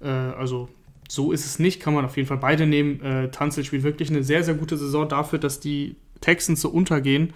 Äh, 0.00 0.08
also 0.08 0.68
so 1.08 1.32
ist 1.32 1.46
es 1.46 1.58
nicht, 1.58 1.80
kann 1.80 1.94
man 1.94 2.04
auf 2.04 2.16
jeden 2.16 2.28
Fall 2.28 2.38
beide 2.38 2.66
nehmen. 2.66 3.00
Äh, 3.02 3.30
Tanzel 3.30 3.64
spielt 3.64 3.82
wirklich 3.84 4.10
eine 4.10 4.22
sehr, 4.22 4.42
sehr 4.42 4.54
gute 4.54 4.76
Saison 4.76 5.08
dafür, 5.08 5.38
dass 5.38 5.60
die 5.60 5.96
Texans 6.20 6.60
so 6.60 6.68
untergehen. 6.68 7.32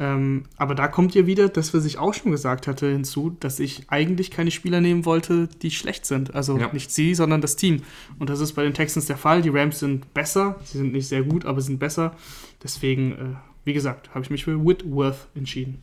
Ähm, 0.00 0.44
aber 0.56 0.74
da 0.74 0.86
kommt 0.86 1.14
ja 1.14 1.26
wieder 1.26 1.48
das, 1.48 1.74
was 1.74 1.84
ich 1.84 1.98
auch 1.98 2.14
schon 2.14 2.30
gesagt 2.30 2.68
hatte, 2.68 2.90
hinzu, 2.90 3.36
dass 3.40 3.58
ich 3.58 3.84
eigentlich 3.88 4.30
keine 4.30 4.50
Spieler 4.50 4.80
nehmen 4.80 5.04
wollte, 5.04 5.48
die 5.62 5.72
schlecht 5.72 6.06
sind. 6.06 6.34
Also 6.34 6.56
ja. 6.56 6.72
nicht 6.72 6.92
sie, 6.92 7.14
sondern 7.14 7.40
das 7.40 7.56
Team. 7.56 7.82
Und 8.18 8.30
das 8.30 8.40
ist 8.40 8.52
bei 8.52 8.62
den 8.62 8.74
Texans 8.74 9.06
der 9.06 9.16
Fall. 9.16 9.42
Die 9.42 9.48
Rams 9.48 9.80
sind 9.80 10.14
besser. 10.14 10.56
Sie 10.64 10.78
sind 10.78 10.92
nicht 10.92 11.08
sehr 11.08 11.22
gut, 11.22 11.44
aber 11.44 11.60
sind 11.60 11.78
besser. 11.78 12.14
Deswegen, 12.62 13.12
äh, 13.12 13.16
wie 13.64 13.72
gesagt, 13.72 14.10
habe 14.14 14.24
ich 14.24 14.30
mich 14.30 14.44
für 14.44 14.64
Whitworth 14.64 15.26
entschieden. 15.34 15.82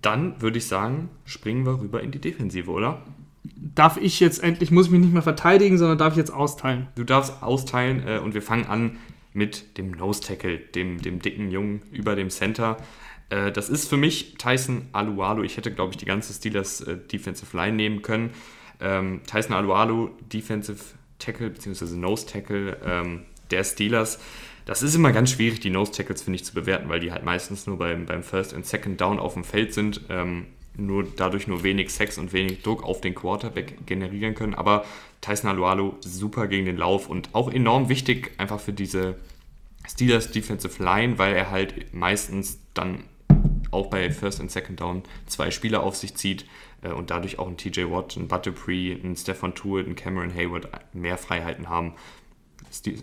Dann 0.00 0.40
würde 0.40 0.58
ich 0.58 0.66
sagen, 0.66 1.10
springen 1.24 1.66
wir 1.66 1.80
rüber 1.80 2.02
in 2.02 2.12
die 2.12 2.20
Defensive, 2.20 2.70
oder? 2.70 3.02
Darf 3.74 3.98
ich 3.98 4.20
jetzt 4.20 4.42
endlich, 4.42 4.70
muss 4.70 4.86
ich 4.86 4.92
mich 4.92 5.00
nicht 5.00 5.12
mehr 5.12 5.22
verteidigen, 5.22 5.78
sondern 5.78 5.98
darf 5.98 6.14
ich 6.14 6.18
jetzt 6.18 6.32
austeilen? 6.32 6.88
Du 6.94 7.04
darfst 7.04 7.42
austeilen 7.42 8.02
äh, 8.06 8.18
und 8.18 8.32
wir 8.32 8.42
fangen 8.42 8.66
an 8.66 8.96
mit 9.36 9.76
dem 9.76 9.90
Nose 9.90 10.22
Tackle, 10.22 10.58
dem, 10.58 11.00
dem 11.00 11.20
dicken 11.20 11.50
Jungen 11.50 11.82
über 11.92 12.16
dem 12.16 12.30
Center. 12.30 12.78
Äh, 13.28 13.52
das 13.52 13.68
ist 13.68 13.88
für 13.88 13.96
mich 13.96 14.34
Tyson 14.38 14.86
Alualu. 14.92 15.42
Ich 15.42 15.56
hätte, 15.56 15.72
glaube 15.72 15.92
ich, 15.92 15.98
die 15.98 16.06
ganze 16.06 16.32
Steelers 16.32 16.80
äh, 16.80 16.96
Defensive 16.96 17.54
Line 17.56 17.76
nehmen 17.76 18.02
können. 18.02 18.30
Ähm, 18.80 19.20
Tyson 19.26 19.54
Alualu, 19.54 20.10
Defensive 20.32 20.80
Tackle 21.18 21.50
bzw. 21.50 21.96
Nose 21.96 22.26
Tackle 22.26 22.78
ähm, 22.84 23.22
der 23.50 23.62
Steelers. 23.62 24.18
Das 24.64 24.82
ist 24.82 24.94
immer 24.94 25.12
ganz 25.12 25.30
schwierig, 25.30 25.60
die 25.60 25.70
Nose 25.70 25.92
Tackles, 25.92 26.22
finde 26.22 26.36
ich, 26.36 26.44
zu 26.44 26.54
bewerten, 26.54 26.88
weil 26.88 27.00
die 27.00 27.12
halt 27.12 27.24
meistens 27.24 27.66
nur 27.66 27.78
beim, 27.78 28.06
beim 28.06 28.22
First 28.22 28.54
und 28.54 28.66
Second 28.66 29.00
Down 29.00 29.18
auf 29.18 29.34
dem 29.34 29.44
Feld 29.44 29.74
sind, 29.74 30.00
ähm, 30.08 30.46
nur 30.76 31.04
dadurch 31.04 31.46
nur 31.46 31.62
wenig 31.62 31.90
Sex 31.90 32.18
und 32.18 32.32
wenig 32.32 32.62
Druck 32.62 32.82
auf 32.82 33.00
den 33.00 33.14
Quarterback 33.14 33.86
generieren 33.86 34.34
können. 34.34 34.54
Aber 34.54 34.84
Tyson 35.20 35.50
Alualu 35.50 35.94
super 36.00 36.46
gegen 36.46 36.66
den 36.66 36.76
Lauf 36.76 37.08
und 37.08 37.30
auch 37.32 37.50
enorm 37.50 37.88
wichtig 37.88 38.32
einfach 38.38 38.60
für 38.60 38.72
diese 38.72 39.16
Steelers 39.88 40.30
Defensive 40.30 40.82
Line, 40.82 41.18
weil 41.18 41.34
er 41.34 41.50
halt 41.50 41.94
meistens 41.94 42.58
dann 42.74 43.04
auch 43.70 43.88
bei 43.88 44.10
First 44.10 44.40
und 44.40 44.50
Second 44.50 44.80
Down 44.80 45.02
zwei 45.26 45.50
Spieler 45.50 45.82
auf 45.82 45.96
sich 45.96 46.14
zieht 46.14 46.46
äh, 46.82 46.90
und 46.90 47.10
dadurch 47.10 47.38
auch 47.38 47.48
ein 47.48 47.56
TJ 47.56 47.90
Watt, 47.90 48.16
ein 48.16 48.28
Bud 48.28 48.46
Dupree, 48.46 48.92
ein 48.92 49.16
Stefan 49.16 49.54
Tuitt, 49.54 49.86
ein 49.86 49.96
Cameron 49.96 50.34
Hayward 50.34 50.68
mehr 50.92 51.18
Freiheiten 51.18 51.68
haben 51.68 51.94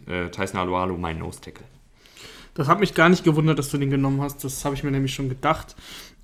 äh, 0.07 0.29
Tyson 0.29 0.59
Alualu 0.59 0.97
mein 0.97 1.19
Nose 1.19 1.41
Tackle. 1.41 1.65
Das 2.55 2.67
hat 2.67 2.79
mich 2.79 2.93
gar 2.93 3.09
nicht 3.09 3.23
gewundert, 3.23 3.57
dass 3.57 3.69
du 3.69 3.77
den 3.77 3.89
genommen 3.89 4.21
hast. 4.21 4.43
Das 4.43 4.63
habe 4.63 4.75
ich 4.75 4.83
mir 4.83 4.91
nämlich 4.91 5.13
schon 5.13 5.29
gedacht. 5.29 5.75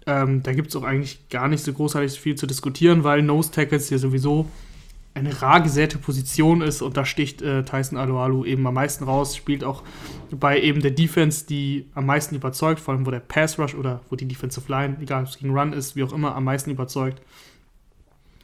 Ähm, 0.09 0.41
da 0.41 0.53
gibt 0.53 0.69
es 0.69 0.75
auch 0.75 0.83
eigentlich 0.83 1.29
gar 1.29 1.47
nicht 1.47 1.63
so 1.63 1.71
großartig 1.71 2.19
viel 2.19 2.33
zu 2.33 2.47
diskutieren, 2.47 3.03
weil 3.03 3.21
Nose 3.21 3.51
Tackles 3.51 3.91
ja 3.91 3.99
sowieso 3.99 4.47
eine 5.13 5.39
rar 5.39 5.61
gesäte 5.61 5.99
Position 5.99 6.61
ist 6.61 6.81
und 6.81 6.97
da 6.97 7.05
sticht 7.05 7.43
äh, 7.43 7.63
Tyson 7.63 7.97
Alualu 7.97 8.45
eben 8.45 8.65
am 8.65 8.73
meisten 8.73 9.03
raus, 9.03 9.35
spielt 9.35 9.63
auch 9.63 9.83
bei 10.31 10.59
eben 10.59 10.81
der 10.81 10.91
Defense, 10.91 11.45
die 11.45 11.85
am 11.93 12.07
meisten 12.07 12.33
überzeugt, 12.33 12.79
vor 12.79 12.95
allem 12.95 13.05
wo 13.05 13.11
der 13.11 13.19
Pass 13.19 13.59
Rush 13.59 13.75
oder 13.75 14.01
wo 14.09 14.15
die 14.15 14.25
Defensive 14.25 14.71
Line, 14.71 14.97
egal 14.99 15.23
ob 15.23 15.29
es 15.29 15.37
gegen 15.37 15.55
Run 15.55 15.73
ist, 15.73 15.95
wie 15.95 16.03
auch 16.03 16.13
immer, 16.13 16.35
am 16.35 16.43
meisten 16.43 16.71
überzeugt. 16.71 17.21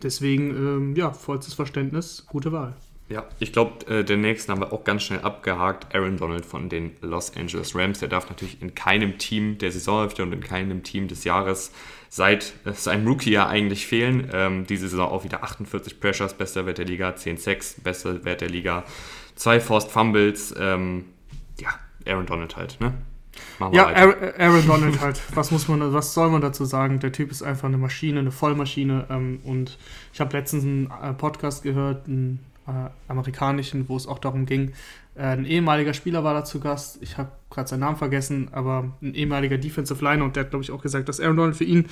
Deswegen, 0.03 0.49
ähm, 0.51 0.95
ja, 0.95 1.13
vollstes 1.13 1.55
Verständnis, 1.55 2.25
gute 2.27 2.51
Wahl. 2.51 2.75
Ja, 3.07 3.23
ich 3.39 3.53
glaube, 3.53 3.85
äh, 3.87 4.03
den 4.03 4.21
nächsten 4.21 4.51
haben 4.51 4.61
wir 4.61 4.73
auch 4.73 4.83
ganz 4.83 5.03
schnell 5.03 5.19
abgehakt. 5.19 5.93
Aaron 5.93 6.17
Donald 6.17 6.43
von 6.43 6.69
den 6.69 6.97
Los 7.01 7.35
Angeles 7.35 7.75
Rams. 7.75 7.99
Der 7.99 8.09
darf 8.09 8.29
natürlich 8.29 8.61
in 8.63 8.73
keinem 8.73 9.19
Team 9.19 9.59
der 9.59 9.71
Saisonhälfte 9.71 10.23
und 10.23 10.33
in 10.33 10.41
keinem 10.41 10.81
Team 10.81 11.07
des 11.07 11.23
Jahres 11.23 11.71
seit 12.09 12.53
äh, 12.65 12.73
seinem 12.73 13.07
Rookie-Jahr 13.07 13.47
eigentlich 13.47 13.85
fehlen. 13.85 14.29
Ähm, 14.33 14.65
diese 14.65 14.87
Saison 14.87 15.09
auch 15.09 15.23
wieder 15.23 15.43
48 15.43 15.99
Pressures, 15.99 16.33
bester 16.33 16.65
Wert 16.65 16.79
der 16.79 16.85
Liga, 16.85 17.15
10 17.15 17.37
Sacks, 17.37 17.75
bester 17.79 18.25
Wert 18.25 18.41
der 18.41 18.49
Liga, 18.49 18.83
zwei 19.35 19.59
Forced 19.59 19.91
Fumbles. 19.91 20.55
Ähm, 20.57 21.05
ja, 21.59 21.69
Aaron 22.07 22.25
Donald 22.25 22.57
halt, 22.57 22.79
ne? 22.81 22.93
ja, 23.71 23.87
Aaron 23.87 24.65
Donald 24.65 24.99
halt. 25.01 25.21
Was 25.35 25.51
muss 25.51 25.67
man, 25.67 25.93
was 25.93 26.13
soll 26.13 26.29
man 26.29 26.41
dazu 26.41 26.65
sagen? 26.65 26.99
Der 26.99 27.11
Typ 27.11 27.29
ist 27.29 27.43
einfach 27.43 27.67
eine 27.67 27.77
Maschine, 27.77 28.19
eine 28.19 28.31
Vollmaschine. 28.31 29.05
Ähm, 29.09 29.41
und 29.43 29.77
ich 30.11 30.19
habe 30.21 30.35
letztens 30.35 30.63
einen 30.63 30.91
äh, 31.03 31.13
Podcast 31.13 31.63
gehört, 31.63 32.07
einen 32.07 32.39
äh, 32.67 32.89
amerikanischen, 33.07 33.87
wo 33.89 33.97
es 33.97 34.07
auch 34.07 34.19
darum 34.19 34.45
ging, 34.45 34.73
äh, 35.15 35.21
ein 35.21 35.45
ehemaliger 35.45 35.93
Spieler 35.93 36.23
war 36.23 36.33
da 36.33 36.43
zu 36.43 36.59
Gast, 36.59 36.99
ich 37.01 37.17
habe 37.17 37.31
gerade 37.49 37.67
seinen 37.67 37.81
Namen 37.81 37.97
vergessen, 37.97 38.49
aber 38.51 38.91
ein 39.01 39.13
ehemaliger 39.13 39.57
Defensive 39.57 40.03
Liner 40.03 40.25
und 40.25 40.35
der 40.35 40.43
hat, 40.43 40.49
glaube 40.51 40.63
ich, 40.63 40.71
auch 40.71 40.81
gesagt, 40.81 41.09
dass 41.09 41.19
Aaron 41.19 41.37
Donald 41.37 41.55
für 41.55 41.63
ihn 41.63 41.87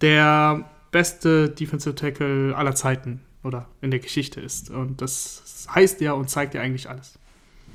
der 0.00 0.68
beste 0.90 1.48
Defensive 1.48 1.94
Tackle 1.94 2.56
aller 2.56 2.74
Zeiten 2.74 3.20
oder 3.42 3.66
in 3.80 3.90
der 3.90 4.00
Geschichte 4.00 4.40
ist. 4.40 4.70
Und 4.70 5.00
das 5.00 5.66
heißt 5.74 6.00
ja 6.00 6.12
und 6.12 6.30
zeigt 6.30 6.54
ja 6.54 6.60
eigentlich 6.60 6.88
alles. 6.88 7.18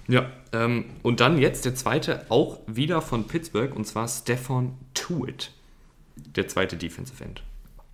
Ja, 0.08 0.32
ähm, 0.54 0.86
und 1.04 1.20
dann 1.20 1.38
jetzt 1.38 1.66
der 1.66 1.76
zweite, 1.76 2.26
auch 2.30 2.60
wieder 2.66 3.02
von 3.02 3.28
Pittsburgh, 3.28 3.76
und 3.76 3.86
zwar 3.86 4.08
Stefan 4.08 4.74
Tuitt, 4.94 5.52
der 6.16 6.48
zweite 6.48 6.78
Defensive 6.78 7.22
End. 7.24 7.44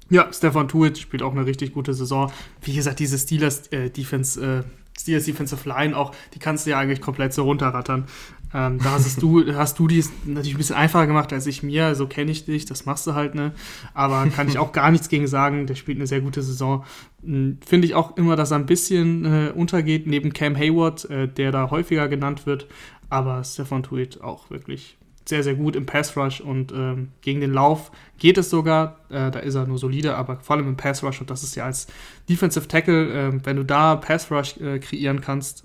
Ja, 0.10 0.32
Stefan 0.32 0.68
Tuitt 0.68 0.98
spielt 0.98 1.24
auch 1.24 1.32
eine 1.32 1.46
richtig 1.46 1.74
gute 1.74 1.94
Saison. 1.94 2.32
Wie 2.62 2.74
gesagt, 2.74 3.00
diese 3.00 3.18
Steelers 3.18 3.68
äh, 3.68 3.90
Defense, 3.90 4.44
äh, 4.44 4.64
Steelers 5.00 5.26
Defensive 5.26 5.68
Line 5.68 5.98
auch, 5.98 6.14
die 6.34 6.40
kannst 6.40 6.66
du 6.66 6.72
ja 6.72 6.80
eigentlich 6.80 7.02
komplett 7.02 7.34
so 7.34 7.44
runterrattern. 7.44 8.06
Ähm, 8.54 8.78
da 8.78 8.92
hast 8.92 9.22
du, 9.22 9.54
hast 9.56 9.80
du 9.80 9.88
dies 9.88 10.12
natürlich 10.26 10.54
ein 10.54 10.58
bisschen 10.58 10.76
einfacher 10.76 11.08
gemacht 11.08 11.34
als 11.34 11.48
ich 11.48 11.64
mir, 11.64 11.96
so 11.96 12.06
kenne 12.06 12.32
ich 12.32 12.46
dich, 12.46 12.66
das 12.66 12.86
machst 12.86 13.08
du 13.08 13.16
halt, 13.16 13.34
ne? 13.34 13.54
Aber 13.94 14.28
kann 14.28 14.48
ich 14.48 14.60
auch 14.60 14.72
gar 14.72 14.92
nichts 14.92 15.10
gegen 15.10 15.26
sagen, 15.26 15.66
der 15.66 15.76
spielt 15.76 15.98
eine 15.98 16.08
sehr 16.08 16.22
gute 16.22 16.44
Saison. 16.44 16.86
Hm, 17.24 17.58
finde 17.66 17.88
ich 17.88 17.96
auch 17.96 18.16
immer, 18.18 18.36
dass 18.36 18.52
er 18.52 18.58
ein 18.58 18.68
bisschen 18.68 19.26
äh, 19.26 19.52
untergeht 19.56 20.06
neben 20.06 20.34
Cam 20.34 20.56
Hayward, 20.56 21.10
äh, 21.10 21.28
der 21.28 21.52
da 21.52 21.72
häufiger 21.72 22.08
genannt 22.08 22.46
wird. 22.46 22.68
Aber 23.10 23.44
Stefan 23.44 23.84
Tuitt 23.84 24.22
auch 24.22 24.50
wirklich 24.50 24.98
sehr, 25.26 25.44
sehr 25.44 25.56
gut 25.56 25.76
im 25.76 25.86
Pass 25.86 26.18
Rush 26.18 26.42
und 26.42 26.72
ähm, 26.72 27.10
gegen 27.22 27.42
den 27.42 27.54
Lauf 27.54 27.92
geht 28.18 28.38
es 28.38 28.50
sogar. 28.50 29.00
Äh, 29.10 29.32
da 29.32 29.40
ist 29.40 29.56
er 29.56 29.66
nur 29.66 29.78
solide, 29.78 30.16
aber 30.16 30.40
vor 30.40 30.56
allem 30.56 30.68
im 30.68 30.78
Pass 30.78 31.04
Rush 31.04 31.22
und 31.22 31.30
das 31.30 31.44
ist 31.44 31.56
ja 31.56 31.66
als 31.66 31.88
Defensive 32.30 32.68
Tackle, 32.68 33.30
äh, 33.30 33.40
wenn 33.44 33.56
du 33.56 33.64
da 33.64 33.96
Pass 33.96 34.32
Rush 34.32 34.58
äh, 34.58 34.80
kreieren 34.80 35.22
kannst, 35.22 35.64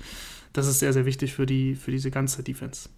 das 0.52 0.66
ist 0.66 0.78
sehr, 0.78 0.92
sehr 0.92 1.06
wichtig 1.06 1.34
für, 1.34 1.46
die, 1.46 1.74
für 1.74 1.90
diese 1.90 2.10
ganze 2.10 2.42
Defense. 2.42 2.88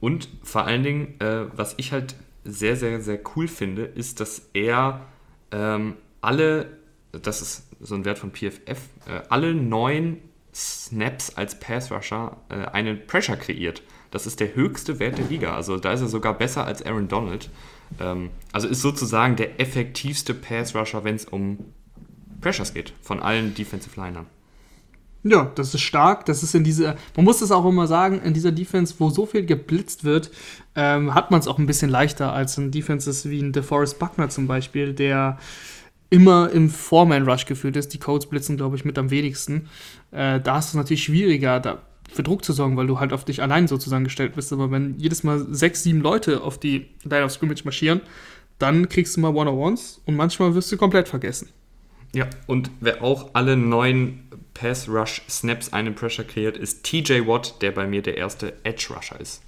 Und 0.00 0.28
vor 0.42 0.66
allen 0.66 0.82
Dingen, 0.82 1.20
äh, 1.20 1.46
was 1.54 1.74
ich 1.76 1.92
halt 1.92 2.16
sehr, 2.44 2.76
sehr, 2.76 3.00
sehr 3.00 3.20
cool 3.36 3.46
finde, 3.46 3.84
ist, 3.84 4.20
dass 4.20 4.48
er 4.52 5.06
ähm, 5.52 5.94
alle, 6.20 6.78
das 7.12 7.40
ist 7.40 7.68
so 7.80 7.94
ein 7.94 8.04
Wert 8.04 8.18
von 8.18 8.32
PFF, 8.32 8.80
äh, 9.06 9.22
alle 9.28 9.54
neun 9.54 10.18
Snaps 10.54 11.36
als 11.36 11.58
Pass 11.58 11.90
Rusher 11.90 12.36
äh, 12.48 12.54
einen 12.54 13.06
Pressure 13.06 13.36
kreiert. 13.36 13.82
Das 14.12 14.26
ist 14.26 14.38
der 14.38 14.54
höchste 14.54 15.00
Wert 15.00 15.18
der 15.18 15.24
Liga. 15.24 15.56
Also 15.56 15.78
da 15.78 15.92
ist 15.92 16.02
er 16.02 16.08
sogar 16.08 16.38
besser 16.38 16.64
als 16.64 16.84
Aaron 16.84 17.08
Donald. 17.08 17.50
Ähm, 17.98 18.30
also 18.52 18.68
ist 18.68 18.82
sozusagen 18.82 19.34
der 19.34 19.58
effektivste 19.58 20.34
Pass-Rusher, 20.34 21.02
wenn 21.02 21.16
es 21.16 21.24
um 21.24 21.58
Pressures 22.40 22.74
geht, 22.74 22.92
von 23.02 23.20
allen 23.20 23.54
Defensive 23.54 24.00
Linern. 24.00 24.26
Ja, 25.24 25.50
das 25.54 25.74
ist 25.74 25.80
stark. 25.80 26.26
Das 26.26 26.42
ist 26.42 26.54
in 26.54 26.62
dieser, 26.62 26.96
man 27.16 27.24
muss 27.24 27.38
das 27.38 27.50
auch 27.50 27.64
immer 27.64 27.86
sagen, 27.86 28.20
in 28.22 28.34
dieser 28.34 28.52
Defense, 28.52 28.94
wo 28.98 29.08
so 29.08 29.24
viel 29.24 29.46
geblitzt 29.46 30.04
wird, 30.04 30.30
ähm, 30.74 31.14
hat 31.14 31.30
man 31.30 31.40
es 31.40 31.48
auch 31.48 31.58
ein 31.58 31.66
bisschen 31.66 31.90
leichter 31.90 32.32
als 32.32 32.58
in 32.58 32.70
Defenses 32.70 33.28
wie 33.30 33.40
ein 33.40 33.52
DeForest 33.52 33.98
Buckner 33.98 34.28
zum 34.28 34.46
Beispiel, 34.46 34.92
der 34.92 35.38
immer 36.10 36.50
im 36.50 36.68
Foreman-Rush 36.68 37.46
geführt 37.46 37.76
ist. 37.76 37.94
Die 37.94 37.98
Codes 37.98 38.28
blitzen, 38.28 38.58
glaube 38.58 38.76
ich, 38.76 38.84
mit 38.84 38.98
am 38.98 39.10
wenigsten. 39.10 39.70
Äh, 40.10 40.40
da 40.40 40.58
ist 40.58 40.68
es 40.68 40.74
natürlich 40.74 41.04
schwieriger. 41.04 41.58
Da 41.60 41.78
für 42.12 42.22
Druck 42.22 42.44
zu 42.44 42.52
sorgen, 42.52 42.76
weil 42.76 42.86
du 42.86 43.00
halt 43.00 43.12
auf 43.12 43.24
dich 43.24 43.42
allein 43.42 43.68
sozusagen 43.68 44.04
gestellt 44.04 44.34
bist. 44.34 44.52
Aber 44.52 44.70
wenn 44.70 44.98
jedes 44.98 45.22
Mal 45.22 45.46
sechs, 45.50 45.82
sieben 45.82 46.00
Leute 46.00 46.42
auf 46.42 46.58
die 46.58 46.86
Line 47.04 47.24
of 47.24 47.32
Scrimmage 47.32 47.64
marschieren, 47.64 48.00
dann 48.58 48.88
kriegst 48.88 49.16
du 49.16 49.20
mal 49.20 49.34
One-on-Ones 49.34 50.02
und 50.06 50.16
manchmal 50.16 50.54
wirst 50.54 50.70
du 50.70 50.76
komplett 50.76 51.08
vergessen. 51.08 51.48
Ja, 52.14 52.28
und 52.46 52.70
wer 52.80 53.02
auch 53.02 53.30
alle 53.32 53.56
neun 53.56 54.20
Pass-Rush-Snaps 54.54 55.72
einen 55.72 55.94
Pressure 55.94 56.24
kreiert, 56.24 56.56
ist 56.56 56.84
TJ 56.84 57.26
Watt, 57.26 57.62
der 57.62 57.72
bei 57.72 57.86
mir 57.86 58.02
der 58.02 58.18
erste 58.18 58.52
Edge-Rusher 58.64 59.18
ist. 59.18 59.42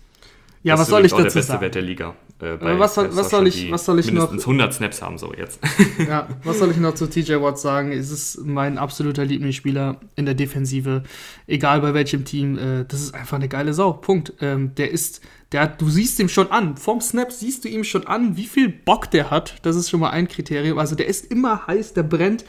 Ja, 0.62 0.72
das 0.72 0.80
was 0.80 0.88
soll 0.88 1.04
ich 1.04 1.12
dazu 1.12 1.20
sagen? 1.20 1.32
der 1.34 1.40
beste? 1.40 1.60
Wert 1.60 1.74
der 1.74 1.82
Liga. 1.82 2.16
Äh, 2.40 2.78
was 2.78 2.94
soll, 2.94 3.14
was 3.14 3.30
soll 3.30 3.46
ich, 3.46 3.70
was 3.70 3.84
soll 3.84 4.00
ich 4.00 4.06
mindestens 4.06 4.42
noch? 4.42 4.52
100 4.52 4.74
Snaps 4.74 5.02
haben 5.02 5.18
so 5.18 5.32
jetzt. 5.32 5.60
ja, 5.98 6.28
was 6.42 6.58
soll 6.58 6.70
ich 6.70 6.78
noch 6.78 6.94
zu 6.94 7.08
TJ 7.08 7.34
Watt 7.34 7.58
sagen? 7.58 7.92
Es 7.92 8.10
ist 8.10 8.44
mein 8.44 8.76
absoluter 8.76 9.24
Lieblingsspieler 9.24 10.00
in 10.16 10.24
der 10.24 10.34
Defensive, 10.34 11.04
egal 11.46 11.80
bei 11.80 11.94
welchem 11.94 12.24
Team. 12.24 12.58
Äh, 12.58 12.84
das 12.86 13.02
ist 13.02 13.14
einfach 13.14 13.36
eine 13.36 13.48
geile 13.48 13.72
Sau. 13.72 13.92
Punkt. 13.92 14.32
Ähm, 14.40 14.74
der 14.74 14.90
ist, 14.90 15.20
der 15.52 15.62
hat, 15.62 15.80
du 15.80 15.88
siehst 15.88 16.18
ihm 16.18 16.28
schon 16.28 16.50
an. 16.50 16.76
Vom 16.76 17.00
Snap 17.00 17.30
siehst 17.30 17.64
du 17.64 17.68
ihm 17.68 17.84
schon 17.84 18.04
an, 18.06 18.36
wie 18.36 18.46
viel 18.46 18.68
Bock 18.68 19.10
der 19.12 19.30
hat. 19.30 19.54
Das 19.62 19.76
ist 19.76 19.88
schon 19.88 20.00
mal 20.00 20.10
ein 20.10 20.26
Kriterium. 20.26 20.78
Also 20.78 20.96
der 20.96 21.06
ist 21.06 21.30
immer 21.30 21.68
heiß, 21.68 21.94
der 21.94 22.02
brennt. 22.02 22.44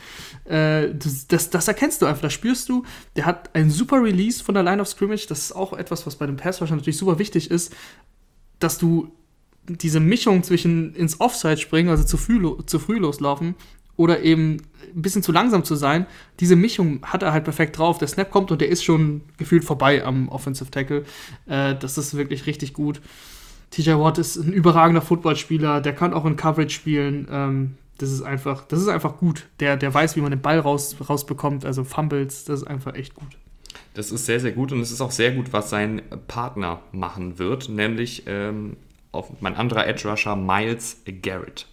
Äh, 0.45 0.95
das, 0.95 1.27
das, 1.27 1.51
das, 1.51 1.67
erkennst 1.67 2.01
du 2.01 2.07
einfach, 2.07 2.23
das 2.23 2.33
spürst 2.33 2.69
du. 2.69 2.83
Der 3.15 3.27
hat 3.27 3.53
einen 3.53 3.69
super 3.69 4.01
Release 4.01 4.43
von 4.43 4.55
der 4.55 4.63
Line 4.63 4.81
of 4.81 4.87
Scrimmage. 4.87 5.27
Das 5.27 5.41
ist 5.41 5.51
auch 5.55 5.73
etwas, 5.73 6.07
was 6.07 6.15
bei 6.15 6.25
dem 6.25 6.37
Pass 6.37 6.59
natürlich 6.59 6.97
super 6.97 7.19
wichtig 7.19 7.51
ist, 7.51 7.71
dass 8.57 8.79
du 8.79 9.11
diese 9.67 9.99
Mischung 9.99 10.43
zwischen 10.43 10.93
ins 10.95 11.19
Offside 11.19 11.57
springen, 11.57 11.89
also 11.89 12.03
zu 12.03 12.17
früh, 12.17 12.41
zu 12.65 12.79
früh 12.79 12.97
loslaufen, 12.97 13.55
oder 13.97 14.21
eben 14.23 14.57
ein 14.95 15.01
bisschen 15.01 15.23
zu 15.23 15.31
langsam 15.31 15.63
zu 15.63 15.75
sein, 15.75 16.05
diese 16.39 16.55
Mischung 16.55 16.99
hat 17.03 17.23
er 17.23 17.31
halt 17.31 17.45
perfekt 17.45 17.77
drauf. 17.77 17.97
Der 17.97 18.07
Snap 18.07 18.29
kommt 18.29 18.51
und 18.51 18.61
der 18.61 18.69
ist 18.69 18.83
schon 18.83 19.21
gefühlt 19.37 19.63
vorbei 19.63 20.03
am 20.03 20.29
Offensive 20.29 20.69
Tackle. 20.69 21.05
Äh, 21.47 21.75
das 21.75 21.97
ist 21.97 22.15
wirklich 22.15 22.45
richtig 22.45 22.73
gut. 22.73 23.01
TJ 23.71 23.91
Watt 23.91 24.17
ist 24.17 24.37
ein 24.37 24.53
überragender 24.53 25.01
Footballspieler, 25.01 25.81
der 25.81 25.93
kann 25.93 26.13
auch 26.13 26.25
in 26.25 26.35
Coverage 26.35 26.73
spielen. 26.73 27.27
Ähm, 27.31 27.75
das 27.97 28.11
ist 28.11 28.21
einfach, 28.21 28.65
das 28.67 28.81
ist 28.81 28.87
einfach 28.89 29.17
gut. 29.17 29.47
Der, 29.59 29.77
der 29.77 29.93
weiß, 29.93 30.15
wie 30.15 30.21
man 30.21 30.31
den 30.31 30.41
Ball 30.41 30.59
raus, 30.59 30.95
rausbekommt, 31.07 31.65
also 31.65 31.83
Fumbles, 31.83 32.43
das 32.45 32.61
ist 32.61 32.67
einfach 32.67 32.95
echt 32.95 33.15
gut. 33.15 33.37
Das 33.93 34.11
ist 34.11 34.25
sehr, 34.25 34.41
sehr 34.41 34.51
gut 34.51 34.73
und 34.73 34.81
es 34.81 34.91
ist 34.91 35.01
auch 35.01 35.11
sehr 35.11 35.31
gut, 35.31 35.53
was 35.53 35.69
sein 35.69 36.01
Partner 36.27 36.81
machen 36.91 37.39
wird, 37.39 37.69
nämlich 37.69 38.23
ähm, 38.27 38.75
auf 39.15 39.29
mein 39.41 39.55
anderer 39.55 39.87
Edge 39.87 40.07
Rusher 40.09 40.35
Miles 40.35 41.01
Garrett. 41.21 41.67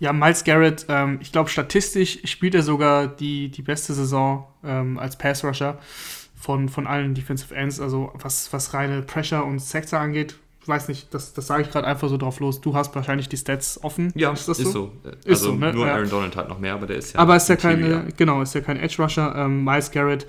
Ja, 0.00 0.12
Miles 0.12 0.44
Garrett, 0.44 0.86
ähm, 0.88 1.18
ich 1.22 1.32
glaube, 1.32 1.48
statistisch 1.48 2.20
spielt 2.24 2.54
er 2.54 2.62
sogar 2.62 3.06
die, 3.06 3.48
die 3.48 3.62
beste 3.62 3.94
Saison 3.94 4.46
ähm, 4.64 4.98
als 4.98 5.16
Pass 5.16 5.44
Rusher 5.44 5.78
von, 6.34 6.68
von 6.68 6.86
allen 6.86 7.14
Defensive 7.14 7.54
Ends. 7.54 7.80
Also, 7.80 8.12
was, 8.14 8.52
was 8.52 8.74
reine 8.74 9.02
Pressure 9.02 9.44
und 9.44 9.60
Sector 9.60 10.00
angeht, 10.00 10.34
ich 10.64 10.68
weiß 10.68 10.88
nicht, 10.88 11.12
das, 11.12 11.34
das 11.34 11.46
sage 11.46 11.62
ich 11.62 11.70
gerade 11.70 11.86
einfach 11.86 12.08
so 12.08 12.16
drauf 12.16 12.40
los. 12.40 12.58
Du 12.62 12.74
hast 12.74 12.94
wahrscheinlich 12.94 13.28
die 13.28 13.36
Stats 13.36 13.84
offen. 13.84 14.10
Ja, 14.14 14.32
ist 14.32 14.48
das 14.48 14.58
ist 14.58 14.72
so? 14.72 14.92
so. 15.04 15.10
Also 15.12 15.18
ist 15.28 15.40
so, 15.42 15.54
ne? 15.54 15.74
nur 15.74 15.86
Aaron 15.86 16.08
Donald 16.08 16.36
hat 16.36 16.48
noch 16.48 16.58
mehr, 16.58 16.72
aber 16.72 16.86
der 16.86 16.96
ist 16.96 17.12
ja. 17.12 17.20
Aber 17.20 17.36
ist 17.36 17.50
ja 17.50 17.56
keine, 17.56 18.08
genau, 18.16 18.40
ist 18.40 18.54
ja 18.54 18.62
kein 18.62 18.78
Edge 18.78 19.02
Rusher. 19.02 19.34
Ähm, 19.36 19.62
Miles 19.62 19.90
Garrett 19.90 20.26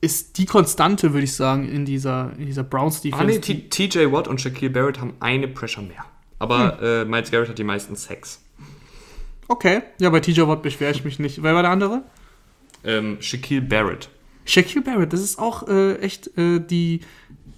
ist 0.00 0.38
die 0.38 0.46
Konstante, 0.46 1.12
würde 1.12 1.24
ich 1.24 1.34
sagen, 1.34 1.68
in 1.68 1.84
dieser, 1.84 2.32
in 2.38 2.46
dieser 2.46 2.64
Browns-Defense. 2.64 3.22
Ah, 3.22 3.26
nee, 3.26 3.68
TJ 3.68 4.10
Watt 4.10 4.28
und 4.28 4.40
Shaquille 4.40 4.70
Barrett 4.70 5.00
haben 5.00 5.14
eine 5.20 5.48
Pressure 5.48 5.82
mehr. 5.82 6.04
Aber 6.38 6.78
hm. 6.78 6.84
äh, 6.84 7.04
Miles 7.04 7.30
Garrett 7.30 7.50
hat 7.50 7.58
die 7.58 7.64
meisten 7.64 7.94
Sex. 7.96 8.42
Okay, 9.46 9.82
ja, 9.98 10.10
bei 10.10 10.20
TJ 10.20 10.42
Watt 10.42 10.62
beschwere 10.62 10.92
ich 10.92 11.04
mich 11.04 11.18
nicht. 11.18 11.42
Wer 11.42 11.54
war 11.54 11.62
der 11.62 11.70
andere? 11.70 12.02
Ähm, 12.84 13.18
Shaquille 13.20 13.62
Barrett. 13.62 14.08
Shaquille 14.46 14.82
Barrett, 14.82 15.12
das 15.12 15.20
ist 15.20 15.38
auch 15.38 15.68
äh, 15.68 15.96
echt 15.96 16.36
äh, 16.38 16.60
die, 16.60 17.00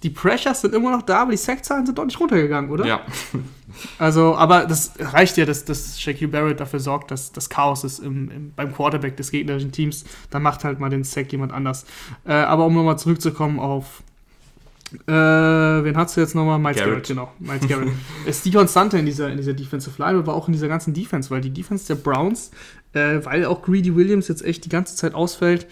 die 0.03 0.09
Pressures 0.09 0.61
sind 0.61 0.75
immer 0.75 0.91
noch 0.91 1.03
da, 1.03 1.21
aber 1.21 1.31
die 1.31 1.37
Sackzahlen 1.37 1.85
sind 1.85 1.97
doch 1.97 2.05
nicht 2.05 2.19
runtergegangen, 2.19 2.69
oder? 2.71 2.85
Ja. 2.85 3.05
Also, 3.97 4.35
aber 4.35 4.65
das 4.65 4.93
reicht 4.99 5.37
ja, 5.37 5.45
dass, 5.45 5.65
dass 5.65 5.99
Shaquille 5.99 6.31
Barrett 6.31 6.59
dafür 6.59 6.79
sorgt, 6.79 7.11
dass 7.11 7.31
das 7.31 7.49
Chaos 7.49 7.83
ist 7.83 7.99
im, 7.99 8.29
im, 8.31 8.53
beim 8.55 8.73
Quarterback 8.73 9.17
des 9.17 9.31
gegnerischen 9.31 9.71
Teams. 9.71 10.05
Dann 10.29 10.43
macht 10.43 10.63
halt 10.63 10.79
mal 10.79 10.89
den 10.89 11.03
Sack 11.03 11.31
jemand 11.31 11.53
anders. 11.53 11.85
Äh, 12.25 12.33
aber 12.33 12.65
um 12.65 12.73
nochmal 12.73 12.97
zurückzukommen 12.97 13.59
auf. 13.59 14.03
Äh, 15.07 15.11
wen 15.11 15.97
hast 15.97 16.15
du 16.15 16.21
jetzt 16.21 16.35
nochmal? 16.35 16.59
Miles 16.59 16.77
Garrett, 16.77 16.91
Garrett 16.91 17.07
genau. 17.07 17.31
Miles 17.39 17.67
Garrett. 17.67 17.89
ist 18.25 18.45
die 18.45 18.51
Konstante 18.51 18.97
in 18.97 19.05
dieser, 19.05 19.29
in 19.29 19.37
dieser 19.37 19.53
Defensive 19.53 19.99
Line, 20.01 20.19
aber 20.19 20.35
auch 20.35 20.47
in 20.47 20.53
dieser 20.53 20.67
ganzen 20.67 20.93
Defense, 20.93 21.31
weil 21.31 21.41
die 21.41 21.49
Defense 21.49 21.87
der 21.87 21.95
Browns, 21.95 22.51
äh, 22.93 23.19
weil 23.23 23.45
auch 23.45 23.63
Greedy 23.63 23.95
Williams 23.95 24.27
jetzt 24.27 24.45
echt 24.45 24.65
die 24.65 24.69
ganze 24.69 24.95
Zeit 24.95 25.15
ausfällt, 25.15 25.67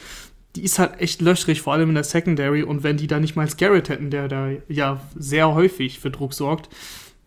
die 0.55 0.63
ist 0.63 0.79
halt 0.79 0.99
echt 0.99 1.21
löchrig, 1.21 1.61
vor 1.61 1.73
allem 1.73 1.89
in 1.89 1.95
der 1.95 2.03
Secondary. 2.03 2.63
Und 2.63 2.83
wenn 2.83 2.97
die 2.97 3.07
da 3.07 3.19
nicht 3.19 3.35
mal 3.35 3.47
Garrett 3.57 3.89
hätten, 3.89 4.09
der 4.09 4.27
da 4.27 4.49
ja 4.67 5.01
sehr 5.15 5.53
häufig 5.53 5.99
für 5.99 6.11
Druck 6.11 6.33
sorgt, 6.33 6.69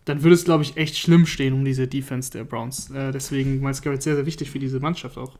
dann 0.05 0.23
würde 0.23 0.35
es, 0.35 0.45
glaube 0.45 0.63
ich, 0.63 0.77
echt 0.77 0.97
schlimm 0.97 1.25
stehen 1.25 1.53
um 1.53 1.65
diese 1.65 1.87
Defense 1.87 2.31
der 2.31 2.43
Browns. 2.43 2.89
Äh, 2.91 3.11
deswegen 3.11 3.59
Miles 3.59 3.81
Garrett 3.81 4.03
sehr, 4.03 4.15
sehr 4.15 4.25
wichtig 4.25 4.51
für 4.51 4.59
diese 4.59 4.79
Mannschaft 4.79 5.17
auch. 5.17 5.37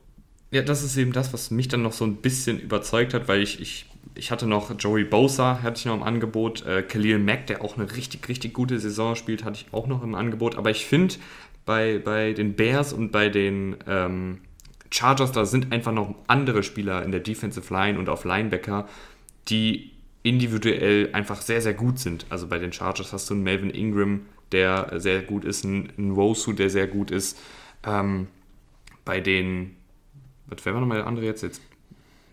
Ja, 0.50 0.62
das 0.62 0.82
ist 0.82 0.96
eben 0.96 1.12
das, 1.12 1.32
was 1.32 1.50
mich 1.50 1.68
dann 1.68 1.82
noch 1.82 1.92
so 1.92 2.04
ein 2.04 2.16
bisschen 2.16 2.60
überzeugt 2.60 3.14
hat, 3.14 3.28
weil 3.28 3.42
ich, 3.42 3.60
ich, 3.60 3.86
ich 4.14 4.30
hatte 4.30 4.46
noch 4.46 4.76
Joey 4.78 5.04
Bosa, 5.04 5.62
hatte 5.62 5.78
ich 5.78 5.86
noch 5.86 5.94
im 5.94 6.02
Angebot, 6.02 6.64
äh, 6.66 6.82
Khalil 6.82 7.18
Mack, 7.18 7.46
der 7.46 7.62
auch 7.62 7.76
eine 7.76 7.94
richtig, 7.96 8.28
richtig 8.28 8.54
gute 8.54 8.78
Saison 8.78 9.16
spielt, 9.16 9.44
hatte 9.44 9.64
ich 9.64 9.72
auch 9.72 9.86
noch 9.86 10.02
im 10.02 10.14
Angebot. 10.14 10.56
Aber 10.56 10.70
ich 10.70 10.86
finde, 10.86 11.16
bei, 11.64 11.98
bei 11.98 12.32
den 12.32 12.54
Bears 12.54 12.92
und 12.92 13.10
bei 13.12 13.28
den 13.28 13.76
ähm, 13.86 14.38
Chargers, 14.90 15.32
da 15.32 15.44
sind 15.44 15.72
einfach 15.72 15.92
noch 15.92 16.14
andere 16.28 16.62
Spieler 16.62 17.04
in 17.04 17.10
der 17.10 17.20
Defensive 17.20 17.72
Line 17.72 17.98
und 17.98 18.08
auf 18.08 18.24
Linebacker, 18.24 18.88
die 19.48 19.92
individuell 20.22 21.10
einfach 21.12 21.40
sehr, 21.40 21.60
sehr 21.60 21.74
gut 21.74 21.98
sind. 21.98 22.26
Also 22.30 22.46
bei 22.48 22.58
den 22.58 22.72
Chargers 22.72 23.12
hast 23.12 23.30
du 23.30 23.34
einen 23.34 23.42
Melvin 23.42 23.70
Ingram, 23.70 24.22
der 24.52 25.00
sehr 25.00 25.22
gut 25.22 25.44
ist, 25.44 25.64
einen, 25.64 26.16
Wosu, 26.16 26.52
der 26.52 26.70
sehr 26.70 26.86
gut 26.86 27.10
ist. 27.10 27.38
Ähm, 27.84 28.28
bei 29.04 29.20
den, 29.20 29.76
was 30.46 30.64
wäre 30.64 30.80
nochmal 30.80 30.98
der 30.98 31.06
andere 31.06 31.26
jetzt? 31.26 31.42
jetzt 31.42 31.60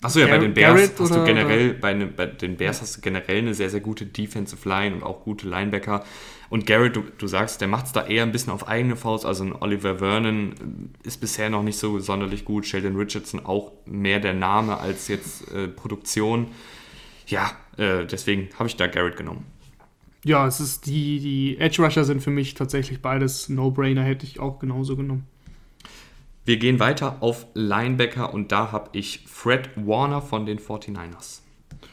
Achso, 0.04 0.20
ja, 0.20 0.28
bei 0.28 0.38
den 0.38 0.54
Bears 0.54 0.76
Garrett 0.76 1.00
hast 1.00 1.16
du 1.16 1.24
generell, 1.24 1.74
bei, 1.76 1.94
ne, 1.94 2.08
bei, 2.08 2.26
den 2.26 2.58
Bears 2.58 2.82
hast 2.82 2.98
du 2.98 3.02
generell 3.02 3.38
eine 3.38 3.54
sehr, 3.54 3.70
sehr 3.70 3.80
gute 3.80 4.06
Defensive 4.06 4.68
Line 4.68 4.96
und 4.96 5.04
auch 5.04 5.24
gute 5.24 5.48
Linebacker. 5.48 6.04
Und 6.50 6.66
Garrett, 6.66 6.98
du, 6.98 7.04
du 7.18 7.26
sagst, 7.26 7.62
der 7.62 7.70
macht 7.70 7.86
es 7.86 7.94
da 7.94 8.06
eher 8.06 8.24
ein 8.24 8.34
bisschen 8.34 8.52
auf 8.52 8.68
eigene 8.68 8.98
Faust. 8.98 9.26
Also 9.26 9.46
ein 9.46 9.56
Oliver 9.56 10.00
Vernon 10.00 10.92
ist 11.04 11.22
bisher 11.22 11.50
noch 11.50 11.64
nicht 11.64 11.80
so 11.80 12.00
sonderlich 12.00 12.44
gut. 12.44 12.66
Sheldon 12.66 12.98
Richardson 12.98 13.46
auch 13.46 13.72
mehr 13.86 14.20
der 14.20 14.34
Name 14.34 14.78
als 14.78 15.08
jetzt 15.08 15.50
äh, 15.54 15.70
Produktion. 15.70 16.52
Ja, 17.28 17.52
äh, 17.78 18.06
deswegen 18.06 18.50
habe 18.60 18.68
ich 18.68 18.76
da 18.76 18.88
Garrett 18.88 19.16
genommen. 19.16 19.46
Ja, 20.26 20.48
es 20.48 20.60
ist 20.60 20.86
die, 20.86 21.20
die 21.20 21.58
Edge 21.60 21.84
Rusher 21.84 22.06
sind 22.06 22.22
für 22.22 22.32
mich 22.32 22.54
tatsächlich 22.54 23.02
beides 23.02 23.50
No-Brainer, 23.50 24.04
hätte 24.04 24.26
ich 24.26 24.40
auch 24.40 24.60
genauso 24.60 24.96
genommen. 24.96 25.28
Wir 26.46 26.58
gehen 26.58 26.80
weiter 26.80 27.18
auf 27.22 27.46
Linebacker 27.54 28.34
und 28.34 28.52
da 28.52 28.72
habe 28.72 28.90
ich 28.94 29.26
Fred 29.28 29.70
Warner 29.76 30.22
von 30.22 30.46
den 30.46 30.60
49ers. 30.60 31.43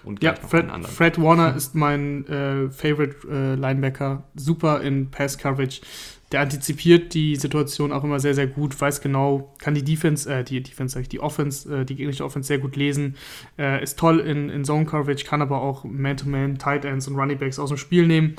Und 0.05 0.23
ja, 0.23 0.35
Fred, 0.35 0.67
Fred, 0.87 1.21
Warner 1.21 1.55
ist 1.57 1.75
mein 1.75 2.27
äh, 2.27 2.71
Favorite 2.71 3.17
äh, 3.29 3.55
Linebacker. 3.55 4.25
Super 4.35 4.81
in 4.81 5.11
Pass 5.11 5.39
Coverage 5.39 5.81
der 6.33 6.41
antizipiert 6.41 7.13
die 7.15 7.35
Situation 7.37 7.93
auch 7.93 8.05
immer 8.05 8.21
sehr, 8.21 8.35
sehr 8.35 8.47
gut, 8.47 8.81
weiß 8.81 9.01
genau, 9.01 9.53
kann 9.59 9.75
die 9.75 9.83
Defense, 9.83 10.33
äh, 10.33 10.45
die 10.45 10.63
Defense, 10.63 10.95
sag 10.95 11.03
ich, 11.03 11.09
die 11.09 11.21
Offense, 11.21 11.81
äh, 11.81 11.85
die 11.85 11.97
gegnerische 11.97 12.25
Offense 12.25 12.47
sehr 12.47 12.59
gut 12.59 12.77
lesen, 12.77 13.17
äh, 13.59 13.83
ist 13.83 13.99
toll 13.99 14.21
in, 14.21 14.49
in 14.49 14.65
Zone 14.65 14.85
Coverage, 14.85 15.25
kann 15.25 15.43
aber 15.43 15.61
auch 15.61 15.85
Man-to-Man, 15.85 16.59
Tight 16.59 16.85
Ends 16.85 17.09
und 17.09 17.17
Running 17.17 17.39
Backs 17.39 17.59
aus 17.59 17.71
dem 17.71 17.79
Spiel 17.79 18.07
nehmen. 18.07 18.37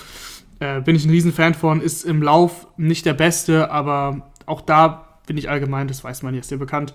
Äh, 0.60 0.82
bin 0.82 0.95
ich 0.95 1.06
ein 1.06 1.10
Riesenfan 1.10 1.54
von, 1.54 1.82
ist 1.82 2.06
im 2.06 2.22
Lauf 2.22 2.68
nicht 2.78 3.06
der 3.06 3.14
Beste, 3.14 3.70
aber 3.72 4.32
auch 4.45 4.62
da 4.62 5.20
bin 5.28 5.38
ich 5.38 5.49
allgemein, 5.49 5.88
das 5.88 6.04
weiß 6.04 6.24
man, 6.24 6.34
jetzt 6.34 6.49
sehr 6.49 6.58
bekannt, 6.58 6.93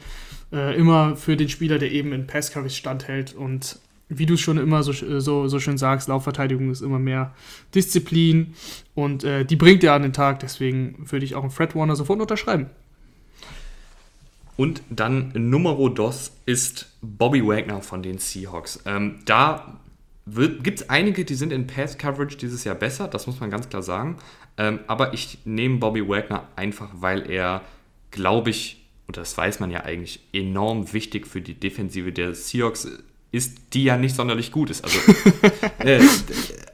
immer 0.50 1.16
für 1.16 1.36
den 1.36 1.48
Spieler, 1.48 1.78
der 1.78 1.90
eben 1.90 2.12
in 2.12 2.26
Pass 2.26 2.52
Coverage 2.52 2.76
standhält 2.76 3.34
und 3.34 3.80
wie 4.08 4.26
du 4.26 4.34
es 4.34 4.40
schon 4.40 4.58
immer 4.58 4.82
so, 4.82 4.92
so, 4.92 5.48
so 5.48 5.60
schön 5.60 5.78
sagst, 5.78 6.08
Laufverteidigung 6.08 6.70
ist 6.70 6.80
immer 6.80 6.98
mehr 6.98 7.34
Disziplin 7.74 8.54
und 8.94 9.24
äh, 9.24 9.44
die 9.44 9.56
bringt 9.56 9.82
er 9.82 9.94
an 9.94 10.02
den 10.02 10.12
Tag. 10.12 10.40
Deswegen 10.40 11.10
würde 11.10 11.24
ich 11.24 11.34
auch 11.34 11.42
einen 11.42 11.50
Fred 11.50 11.74
Warner 11.74 11.96
sofort 11.96 12.20
unterschreiben. 12.20 12.70
Und 14.56 14.82
dann 14.88 15.32
Numero 15.34 15.88
dos 15.88 16.32
ist 16.46 16.96
Bobby 17.02 17.46
Wagner 17.46 17.82
von 17.82 18.02
den 18.02 18.18
Seahawks. 18.18 18.80
Ähm, 18.86 19.18
da 19.26 19.80
gibt 20.62 20.80
es 20.80 20.88
einige, 20.88 21.24
die 21.24 21.34
sind 21.34 21.52
in 21.52 21.66
Pass 21.66 21.98
Coverage 21.98 22.36
dieses 22.36 22.64
Jahr 22.64 22.74
besser, 22.74 23.06
das 23.06 23.26
muss 23.26 23.40
man 23.40 23.50
ganz 23.50 23.68
klar 23.68 23.82
sagen. 23.82 24.16
Ähm, 24.56 24.80
aber 24.86 25.12
ich 25.14 25.38
nehme 25.44 25.78
Bobby 25.78 26.08
Wagner 26.08 26.48
einfach, 26.56 26.88
weil 26.94 27.30
er, 27.30 27.62
glaube 28.10 28.50
ich, 28.50 28.82
und 29.06 29.16
das 29.16 29.36
weiß 29.36 29.60
man 29.60 29.70
ja 29.70 29.84
eigentlich, 29.84 30.20
enorm 30.32 30.92
wichtig 30.92 31.26
für 31.26 31.40
die 31.40 31.54
Defensive 31.54 32.12
der 32.12 32.34
Seahawks 32.34 32.88
ist, 33.32 33.74
die 33.74 33.84
ja 33.84 33.96
nicht 33.96 34.14
sonderlich 34.14 34.52
gut 34.52 34.70
ist. 34.70 34.84
Also, 34.84 34.98
äh, 35.78 36.00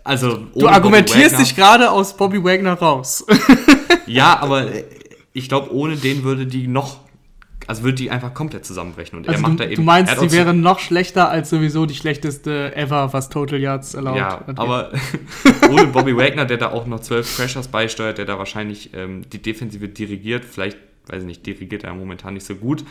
also 0.05 0.37
du 0.55 0.69
argumentierst 0.69 1.39
dich 1.39 1.57
gerade 1.57 1.91
aus 1.91 2.17
Bobby 2.17 2.43
Wagner 2.43 2.75
raus. 2.75 3.25
ja, 4.07 4.39
aber 4.41 4.69
ich 5.33 5.49
glaube, 5.49 5.73
ohne 5.75 5.97
den 5.97 6.25
würde 6.25 6.47
die 6.47 6.67
noch, 6.67 7.01
also 7.67 7.83
würde 7.83 7.97
die 7.97 8.11
einfach 8.11 8.35
komplett 8.35 8.67
zusammenbrechen. 8.67 9.19
Und 9.19 9.29
also 9.29 9.39
er 9.39 9.43
macht 9.43 9.53
du, 9.55 9.57
da 9.59 9.65
eben. 9.65 9.77
Du 9.77 9.83
meinst, 9.83 10.19
sie 10.19 10.33
wären 10.33 10.61
noch 10.61 10.79
schlechter 10.79 11.29
als 11.29 11.51
sowieso 11.51 11.87
die 11.87 11.95
schlechteste 11.95 12.75
ever, 12.77 13.13
was 13.13 13.29
Total 13.29 13.59
Yards 13.59 13.95
erlaubt. 13.95 14.19
Ja, 14.19 14.45
aber 14.57 14.93
ohne 15.71 15.87
Bobby 15.87 16.17
Wagner, 16.17 16.45
der 16.45 16.59
da 16.59 16.71
auch 16.71 16.87
noch 16.87 17.01
zwölf 17.01 17.37
Pressures 17.37 17.69
beisteuert, 17.69 18.19
der 18.19 18.27
da 18.27 18.39
wahrscheinlich 18.39 18.91
ähm, 18.95 19.23
die 19.31 19.41
Defensive 19.41 19.89
dirigiert, 19.89 20.45
vielleicht 20.45 20.77
weiß 21.07 21.23
ich 21.23 21.27
nicht, 21.27 21.47
dirigiert 21.47 21.85
er 21.85 21.95
momentan 21.95 22.35
nicht 22.35 22.47
so 22.47 22.55
gut. 22.55 22.85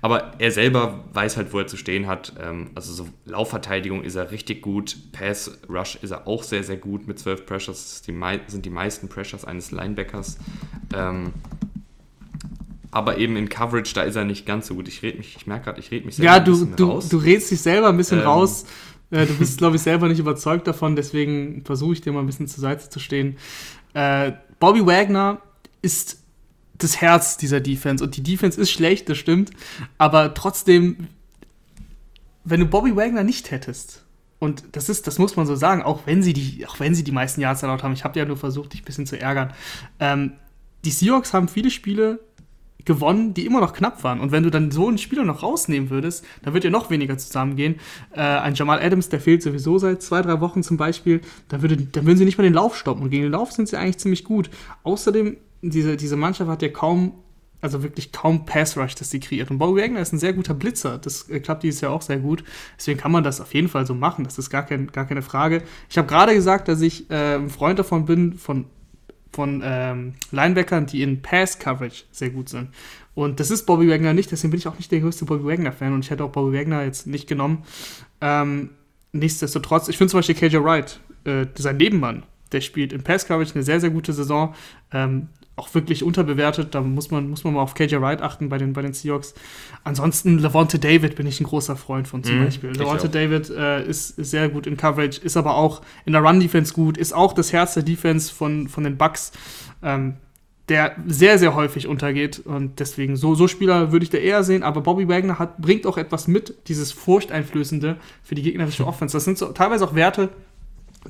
Aber 0.00 0.34
er 0.38 0.50
selber 0.50 1.04
weiß 1.12 1.36
halt, 1.36 1.52
wo 1.52 1.58
er 1.58 1.66
zu 1.66 1.76
stehen 1.76 2.06
hat. 2.06 2.34
Ähm, 2.40 2.70
also 2.74 2.92
so 2.92 3.08
Laufverteidigung 3.24 4.02
ist 4.02 4.14
er 4.14 4.30
richtig 4.30 4.62
gut. 4.62 4.96
Pass 5.12 5.58
Rush 5.68 5.96
ist 6.02 6.12
er 6.12 6.26
auch 6.26 6.42
sehr, 6.42 6.62
sehr 6.62 6.76
gut 6.76 7.08
mit 7.08 7.18
12 7.18 7.44
Pressures. 7.46 8.02
Die 8.02 8.14
sind 8.46 8.64
die 8.64 8.70
meisten 8.70 9.08
Pressures 9.08 9.44
eines 9.44 9.72
Linebackers. 9.72 10.38
Ähm, 10.94 11.32
aber 12.92 13.18
eben 13.18 13.36
in 13.36 13.48
Coverage, 13.48 13.92
da 13.94 14.02
ist 14.02 14.16
er 14.16 14.24
nicht 14.24 14.46
ganz 14.46 14.68
so 14.68 14.74
gut. 14.74 14.88
Ich 14.88 15.02
rede 15.02 15.18
mich, 15.18 15.36
ich 15.36 15.46
merke 15.46 15.66
gerade, 15.66 15.80
ich 15.80 15.90
rede 15.90 16.06
mich 16.06 16.16
selber 16.16 16.32
ja, 16.32 16.40
du, 16.40 16.52
ein 16.52 16.58
bisschen 16.60 16.76
du, 16.76 16.84
raus. 16.86 17.08
du 17.08 17.16
redest 17.18 17.50
dich 17.50 17.60
selber 17.60 17.88
ein 17.88 17.96
bisschen 17.96 18.20
ähm, 18.20 18.26
raus. 18.26 18.64
Äh, 19.10 19.26
du 19.26 19.34
bist, 19.34 19.58
glaube 19.58 19.76
ich, 19.76 19.82
selber 19.82 20.08
nicht 20.08 20.18
überzeugt 20.18 20.66
davon, 20.66 20.96
deswegen 20.96 21.62
versuche 21.64 21.92
ich 21.92 22.00
dir 22.00 22.12
mal 22.12 22.20
ein 22.20 22.26
bisschen 22.26 22.46
zur 22.46 22.62
Seite 22.62 22.88
zu 22.88 22.98
stehen. 22.98 23.36
Äh, 23.92 24.32
Bobby 24.58 24.86
Wagner 24.86 25.40
ist 25.82 26.22
das 26.78 27.00
Herz 27.00 27.36
dieser 27.36 27.60
Defense. 27.60 28.02
Und 28.02 28.16
die 28.16 28.22
Defense 28.22 28.60
ist 28.60 28.70
schlecht, 28.70 29.08
das 29.08 29.18
stimmt. 29.18 29.50
Aber 29.98 30.34
trotzdem, 30.34 31.08
wenn 32.44 32.60
du 32.60 32.66
Bobby 32.66 32.94
Wagner 32.96 33.24
nicht 33.24 33.50
hättest, 33.50 34.04
und 34.38 34.64
das 34.72 34.88
ist, 34.88 35.06
das 35.06 35.18
muss 35.18 35.36
man 35.36 35.46
so 35.46 35.56
sagen, 35.56 35.82
auch 35.82 36.02
wenn 36.06 36.22
sie 36.22 36.32
die, 36.32 36.66
auch 36.66 36.78
wenn 36.78 36.94
sie 36.94 37.04
die 37.04 37.12
meisten 37.12 37.40
Yards 37.40 37.62
erlaubt 37.62 37.82
haben, 37.82 37.94
ich 37.94 38.04
habe 38.04 38.18
ja 38.18 38.26
nur 38.26 38.36
versucht, 38.36 38.72
dich 38.74 38.82
ein 38.82 38.84
bisschen 38.84 39.06
zu 39.06 39.18
ärgern. 39.18 39.52
Ähm, 39.98 40.32
die 40.84 40.90
Seahawks 40.90 41.32
haben 41.32 41.48
viele 41.48 41.70
Spiele 41.70 42.20
gewonnen, 42.84 43.34
die 43.34 43.46
immer 43.46 43.60
noch 43.60 43.72
knapp 43.72 44.04
waren. 44.04 44.20
Und 44.20 44.30
wenn 44.30 44.44
du 44.44 44.50
dann 44.50 44.70
so 44.70 44.88
einen 44.88 44.98
Spieler 44.98 45.24
noch 45.24 45.42
rausnehmen 45.42 45.90
würdest, 45.90 46.24
dann 46.42 46.54
wird 46.54 46.64
ja 46.64 46.70
noch 46.70 46.90
weniger 46.90 47.18
zusammengehen. 47.18 47.76
Äh, 48.12 48.20
ein 48.20 48.54
Jamal 48.54 48.80
Adams, 48.80 49.08
der 49.08 49.20
fehlt 49.20 49.42
sowieso 49.42 49.78
seit 49.78 50.02
zwei, 50.02 50.22
drei 50.22 50.40
Wochen 50.40 50.62
zum 50.62 50.76
Beispiel, 50.76 51.20
dann, 51.48 51.62
würde, 51.62 51.76
dann 51.76 52.06
würden 52.06 52.18
sie 52.18 52.24
nicht 52.24 52.38
mal 52.38 52.44
den 52.44 52.54
Lauf 52.54 52.76
stoppen. 52.76 53.02
Und 53.02 53.10
gegen 53.10 53.24
den 53.24 53.32
Lauf 53.32 53.52
sind 53.52 53.68
sie 53.68 53.76
eigentlich 53.76 53.98
ziemlich 53.98 54.22
gut. 54.22 54.50
Außerdem 54.84 55.36
diese, 55.62 55.96
diese 55.96 56.16
Mannschaft 56.16 56.50
hat 56.50 56.62
ja 56.62 56.68
kaum, 56.68 57.14
also 57.60 57.82
wirklich 57.82 58.12
kaum 58.12 58.44
Pass-Rush, 58.44 58.94
das 58.94 59.10
sie 59.10 59.20
kreiert. 59.20 59.50
Und 59.50 59.58
Bobby 59.58 59.82
Wagner 59.82 60.00
ist 60.00 60.12
ein 60.12 60.18
sehr 60.18 60.32
guter 60.32 60.54
Blitzer. 60.54 60.98
Das 60.98 61.28
äh, 61.28 61.40
klappt 61.40 61.62
dieses 61.62 61.80
Jahr 61.80 61.92
auch 61.92 62.02
sehr 62.02 62.18
gut. 62.18 62.44
Deswegen 62.78 62.98
kann 62.98 63.12
man 63.12 63.24
das 63.24 63.40
auf 63.40 63.54
jeden 63.54 63.68
Fall 63.68 63.86
so 63.86 63.94
machen. 63.94 64.24
Das 64.24 64.38
ist 64.38 64.50
gar, 64.50 64.64
kein, 64.64 64.88
gar 64.88 65.06
keine 65.06 65.22
Frage. 65.22 65.62
Ich 65.88 65.98
habe 65.98 66.08
gerade 66.08 66.34
gesagt, 66.34 66.68
dass 66.68 66.80
ich 66.80 67.10
äh, 67.10 67.36
ein 67.36 67.50
Freund 67.50 67.78
davon 67.78 68.04
bin, 68.04 68.34
von, 68.34 68.66
von 69.32 69.62
ähm, 69.64 70.14
Linebackern, 70.30 70.86
die 70.86 71.02
in 71.02 71.22
Pass-Coverage 71.22 72.04
sehr 72.12 72.30
gut 72.30 72.48
sind. 72.48 72.68
Und 73.16 73.40
das 73.40 73.50
ist 73.50 73.64
Bobby 73.64 73.88
Wagner 73.88 74.12
nicht, 74.12 74.30
deswegen 74.30 74.50
bin 74.50 74.58
ich 74.58 74.68
auch 74.68 74.76
nicht 74.76 74.92
der 74.92 75.00
größte 75.00 75.24
Bobby 75.24 75.46
Wagner-Fan 75.46 75.94
und 75.94 76.04
ich 76.04 76.10
hätte 76.10 76.22
auch 76.22 76.32
Bobby 76.32 76.58
Wagner 76.58 76.84
jetzt 76.84 77.06
nicht 77.06 77.26
genommen. 77.26 77.64
Ähm, 78.20 78.70
nichtsdestotrotz, 79.12 79.88
ich 79.88 79.96
finde 79.96 80.10
zum 80.10 80.18
Beispiel 80.18 80.34
KJ 80.34 80.62
Wright, 80.62 81.00
äh, 81.24 81.46
sein 81.56 81.78
Nebenmann, 81.78 82.24
der 82.52 82.60
spielt 82.60 82.92
in 82.92 83.02
Pass 83.02 83.26
Coverage 83.26 83.54
eine 83.54 83.64
sehr, 83.64 83.80
sehr 83.80 83.88
gute 83.88 84.12
Saison. 84.12 84.54
Ähm, 84.92 85.28
auch 85.56 85.72
wirklich 85.74 86.04
unterbewertet. 86.04 86.74
Da 86.74 86.82
muss 86.82 87.10
man, 87.10 87.30
muss 87.30 87.42
man 87.42 87.54
mal 87.54 87.62
auf 87.62 87.74
KJ 87.74 87.96
Wright 87.96 88.20
achten 88.20 88.50
bei 88.50 88.58
den, 88.58 88.74
bei 88.74 88.82
den 88.82 88.92
Seahawks. 88.92 89.34
Ansonsten, 89.84 90.38
Levante 90.38 90.78
David 90.78 91.16
bin 91.16 91.26
ich 91.26 91.40
ein 91.40 91.44
großer 91.44 91.76
Freund 91.76 92.06
von 92.06 92.22
zum 92.22 92.40
mm, 92.40 92.44
Beispiel. 92.44 92.70
Levante 92.70 93.08
David 93.08 93.48
äh, 93.48 93.84
ist, 93.86 94.18
ist, 94.18 94.30
sehr 94.30 94.50
gut 94.50 94.66
in 94.66 94.76
Coverage, 94.76 95.20
ist 95.22 95.36
aber 95.36 95.56
auch 95.56 95.80
in 96.04 96.12
der 96.12 96.22
Run-Defense 96.22 96.74
gut, 96.74 96.98
ist 96.98 97.14
auch 97.14 97.32
das 97.32 97.54
Herz 97.54 97.72
der 97.72 97.84
Defense 97.84 98.32
von, 98.32 98.68
von 98.68 98.84
den 98.84 98.98
Bucks, 98.98 99.32
ähm, 99.82 100.16
der 100.68 100.96
sehr, 101.06 101.38
sehr 101.38 101.54
häufig 101.54 101.86
untergeht. 101.86 102.40
Und 102.40 102.78
deswegen, 102.78 103.16
so, 103.16 103.34
so 103.34 103.48
Spieler 103.48 103.92
würde 103.92 104.02
ich 104.02 104.10
da 104.10 104.18
eher 104.18 104.44
sehen. 104.44 104.62
Aber 104.62 104.82
Bobby 104.82 105.08
Wagner 105.08 105.38
hat, 105.38 105.56
bringt 105.56 105.86
auch 105.86 105.96
etwas 105.96 106.28
mit, 106.28 106.54
dieses 106.68 106.92
Furchteinflößende 106.92 107.96
für 108.22 108.34
die 108.34 108.42
gegnerische 108.42 108.86
Offense. 108.86 109.16
Das 109.16 109.24
sind 109.24 109.38
so, 109.38 109.46
teilweise 109.52 109.86
auch 109.86 109.94
Werte, 109.94 110.28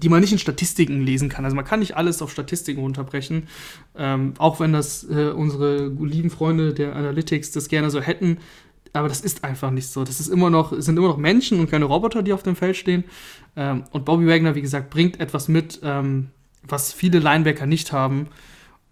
die 0.02 0.08
man 0.08 0.20
nicht 0.20 0.32
in 0.32 0.38
Statistiken 0.38 1.00
lesen 1.02 1.28
kann. 1.28 1.44
Also 1.44 1.56
man 1.56 1.64
kann 1.64 1.80
nicht 1.80 1.96
alles 1.96 2.22
auf 2.22 2.30
Statistiken 2.30 2.80
runterbrechen, 2.80 3.48
ähm, 3.96 4.34
auch 4.38 4.60
wenn 4.60 4.72
das 4.72 5.04
äh, 5.04 5.30
unsere 5.30 5.88
lieben 5.88 6.30
Freunde 6.30 6.74
der 6.74 6.94
Analytics 6.96 7.52
das 7.52 7.68
gerne 7.68 7.90
so 7.90 8.00
hätten. 8.00 8.38
Aber 8.92 9.08
das 9.08 9.20
ist 9.20 9.44
einfach 9.44 9.70
nicht 9.70 9.88
so. 9.88 10.04
Das 10.04 10.20
ist 10.20 10.28
immer 10.28 10.48
noch, 10.48 10.72
es 10.72 10.86
sind 10.86 10.96
immer 10.96 11.08
noch 11.08 11.18
Menschen 11.18 11.60
und 11.60 11.70
keine 11.70 11.84
Roboter, 11.84 12.22
die 12.22 12.32
auf 12.32 12.42
dem 12.42 12.56
Feld 12.56 12.76
stehen. 12.76 13.04
Ähm, 13.54 13.84
und 13.90 14.04
Bobby 14.04 14.26
Wagner, 14.26 14.54
wie 14.54 14.62
gesagt, 14.62 14.90
bringt 14.90 15.20
etwas 15.20 15.48
mit, 15.48 15.80
ähm, 15.82 16.28
was 16.62 16.92
viele 16.92 17.18
Linebacker 17.18 17.66
nicht 17.66 17.92
haben. 17.92 18.28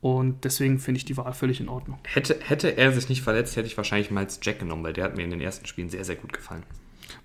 Und 0.00 0.44
deswegen 0.44 0.78
finde 0.78 0.98
ich 0.98 1.07
die 1.07 1.16
Wahl 1.16 1.32
völlig 1.32 1.61
in 1.61 1.70
Ordnung. 1.70 1.98
Hätte, 2.05 2.36
hätte 2.42 2.76
er 2.76 2.92
sich 2.92 3.09
nicht 3.09 3.22
verletzt, 3.22 3.57
hätte 3.57 3.66
ich 3.66 3.78
wahrscheinlich 3.78 4.11
Miles 4.11 4.38
Jack 4.42 4.59
genommen, 4.59 4.84
weil 4.84 4.92
der 4.92 5.05
hat 5.05 5.16
mir 5.16 5.22
in 5.22 5.30
den 5.30 5.40
ersten 5.40 5.64
Spielen 5.64 5.88
sehr, 5.88 6.05
sehr 6.05 6.16
gut 6.16 6.34
gefallen. 6.34 6.62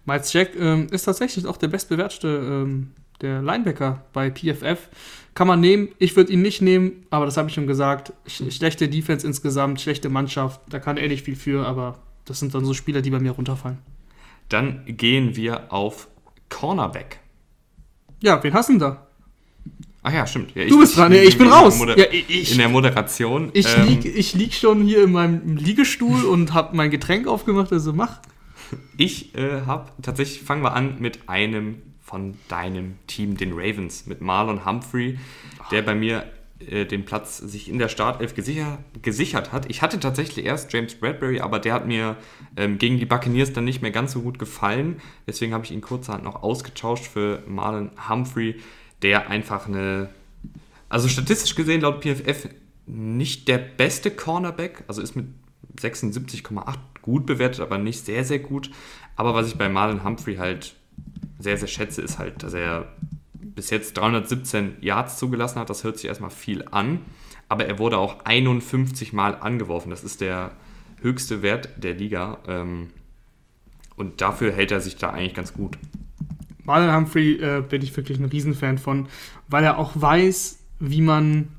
Miles 0.10 0.34
Jack 0.34 0.52
ähm, 0.60 0.88
ist 0.92 1.04
tatsächlich 1.04 1.46
auch 1.46 1.58
der 1.58 1.68
bestbewertete 1.68 2.28
ähm, 2.28 2.92
der 3.22 3.42
Linebacker 3.42 4.04
bei 4.12 4.32
PFF. 4.32 4.90
Kann 5.36 5.48
man 5.48 5.60
nehmen, 5.60 5.90
ich 6.00 6.16
würde 6.16 6.34
ihn 6.34 6.42
nicht 6.42 6.62
nehmen, 6.62 7.06
aber 7.12 7.26
das 7.26 7.38
habe 7.38 7.48
ich 7.48 7.54
schon 7.54 7.68
gesagt. 7.68 8.14
Schlechte 8.26 8.90
Defense 8.90 9.26
insgesamt, 9.26 9.80
schlechte 9.80 10.10
Mannschaft, 10.10 10.62
da 10.70 10.80
kann 10.80 10.98
er 10.98 11.08
nicht 11.08 11.26
viel 11.26 11.36
für, 11.36 11.66
aber 11.66 12.00
das 12.26 12.40
sind 12.40 12.56
dann 12.56 12.66
so 12.66 12.74
Spieler, 12.74 13.02
die 13.02 13.12
bei 13.12 13.20
mir 13.20 13.32
runterfallen. 13.32 13.78
Dann 14.50 14.84
gehen 14.86 15.36
wir 15.36 15.72
auf 15.72 16.08
Cornerback. 16.50 17.20
Ja, 18.22 18.44
wen 18.44 18.54
hast 18.54 18.70
du 18.70 18.74
denn 18.74 18.80
da? 18.80 19.08
Ach 20.02 20.14
ja, 20.14 20.26
stimmt. 20.26 20.56
Ja, 20.56 20.64
ich, 20.64 20.70
du 20.70 20.80
bist 20.80 20.98
dran, 20.98 21.14
ja, 21.14 21.22
ich 21.22 21.38
bin 21.38 21.48
raus. 21.48 21.80
Ja, 21.96 22.06
ich, 22.10 22.52
in 22.52 22.58
der 22.58 22.70
Moderation. 22.70 23.52
Ich, 23.54 23.68
ähm, 23.78 23.88
lieg, 23.88 24.06
ich 24.06 24.34
lieg 24.34 24.54
schon 24.54 24.82
hier 24.82 25.04
in 25.04 25.12
meinem 25.12 25.58
Liegestuhl 25.58 26.24
und 26.24 26.54
habe 26.54 26.76
mein 26.76 26.90
Getränk 26.90 27.28
aufgemacht, 27.28 27.72
also 27.72 27.94
mach. 27.94 28.20
Ich 28.98 29.36
äh, 29.36 29.62
habe, 29.66 29.92
tatsächlich 30.02 30.42
fangen 30.42 30.64
wir 30.64 30.74
an 30.74 31.00
mit 31.00 31.30
einem 31.30 31.82
von 32.02 32.38
deinem 32.48 32.98
Team, 33.06 33.38
den 33.38 33.54
Ravens, 33.54 34.08
mit 34.08 34.20
Marlon 34.20 34.66
Humphrey, 34.66 35.20
der 35.72 35.84
bei 35.84 35.94
mir 35.94 36.26
äh, 36.60 36.86
den 36.86 37.06
Platz 37.06 37.38
sich 37.38 37.70
in 37.70 37.78
der 37.80 37.88
Startelf 37.88 38.34
gesicher, 38.34 38.80
gesichert 39.02 39.54
hat. 39.54 39.70
Ich 39.70 39.82
hatte 39.82 40.00
tatsächlich 40.00 40.46
erst 40.46 40.74
James 40.74 40.96
Bradbury, 40.96 41.40
aber 41.40 41.60
der 41.60 41.74
hat 41.74 41.88
mir 41.88 42.18
ähm, 42.58 42.80
gegen 42.80 42.98
die 42.98 43.06
Buccaneers 43.06 43.54
dann 43.54 43.64
nicht 43.64 43.82
mehr 43.82 43.92
ganz 43.92 44.12
so 44.12 44.22
gut 44.22 44.40
gefallen. 44.40 45.00
Deswegen 45.28 45.54
habe 45.54 45.64
ich 45.66 45.72
ihn 45.72 45.82
kurzerhand 45.82 46.24
noch 46.24 46.44
ausgetauscht 46.44 47.06
für 47.06 47.44
Marlon 47.48 47.92
Humphrey, 48.10 48.60
der 49.04 49.30
einfach 49.30 49.68
eine, 49.68 50.10
also 50.90 51.08
statistisch 51.08 51.56
gesehen 51.56 51.82
laut 51.82 52.04
PFF 52.04 52.50
nicht 52.88 53.48
der 53.48 53.60
beste 53.60 54.12
Cornerback, 54.12 54.84
also 54.88 55.02
ist 55.02 55.16
mit 55.16 55.28
76,8 55.80 56.76
gut 57.10 57.26
bewertet, 57.26 57.60
aber 57.62 57.78
nicht 57.78 58.06
sehr, 58.06 58.24
sehr 58.24 58.40
gut. 58.40 58.70
Aber 59.16 59.34
was 59.34 59.48
ich 59.48 59.58
bei 59.58 59.68
Marlon 59.68 60.04
Humphrey 60.04 60.36
halt 60.36 60.76
sehr, 61.40 61.58
sehr 61.58 61.68
schätze, 61.68 62.02
ist 62.02 62.20
halt, 62.20 62.44
dass 62.44 62.54
er 62.54 62.88
bis 63.34 63.70
jetzt 63.72 63.98
317 63.98 64.78
Yards 64.82 65.18
zugelassen 65.18 65.60
hat. 65.60 65.70
Das 65.70 65.84
hört 65.84 65.98
sich 65.98 66.08
erstmal 66.08 66.30
viel 66.30 66.66
an. 66.72 67.00
Aber 67.48 67.66
er 67.66 67.80
wurde 67.80 67.98
auch 67.98 68.26
51 68.26 69.12
Mal 69.12 69.36
angeworfen. 69.36 69.90
Das 69.90 70.04
ist 70.04 70.22
der 70.22 70.52
höchste 71.02 71.42
Wert 71.42 71.70
der 71.78 71.96
Liga. 71.96 72.38
Ähm, 72.48 72.90
und 73.96 74.22
dafür 74.22 74.52
hält 74.52 74.72
er 74.72 74.82
sich 74.82 74.98
da 74.98 75.10
eigentlich 75.10 75.34
ganz 75.34 75.54
gut. 75.54 75.78
Marlon 76.64 76.96
Humphrey 76.96 77.34
äh, 77.42 77.64
bin 77.68 77.82
ich 77.82 77.98
wirklich 77.98 78.20
ein 78.20 78.26
Riesenfan 78.26 78.78
von, 78.78 79.08
weil 79.48 79.64
er 79.64 79.80
auch 79.80 79.94
weiß, 79.96 80.60
wie 80.80 81.02
man, 81.02 81.50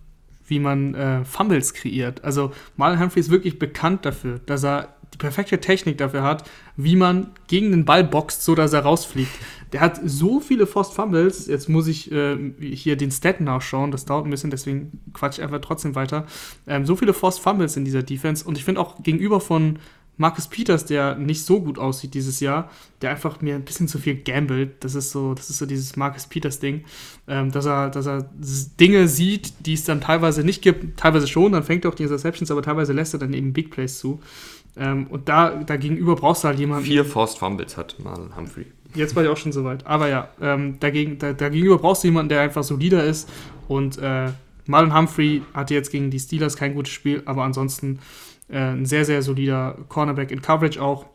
wie 0.46 0.61
man 0.61 0.94
äh, 0.94 1.24
Fumbles 1.24 1.74
kreiert. 1.74 2.22
Also 2.22 2.53
Marlon 2.76 3.01
Humphrey 3.01 3.20
ist 3.20 3.30
wirklich 3.30 3.59
bekannt 3.59 4.07
dafür, 4.07 4.38
dass 4.46 4.64
er 4.64 4.94
perfekte 5.20 5.60
Technik 5.60 5.98
dafür 5.98 6.24
hat, 6.24 6.50
wie 6.76 6.96
man 6.96 7.28
gegen 7.46 7.70
den 7.70 7.84
Ball 7.84 8.02
boxt, 8.02 8.42
so 8.42 8.56
dass 8.56 8.72
er 8.72 8.80
rausfliegt. 8.80 9.30
Der 9.72 9.80
hat 9.80 10.00
so 10.04 10.40
viele 10.40 10.66
Forced 10.66 10.94
Fumbles. 10.94 11.46
Jetzt 11.46 11.68
muss 11.68 11.86
ich 11.86 12.10
äh, 12.10 12.36
hier 12.58 12.96
den 12.96 13.12
Stat 13.12 13.40
nachschauen. 13.40 13.92
Das 13.92 14.04
dauert 14.04 14.26
ein 14.26 14.30
bisschen, 14.30 14.50
deswegen 14.50 15.00
quatsch 15.12 15.38
ich 15.38 15.44
einfach 15.44 15.60
trotzdem 15.60 15.94
weiter. 15.94 16.26
Ähm, 16.66 16.84
so 16.86 16.96
viele 16.96 17.14
Forced 17.14 17.40
Fumbles 17.40 17.76
in 17.76 17.84
dieser 17.84 18.02
Defense. 18.02 18.44
Und 18.44 18.58
ich 18.58 18.64
finde 18.64 18.80
auch 18.80 19.00
gegenüber 19.04 19.40
von 19.40 19.78
Marcus 20.20 20.48
Peters, 20.48 20.84
der 20.84 21.14
nicht 21.14 21.46
so 21.46 21.62
gut 21.62 21.78
aussieht 21.78 22.12
dieses 22.12 22.40
Jahr, 22.40 22.70
der 23.00 23.10
einfach 23.10 23.40
mir 23.40 23.54
ein 23.54 23.64
bisschen 23.64 23.88
zu 23.88 23.98
viel 23.98 24.16
gambelt. 24.16 24.84
Das 24.84 24.94
ist 24.94 25.12
so, 25.12 25.32
das 25.32 25.48
ist 25.48 25.56
so 25.56 25.64
dieses 25.64 25.96
Marcus 25.96 26.26
Peters 26.26 26.60
Ding, 26.60 26.84
ähm, 27.26 27.50
dass 27.50 27.64
er, 27.64 27.88
dass 27.88 28.06
er 28.06 28.28
Dinge 28.78 29.08
sieht, 29.08 29.64
die 29.64 29.72
es 29.72 29.84
dann 29.84 30.02
teilweise 30.02 30.44
nicht 30.44 30.60
gibt, 30.60 31.00
teilweise 31.00 31.26
schon, 31.26 31.52
dann 31.52 31.62
fängt 31.62 31.86
er 31.86 31.90
auch 31.90 31.94
die 31.94 32.02
Interceptions, 32.02 32.50
aber 32.50 32.60
teilweise 32.60 32.92
lässt 32.92 33.14
er 33.14 33.18
dann 33.18 33.32
eben 33.32 33.54
Big 33.54 33.70
Plays 33.70 33.98
zu. 33.98 34.20
Ähm, 34.76 35.06
und 35.08 35.28
da, 35.28 35.50
da 35.50 35.76
gegenüber 35.76 36.16
brauchst 36.16 36.44
du 36.44 36.48
halt 36.48 36.58
jemanden. 36.58 36.84
Vier 36.84 37.04
Forced 37.04 37.38
Fumbles 37.38 37.76
hat 37.76 37.96
Marlon 38.02 38.36
Humphrey. 38.36 38.66
Jetzt 38.94 39.14
war 39.14 39.22
ich 39.22 39.28
auch 39.28 39.36
schon 39.36 39.52
soweit. 39.52 39.86
Aber 39.86 40.08
ja, 40.08 40.28
ähm, 40.40 40.78
dagegen, 40.80 41.18
da, 41.18 41.32
dagegenüber 41.32 41.78
brauchst 41.78 42.02
du 42.02 42.08
jemanden, 42.08 42.30
der 42.30 42.40
einfach 42.40 42.62
solider 42.62 43.04
ist. 43.04 43.28
Und 43.68 43.98
äh, 43.98 44.28
Marlon 44.66 44.96
Humphrey 44.96 45.42
hatte 45.54 45.74
jetzt 45.74 45.90
gegen 45.90 46.10
die 46.10 46.18
Steelers 46.18 46.56
kein 46.56 46.74
gutes 46.74 46.92
Spiel, 46.92 47.22
aber 47.26 47.44
ansonsten 47.44 48.00
äh, 48.48 48.58
ein 48.58 48.86
sehr, 48.86 49.04
sehr 49.04 49.22
solider 49.22 49.76
Cornerback 49.88 50.30
in 50.30 50.42
Coverage 50.42 50.82
auch. 50.82 51.06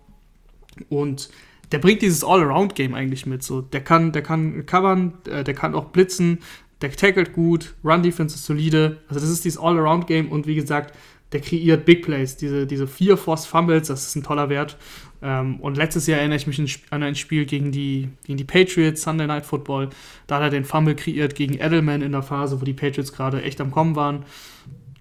Und 0.90 1.30
der 1.72 1.80
bringt 1.80 2.02
dieses 2.02 2.24
All-Around-Game 2.24 2.94
eigentlich 2.94 3.26
mit. 3.26 3.44
So, 3.44 3.62
der 3.62 3.82
kann, 3.82 4.12
der 4.12 4.22
kann 4.22 4.66
covern, 4.66 5.14
äh, 5.28 5.44
der 5.44 5.54
kann 5.54 5.76
auch 5.76 5.86
blitzen, 5.86 6.40
der 6.82 6.92
tackelt 6.92 7.34
gut, 7.34 7.74
Run-Defense 7.84 8.36
ist 8.36 8.46
solide. 8.46 8.98
Also 9.08 9.20
das 9.20 9.30
ist 9.30 9.46
dieses 9.46 9.60
All-Around-Game 9.60 10.30
und 10.32 10.48
wie 10.48 10.56
gesagt, 10.56 10.96
der 11.36 11.42
kreiert 11.42 11.84
Big 11.84 12.04
Plays. 12.04 12.38
Diese, 12.38 12.66
diese 12.66 12.88
vier 12.88 13.18
Force 13.18 13.46
Fumbles, 13.46 13.90
das 13.90 14.08
ist 14.08 14.16
ein 14.16 14.24
toller 14.24 14.48
Wert. 14.48 14.78
Ähm, 15.22 15.60
und 15.60 15.76
letztes 15.76 16.08
Jahr 16.08 16.20
erinnere 16.20 16.38
ich 16.38 16.48
mich 16.48 16.80
an 16.92 17.04
ein 17.04 17.16
Spiel 17.16 17.46
gegen 17.46 17.74
die, 17.74 18.08
gegen 18.24 18.38
die 18.38 18.46
Patriots, 18.46 19.02
Sunday 19.02 19.28
Night 19.28 19.46
Football. 19.46 19.90
Da 20.28 20.36
hat 20.36 20.44
er 20.44 20.50
den 20.50 20.64
Fumble 20.64 20.96
kreiert 20.96 21.36
gegen 21.36 21.56
Edelman 21.56 22.02
in 22.02 22.14
der 22.14 22.24
Phase, 22.24 22.62
wo 22.62 22.64
die 22.66 22.74
Patriots 22.74 23.12
gerade 23.12 23.42
echt 23.42 23.60
am 23.60 23.72
Kommen 23.72 23.98
waren. 23.98 24.24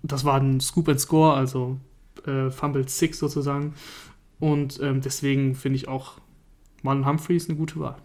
Das 0.02 0.24
war 0.24 0.40
ein 0.40 0.60
Scoop 0.60 0.88
and 0.88 0.98
Score, 0.98 1.34
also 1.34 1.78
äh, 2.26 2.50
Fumble 2.50 2.88
Six 2.88 3.20
sozusagen. 3.20 3.74
Und 4.40 4.80
ähm, 4.82 5.00
deswegen 5.00 5.54
finde 5.54 5.76
ich 5.76 5.86
auch 5.86 6.14
Marlon 6.82 7.06
Humphrey 7.06 7.36
ist 7.36 7.48
eine 7.48 7.56
gute 7.56 7.78
Wahl. 7.78 7.96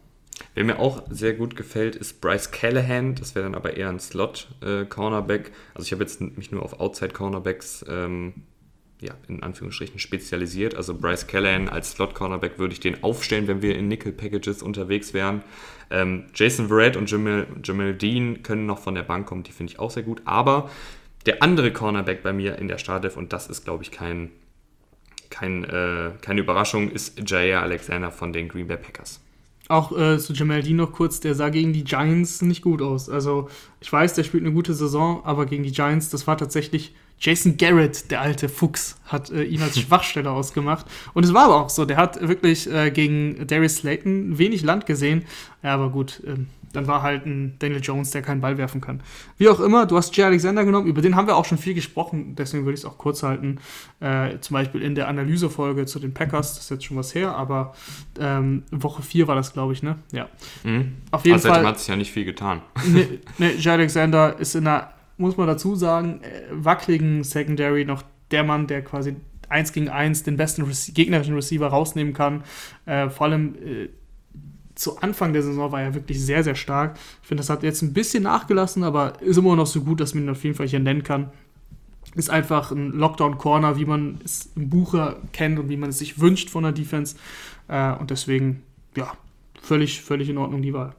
Wer 0.56 0.64
mir 0.64 0.80
auch 0.80 1.04
sehr 1.10 1.34
gut 1.34 1.56
gefällt, 1.56 1.96
ist 1.96 2.22
Bryce 2.22 2.52
Callahan. 2.52 3.16
Das 3.16 3.36
wäre 3.36 3.44
dann 3.44 3.56
aber 3.56 3.78
eher 3.78 3.90
ein 3.90 4.00
Slot-Cornerback. 4.00 5.48
Äh, 5.48 5.52
also 5.74 5.86
ich 5.86 5.92
habe 5.92 6.04
jetzt 6.04 6.22
mich 6.22 6.52
nur 6.52 6.64
auf 6.64 6.80
Outside-Cornerbacks 6.80 7.86
ähm, 7.88 8.34
ja, 9.02 9.14
in 9.28 9.44
Anführungsstrichen 9.44 10.00
spezialisiert. 10.00 10.76
Also 10.76 10.94
Bryce 10.94 11.28
Callahan 11.28 11.70
als 11.70 11.92
Slot-Cornerback 11.92 12.60
würde 12.60 12.74
ich 12.74 12.80
den 12.80 13.04
aufstellen, 13.04 13.48
wenn 13.48 13.62
wir 13.62 13.78
in 13.78 13.88
Nickel-Packages 13.88 14.62
unterwegs 14.62 15.14
wären. 15.14 15.44
Ähm, 15.90 16.26
Jason 16.34 16.68
Verrett 16.68 16.98
und 16.98 17.10
Jamil, 17.10 17.48
Jamil 17.64 17.94
Dean 17.94 18.44
können 18.44 18.66
noch 18.66 18.80
von 18.80 18.96
der 18.96 19.04
Bank 19.04 19.28
kommen, 19.28 19.44
die 19.44 19.52
finde 19.52 19.72
ich 19.72 19.80
auch 19.80 19.92
sehr 19.92 20.04
gut. 20.04 20.22
Aber 20.26 20.70
der 21.26 21.42
andere 21.42 21.72
Cornerback 21.72 22.24
bei 22.24 22.34
mir 22.34 22.58
in 22.58 22.68
der 22.68 22.78
Startelf, 22.78 23.18
und 23.18 23.34
das 23.34 23.48
ist, 23.48 23.64
glaube 23.64 23.84
ich, 23.84 23.92
kein, 23.92 24.32
kein, 25.30 25.64
äh, 25.64 26.12
keine 26.22 26.42
Überraschung, 26.42 26.92
ist 26.92 27.30
Jair 27.30 27.62
Alexander 27.62 28.12
von 28.12 28.34
den 28.34 28.50
Green 28.50 28.68
Bay 28.68 28.78
Packers. 28.78 29.22
Auch 29.70 29.98
äh, 29.98 30.18
zu 30.18 30.34
Jamal 30.34 30.64
Dean 30.64 30.78
noch 30.78 30.92
kurz, 30.92 31.20
der 31.20 31.36
sah 31.36 31.50
gegen 31.50 31.74
die 31.74 31.84
Giants 31.84 32.42
nicht 32.42 32.64
gut 32.64 32.82
aus. 32.82 33.08
Also 33.08 33.50
ich 33.80 33.94
weiß, 33.94 34.16
der 34.16 34.24
spielt 34.24 34.44
eine 34.44 34.54
gute 34.54 34.74
Saison, 34.74 35.24
aber 35.24 35.46
gegen 35.46 35.64
die 35.64 35.72
Giants, 35.72 36.10
das 36.10 36.26
war 36.28 36.38
tatsächlich 36.38 36.96
Jason 37.20 37.58
Garrett, 37.58 38.12
der 38.12 38.22
alte 38.22 38.50
Fuchs, 38.50 38.98
hat 39.06 39.30
äh, 39.30 39.44
ihn 39.44 39.62
als 39.62 39.80
Schwachstelle 39.80 40.32
ausgemacht. 40.32 40.86
Und 41.14 41.24
es 41.26 41.34
war 41.34 41.46
aber 41.46 41.62
auch 41.62 41.70
so, 41.70 41.86
der 41.86 41.98
hat 41.98 42.28
wirklich 42.28 42.72
äh, 42.72 42.92
gegen 42.92 43.48
Darius 43.48 43.78
Slayton 43.78 44.38
wenig 44.38 44.64
Land 44.64 44.86
gesehen. 44.86 45.26
Ja, 45.64 45.74
aber 45.74 45.90
gut, 45.90 46.22
ähm, 46.26 46.48
dann 46.74 46.88
war 46.88 47.02
halt 47.02 47.26
ein 47.26 47.56
Daniel 47.60 47.82
Jones, 47.82 48.12
der 48.12 48.22
keinen 48.22 48.42
Ball 48.42 48.58
werfen 48.58 48.82
kann. 48.82 49.02
Wie 49.38 49.50
auch 49.50 49.60
immer, 49.60 49.86
du 49.86 49.98
hast 49.98 50.16
Jay 50.16 50.24
Alexander 50.24 50.66
genommen, 50.66 50.88
über 50.88 51.02
den 51.02 51.16
haben 51.16 51.28
wir 51.28 51.36
auch 51.36 51.46
schon 51.46 51.58
viel 51.58 51.74
gesprochen, 51.74 52.36
deswegen 52.36 52.66
würde 52.66 52.76
ich 52.76 52.82
es 52.82 52.86
auch 52.86 52.98
kurz 52.98 53.24
halten. 53.24 53.58
Äh, 54.00 54.40
zum 54.40 54.54
Beispiel 54.54 54.82
in 54.82 54.96
der 54.96 55.08
Analysefolge 55.08 55.86
zu 55.86 56.00
den 56.00 56.14
Packers, 56.14 56.56
das 56.56 56.66
ist 56.66 56.70
jetzt 56.70 56.86
schon 56.86 56.98
was 56.98 57.16
her, 57.16 57.36
aber 57.36 57.74
ähm, 58.20 58.64
Woche 58.72 59.02
4 59.02 59.28
war 59.28 59.36
das, 59.36 59.54
glaube 59.54 59.74
ich, 59.74 59.84
ne? 59.84 59.98
Ja. 60.12 60.30
Mhm. 60.64 60.94
Auf 61.12 61.26
jeden 61.26 61.36
also 61.36 61.50
Fall. 61.50 61.66
hat 61.66 61.80
sich 61.80 61.88
ja 61.88 61.96
nicht 61.96 62.12
viel 62.12 62.26
getan. 62.26 62.62
Ne, 62.86 63.20
ne, 63.38 63.56
Jay 63.56 63.72
Alexander 63.72 64.38
ist 64.40 64.56
in 64.56 64.68
einer 64.68 64.94
muss 65.20 65.38
man 65.38 65.48
dazu 65.48 65.76
sagen, 65.76 66.22
äh, 66.24 66.44
wackeligen 66.52 67.24
Secondary 67.24 67.86
noch 67.86 68.04
der 68.32 68.44
Mann, 68.44 68.68
der 68.68 68.84
quasi 68.84 69.16
1 69.50 69.74
gegen 69.74 69.90
1 69.90 70.24
den 70.24 70.38
besten 70.38 70.64
Rece 70.64 70.94
gegnerischen 70.94 71.36
Receiver 71.36 71.68
rausnehmen 71.68 72.14
kann. 72.14 72.44
Äh, 72.86 73.10
vor 73.10 73.28
allem 73.28 73.56
äh, 73.56 73.90
zu 74.76 75.00
Anfang 75.00 75.34
der 75.34 75.44
Saison 75.44 75.72
war 75.72 75.82
er 75.82 75.94
wirklich 75.94 76.24
sehr, 76.24 76.44
sehr 76.44 76.56
stark. 76.56 76.98
Ich 77.22 77.28
finde, 77.28 77.42
das 77.42 77.50
hat 77.50 77.64
jetzt 77.64 77.82
ein 77.82 77.94
bisschen 77.94 78.24
nachgelassen, 78.24 78.84
aber 78.84 79.22
ist 79.22 79.38
immer 79.38 79.56
noch 79.56 79.68
so 79.68 79.82
gut, 79.82 80.00
dass 80.00 80.14
man 80.14 80.24
ihn 80.24 80.30
auf 80.30 80.44
jeden 80.44 80.56
Fall 80.56 80.68
hier 80.68 80.80
nennen 80.80 81.04
kann. 81.04 81.32
ist 82.16 82.30
einfach 82.30 82.72
ein 82.72 82.92
Lockdown-Corner, 82.92 83.78
wie 83.78 83.86
man 83.86 84.20
es 84.24 84.52
im 84.56 84.70
Buche 84.70 85.18
kennt 85.34 85.60
und 85.60 85.70
wie 85.70 85.78
man 85.78 85.90
es 85.90 86.00
sich 86.00 86.20
wünscht 86.22 86.50
von 86.50 86.64
der 86.64 86.72
Defense. 86.72 87.18
Äh, 87.68 87.94
und 87.96 88.10
deswegen, 88.10 88.64
ja, 88.96 89.12
völlig, 89.62 90.02
völlig 90.02 90.30
in 90.30 90.38
Ordnung 90.38 90.62
die 90.62 90.74
Wahl. 90.74 90.96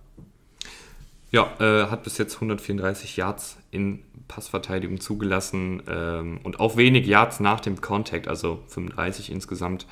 Ja, 1.31 1.53
äh, 1.61 1.87
hat 1.89 2.03
bis 2.03 2.19
jetzt 2.19 2.35
134 2.35 3.17
Yards 3.17 3.59
in 3.71 4.03
Passverteidigung 4.27 5.01
zugelassen 5.01 5.83
ähm, 5.89 6.41
und 6.43 6.59
auch 6.59 6.77
wenig 6.77 7.07
Yards 7.07 7.41
nach 7.41 7.61
dem 7.61 7.81
Contact, 7.81 8.27
also 8.27 8.63
35 8.69 9.31
insgesamt. 9.31 9.87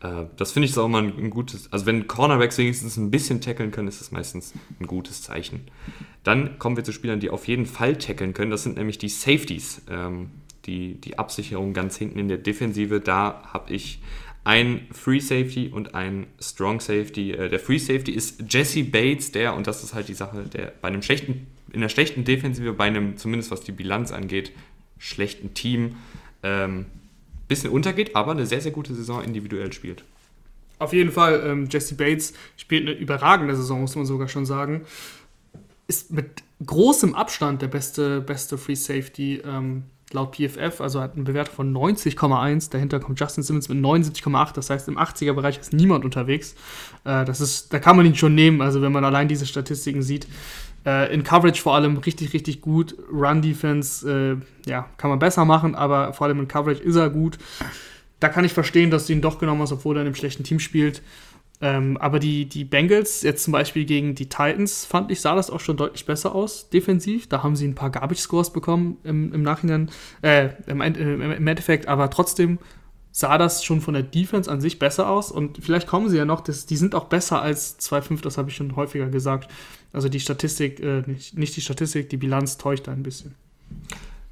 Äh, 0.00 0.26
das 0.36 0.52
finde 0.52 0.68
ich 0.68 0.78
auch 0.78 0.86
mal 0.88 1.02
ein, 1.02 1.18
ein, 1.18 1.30
gutes, 1.30 1.72
also 1.72 1.86
wenn 1.86 2.06
Cornerbacks 2.06 2.58
wenigstens 2.58 2.96
ein 2.96 3.10
bisschen 3.10 3.40
tackeln 3.40 3.72
können, 3.72 3.88
ist 3.88 4.00
das 4.00 4.12
meistens 4.12 4.54
ein 4.80 4.86
gutes 4.86 5.22
Zeichen. 5.22 5.62
Dann 6.22 6.58
kommen 6.60 6.76
wir 6.76 6.84
zu 6.84 6.92
Spielern, 6.92 7.18
die 7.18 7.30
auf 7.30 7.48
jeden 7.48 7.66
Fall 7.66 7.96
tackeln 7.96 8.32
können. 8.32 8.52
Das 8.52 8.62
sind 8.62 8.76
nämlich 8.76 8.98
die 8.98 9.08
Safeties. 9.08 9.82
Ähm, 9.90 10.30
die, 10.66 11.00
die 11.00 11.18
Absicherung 11.18 11.72
ganz 11.72 11.96
hinten 11.96 12.18
in 12.18 12.28
der 12.28 12.38
Defensive. 12.38 13.00
Da 13.00 13.42
habe 13.52 13.72
ich 13.72 14.00
ein 14.44 14.86
Free 14.92 15.20
Safety 15.20 15.70
und 15.72 15.94
ein 15.94 16.26
Strong 16.40 16.80
Safety. 16.80 17.32
Äh, 17.32 17.48
der 17.48 17.58
Free 17.58 17.78
Safety 17.78 18.12
ist 18.12 18.44
Jesse 18.48 18.84
Bates, 18.84 19.32
der, 19.32 19.54
und 19.54 19.66
das 19.66 19.82
ist 19.82 19.94
halt 19.94 20.08
die 20.08 20.14
Sache, 20.14 20.44
der 20.44 20.72
bei 20.80 20.88
einem 20.88 21.02
schlechten, 21.02 21.46
in 21.72 21.80
einer 21.80 21.88
schlechten 21.88 22.24
Defensive, 22.24 22.72
bei 22.74 22.84
einem, 22.84 23.16
zumindest 23.16 23.50
was 23.50 23.62
die 23.62 23.72
Bilanz 23.72 24.12
angeht, 24.12 24.52
schlechten 24.98 25.54
Team, 25.54 25.96
ähm, 26.42 26.86
bisschen 27.48 27.70
untergeht, 27.70 28.14
aber 28.14 28.32
eine 28.32 28.46
sehr, 28.46 28.60
sehr 28.60 28.72
gute 28.72 28.94
Saison 28.94 29.22
individuell 29.22 29.72
spielt. 29.72 30.04
Auf 30.78 30.92
jeden 30.92 31.12
Fall, 31.12 31.42
ähm, 31.46 31.68
Jesse 31.70 31.94
Bates 31.94 32.34
spielt 32.56 32.88
eine 32.88 32.96
überragende 32.96 33.56
Saison, 33.56 33.80
muss 33.80 33.96
man 33.96 34.06
sogar 34.06 34.28
schon 34.28 34.44
sagen. 34.44 34.82
Ist 35.86 36.12
mit 36.12 36.42
großem 36.64 37.14
Abstand 37.14 37.62
der 37.62 37.68
beste, 37.68 38.20
beste 38.20 38.58
Free 38.58 38.74
Safety 38.74 39.42
ähm, 39.44 39.84
laut 40.14 40.36
PFF, 40.36 40.80
also 40.80 41.00
hat 41.00 41.14
eine 41.14 41.24
Bewertung 41.24 41.54
von 41.54 41.74
90,1. 41.74 42.70
Dahinter 42.70 43.00
kommt 43.00 43.20
Justin 43.20 43.42
Simmons 43.42 43.68
mit 43.68 43.78
79,8. 43.78 44.54
Das 44.54 44.70
heißt, 44.70 44.88
im 44.88 44.98
80er-Bereich 44.98 45.58
ist 45.58 45.72
niemand 45.72 46.04
unterwegs. 46.04 46.54
Äh, 47.04 47.24
das 47.24 47.40
ist, 47.40 47.72
da 47.72 47.78
kann 47.78 47.96
man 47.96 48.06
ihn 48.06 48.14
schon 48.14 48.34
nehmen, 48.34 48.62
also 48.62 48.80
wenn 48.80 48.92
man 48.92 49.04
allein 49.04 49.28
diese 49.28 49.46
Statistiken 49.46 50.02
sieht. 50.02 50.26
Äh, 50.86 51.12
in 51.12 51.24
Coverage 51.24 51.60
vor 51.60 51.74
allem 51.74 51.96
richtig, 51.98 52.32
richtig 52.32 52.60
gut. 52.60 52.96
Run-Defense, 53.12 54.40
äh, 54.66 54.70
ja, 54.70 54.88
kann 54.96 55.10
man 55.10 55.18
besser 55.18 55.44
machen, 55.44 55.74
aber 55.74 56.12
vor 56.12 56.26
allem 56.26 56.40
in 56.40 56.48
Coverage 56.48 56.82
ist 56.82 56.96
er 56.96 57.10
gut. 57.10 57.38
Da 58.20 58.28
kann 58.28 58.44
ich 58.44 58.52
verstehen, 58.52 58.90
dass 58.90 59.06
du 59.06 59.12
ihn 59.12 59.20
doch 59.20 59.38
genommen 59.38 59.62
hast, 59.62 59.72
obwohl 59.72 59.96
er 59.96 60.02
in 60.02 60.06
einem 60.06 60.14
schlechten 60.14 60.44
Team 60.44 60.58
spielt. 60.58 61.02
Ähm, 61.60 61.96
aber 61.98 62.18
die, 62.18 62.46
die 62.46 62.64
Bengals, 62.64 63.22
jetzt 63.22 63.44
zum 63.44 63.52
Beispiel 63.52 63.84
gegen 63.84 64.14
die 64.14 64.28
Titans, 64.28 64.84
fand 64.84 65.10
ich, 65.10 65.20
sah 65.20 65.34
das 65.34 65.50
auch 65.50 65.60
schon 65.60 65.76
deutlich 65.76 66.04
besser 66.04 66.34
aus, 66.34 66.68
defensiv. 66.68 67.28
Da 67.28 67.42
haben 67.42 67.56
sie 67.56 67.66
ein 67.66 67.74
paar 67.74 67.90
Garbage-Scores 67.90 68.52
bekommen 68.52 68.98
im, 69.04 69.32
im 69.32 69.42
Nachhinein, 69.42 69.90
äh, 70.22 70.50
im, 70.66 70.80
im, 70.80 71.48
Endeffekt, 71.48 71.88
aber 71.88 72.10
trotzdem 72.10 72.58
sah 73.12 73.38
das 73.38 73.64
schon 73.64 73.80
von 73.80 73.94
der 73.94 74.02
Defense 74.02 74.50
an 74.50 74.60
sich 74.60 74.80
besser 74.80 75.08
aus. 75.08 75.30
Und 75.30 75.58
vielleicht 75.62 75.86
kommen 75.86 76.08
sie 76.08 76.16
ja 76.16 76.24
noch, 76.24 76.40
das, 76.40 76.66
die 76.66 76.76
sind 76.76 76.96
auch 76.96 77.04
besser 77.04 77.40
als 77.40 77.78
2-5, 77.78 78.22
das 78.22 78.36
habe 78.36 78.50
ich 78.50 78.56
schon 78.56 78.74
häufiger 78.74 79.06
gesagt. 79.06 79.48
Also 79.92 80.08
die 80.08 80.20
Statistik, 80.20 80.80
äh, 80.80 81.02
nicht, 81.06 81.38
nicht 81.38 81.56
die 81.56 81.60
Statistik, 81.60 82.10
die 82.10 82.16
Bilanz 82.16 82.58
täuscht 82.58 82.88
ein 82.88 83.04
bisschen. 83.04 83.36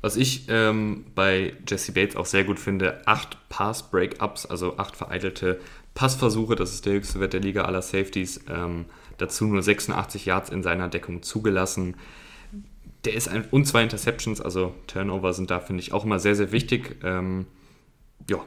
Was 0.01 0.17
ich 0.17 0.47
ähm, 0.49 1.05
bei 1.15 1.53
Jesse 1.69 1.93
Bates 1.93 2.17
auch 2.17 2.27
sehr 2.27 2.43
gut 2.43 2.59
finde, 2.59 3.07
acht 3.07 3.39
Pass-Breakups, 3.49 4.47
also 4.47 4.77
acht 4.77 4.97
vereitelte 4.97 5.61
Passversuche, 5.95 6.57
das 6.57 6.73
ist 6.73 6.87
der 6.87 6.95
höchste 6.95 7.21
Wert 7.21 7.33
der 7.33 7.41
Liga 7.41 7.63
aller 7.65 7.83
Safeties. 7.83 8.41
Ähm, 8.49 8.87
dazu 9.19 9.47
nur 9.47 9.63
86 9.63 10.27
Yards 10.27 10.51
in 10.51 10.63
seiner 10.63 10.89
Deckung 10.89 11.23
zugelassen. 11.23 11.97
Der 13.05 13.15
ist 13.15 13.29
ein, 13.29 13.45
und 13.51 13.67
zwei 13.67 13.83
Interceptions, 13.83 14.41
also 14.41 14.75
Turnover 14.87 15.33
sind 15.33 15.51
da, 15.51 15.61
finde 15.61 15.83
ich, 15.83 15.93
auch 15.93 16.05
immer 16.05 16.19
sehr, 16.19 16.35
sehr 16.35 16.53
wichtig. 16.53 16.97
Ähm, 17.03 17.47
ja, 18.31 18.39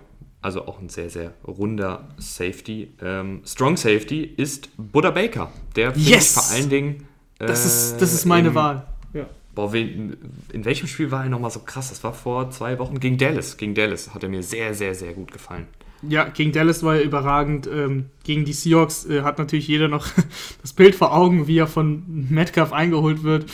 also 0.41 0.67
auch 0.67 0.79
ein 0.79 0.89
sehr, 0.89 1.09
sehr 1.09 1.33
runder 1.45 2.07
Safety. 2.17 2.93
Ähm, 3.01 3.41
Strong 3.45 3.77
Safety 3.77 4.23
ist 4.23 4.69
Buddha 4.77 5.11
Baker, 5.11 5.51
der 5.75 5.93
yes! 5.95 6.33
vor 6.33 6.55
allen 6.55 6.69
Dingen. 6.69 7.07
Äh, 7.39 7.47
das, 7.47 7.65
ist, 7.65 7.97
das 8.01 8.13
ist 8.13 8.25
meine 8.25 8.49
im, 8.49 8.55
Wahl. 8.55 8.85
Ja. 9.13 9.27
Boah, 9.53 9.73
in, 9.73 10.17
in 10.51 10.65
welchem 10.65 10.87
Spiel 10.87 11.11
war 11.11 11.23
er 11.23 11.29
nochmal 11.29 11.51
so 11.51 11.61
krass? 11.61 11.89
Das 11.89 12.03
war 12.03 12.13
vor 12.13 12.51
zwei 12.51 12.77
Wochen 12.79 12.99
gegen 12.99 13.17
Dallas. 13.17 13.57
Gegen 13.57 13.73
Dallas 13.73 14.13
hat 14.13 14.23
er 14.23 14.29
mir 14.29 14.43
sehr, 14.43 14.73
sehr, 14.73 14.93
sehr 14.95 15.13
gut 15.13 15.31
gefallen. 15.31 15.67
Ja, 16.01 16.25
gegen 16.25 16.51
Dallas 16.51 16.83
war 16.83 16.95
er 16.95 17.03
überragend. 17.03 17.67
Ähm, 17.67 18.05
gegen 18.23 18.45
die 18.45 18.53
Seahawks 18.53 19.05
äh, 19.05 19.21
hat 19.21 19.39
natürlich 19.39 19.67
jeder 19.67 19.87
noch 19.87 20.07
das 20.61 20.73
Bild 20.73 20.95
vor 20.95 21.13
Augen, 21.13 21.47
wie 21.47 21.57
er 21.57 21.67
von 21.67 22.03
Metcalf 22.29 22.73
eingeholt 22.73 23.23
wird. 23.23 23.51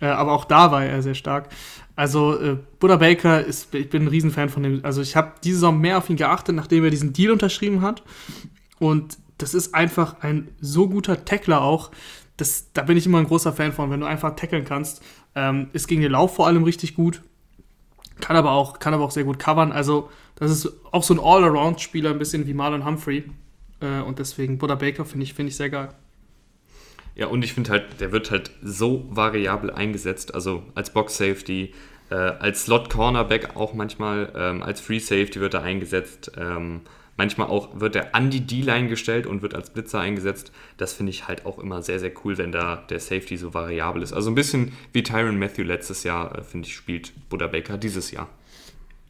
Äh, 0.00 0.06
aber 0.06 0.32
auch 0.32 0.44
da 0.44 0.72
war 0.72 0.84
er 0.84 1.02
sehr 1.02 1.14
stark. 1.14 1.48
Also 1.94 2.38
äh, 2.38 2.56
Buddha 2.80 2.96
Baker 2.96 3.44
ist, 3.44 3.74
ich 3.74 3.90
bin 3.90 4.04
ein 4.04 4.08
Riesenfan 4.08 4.48
von 4.48 4.62
dem. 4.62 4.80
Also 4.84 5.02
ich 5.02 5.14
habe 5.14 5.34
diese 5.44 5.56
Saison 5.56 5.80
mehr 5.80 5.98
auf 5.98 6.08
ihn 6.10 6.16
geachtet, 6.16 6.56
nachdem 6.56 6.84
er 6.84 6.90
diesen 6.90 7.12
Deal 7.12 7.32
unterschrieben 7.32 7.82
hat. 7.82 8.02
Und 8.78 9.18
das 9.38 9.54
ist 9.54 9.74
einfach 9.74 10.20
ein 10.20 10.48
so 10.60 10.88
guter 10.88 11.24
Tackler 11.24 11.62
auch. 11.62 11.90
Das, 12.36 12.72
da 12.72 12.82
bin 12.82 12.96
ich 12.96 13.06
immer 13.06 13.18
ein 13.18 13.26
großer 13.26 13.52
Fan 13.52 13.72
von, 13.72 13.90
wenn 13.90 14.00
du 14.00 14.06
einfach 14.06 14.34
tackeln 14.34 14.64
kannst. 14.64 15.02
Ähm, 15.34 15.68
ist 15.72 15.86
gegen 15.86 16.00
den 16.00 16.12
Lauf 16.12 16.34
vor 16.34 16.46
allem 16.46 16.64
richtig 16.64 16.94
gut. 16.94 17.22
Kann 18.22 18.36
aber 18.36 18.52
auch, 18.52 18.78
kann 18.78 18.94
aber 18.94 19.04
auch 19.04 19.10
sehr 19.10 19.24
gut 19.24 19.40
covern. 19.40 19.72
Also 19.72 20.08
das 20.36 20.50
ist 20.50 20.72
auch 20.92 21.02
so 21.02 21.12
ein 21.12 21.20
All-Around-Spieler, 21.20 22.10
ein 22.10 22.18
bisschen 22.20 22.46
wie 22.46 22.54
Marlon 22.54 22.86
Humphrey. 22.86 23.24
Äh, 23.80 24.00
und 24.00 24.20
deswegen 24.20 24.58
Buddha 24.58 24.76
Baker 24.76 25.04
finde 25.04 25.24
ich, 25.24 25.34
find 25.34 25.48
ich 25.48 25.56
sehr 25.56 25.68
geil. 25.68 25.88
Ja, 27.16 27.26
und 27.26 27.44
ich 27.44 27.52
finde 27.52 27.70
halt, 27.70 28.00
der 28.00 28.12
wird 28.12 28.30
halt 28.30 28.52
so 28.62 29.04
variabel 29.10 29.70
eingesetzt, 29.70 30.34
also 30.34 30.62
als 30.74 30.90
Box-Safety, 30.90 31.74
äh, 32.10 32.14
als 32.14 32.64
Slot-Cornerback 32.64 33.56
auch 33.56 33.74
manchmal, 33.74 34.32
ähm, 34.36 34.62
als 34.62 34.80
Free-Safety 34.80 35.40
wird 35.40 35.54
er 35.54 35.62
eingesetzt. 35.62 36.30
Ähm, 36.38 36.82
manchmal 37.16 37.48
auch 37.48 37.80
wird 37.80 37.96
er 37.96 38.14
an 38.14 38.30
die 38.30 38.46
D-Line 38.46 38.88
gestellt 38.88 39.26
und 39.26 39.42
wird 39.42 39.54
als 39.54 39.70
Blitzer 39.70 40.00
eingesetzt. 40.00 40.52
Das 40.76 40.92
finde 40.92 41.10
ich 41.10 41.28
halt 41.28 41.46
auch 41.46 41.58
immer 41.58 41.82
sehr, 41.82 41.98
sehr 41.98 42.12
cool, 42.24 42.38
wenn 42.38 42.52
da 42.52 42.76
der 42.76 43.00
Safety 43.00 43.36
so 43.36 43.54
variabel 43.54 44.02
ist. 44.02 44.12
Also 44.12 44.30
ein 44.30 44.34
bisschen 44.34 44.72
wie 44.92 45.02
Tyron 45.02 45.38
Matthew 45.38 45.62
letztes 45.62 46.04
Jahr, 46.04 46.38
äh, 46.38 46.42
finde 46.42 46.68
ich, 46.68 46.74
spielt 46.74 47.12
Buddha 47.28 47.46
Baker 47.46 47.78
dieses 47.78 48.10
Jahr. 48.10 48.28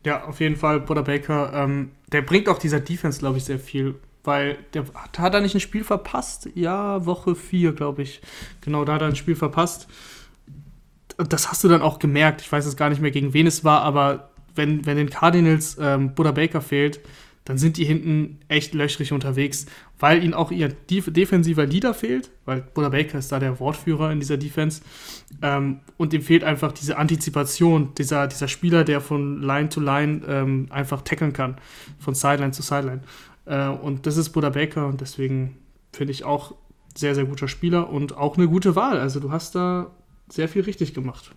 Ja, 0.04 0.24
auf 0.24 0.40
jeden 0.40 0.56
Fall, 0.56 0.80
Buddha 0.80 1.02
Baker. 1.02 1.52
Ähm, 1.54 1.90
der 2.10 2.22
bringt 2.22 2.48
auch 2.48 2.58
dieser 2.58 2.80
Defense, 2.80 3.20
glaube 3.20 3.38
ich, 3.38 3.44
sehr 3.44 3.58
viel. 3.58 3.94
Weil 4.24 4.58
der 4.74 4.84
hat, 4.94 5.18
hat 5.18 5.34
er 5.34 5.40
nicht 5.40 5.54
ein 5.54 5.60
Spiel 5.60 5.84
verpasst? 5.84 6.48
Ja, 6.54 7.04
Woche 7.06 7.34
4, 7.34 7.72
glaube 7.72 8.02
ich. 8.02 8.20
Genau, 8.60 8.84
da 8.84 8.94
hat 8.94 9.02
er 9.02 9.08
ein 9.08 9.16
Spiel 9.16 9.34
verpasst. 9.34 9.88
Das 11.16 11.50
hast 11.50 11.62
du 11.64 11.68
dann 11.68 11.82
auch 11.82 11.98
gemerkt. 11.98 12.40
Ich 12.40 12.50
weiß 12.50 12.64
jetzt 12.64 12.76
gar 12.76 12.88
nicht 12.88 13.02
mehr, 13.02 13.10
gegen 13.10 13.34
wen 13.34 13.46
es 13.46 13.64
war, 13.64 13.82
aber 13.82 14.30
wenn, 14.54 14.86
wenn 14.86 14.96
den 14.96 15.10
Cardinals 15.10 15.76
ähm, 15.80 16.14
Buddha 16.14 16.30
Baker 16.30 16.60
fehlt, 16.60 17.00
dann 17.44 17.58
sind 17.58 17.76
die 17.76 17.84
hinten 17.84 18.38
echt 18.48 18.72
löchrig 18.72 19.12
unterwegs, 19.12 19.66
weil 19.98 20.22
ihnen 20.22 20.34
auch 20.34 20.52
ihr 20.52 20.68
defensiver 20.68 21.66
Leader 21.66 21.92
fehlt, 21.92 22.30
weil 22.44 22.62
Buddha 22.62 22.90
Baker 22.90 23.18
ist 23.18 23.32
da 23.32 23.40
der 23.40 23.58
Wortführer 23.58 24.12
in 24.12 24.20
dieser 24.20 24.36
Defense. 24.36 24.82
Ähm, 25.42 25.80
und 25.96 26.12
ihm 26.12 26.22
fehlt 26.22 26.44
einfach 26.44 26.72
diese 26.72 26.98
Antizipation, 26.98 27.94
dieser, 27.98 28.28
dieser 28.28 28.46
Spieler, 28.46 28.84
der 28.84 29.00
von 29.00 29.42
Line 29.42 29.68
to 29.68 29.80
Line 29.80 30.22
ähm, 30.28 30.66
einfach 30.70 31.02
tackeln 31.02 31.32
kann, 31.32 31.56
von 31.98 32.14
Sideline 32.14 32.52
zu 32.52 32.62
Sideline. 32.62 33.02
Äh, 33.44 33.68
und 33.68 34.06
das 34.06 34.16
ist 34.16 34.30
Buddha 34.30 34.50
Baker 34.50 34.86
und 34.86 35.00
deswegen 35.00 35.58
finde 35.92 36.12
ich 36.12 36.24
auch 36.24 36.54
sehr, 36.94 37.14
sehr 37.14 37.24
guter 37.24 37.48
Spieler 37.48 37.90
und 37.90 38.16
auch 38.16 38.36
eine 38.36 38.46
gute 38.46 38.76
Wahl. 38.76 38.98
Also 38.98 39.18
du 39.18 39.32
hast 39.32 39.54
da 39.54 39.90
sehr 40.28 40.48
viel 40.48 40.62
richtig 40.62 40.94
gemacht. 40.94 41.32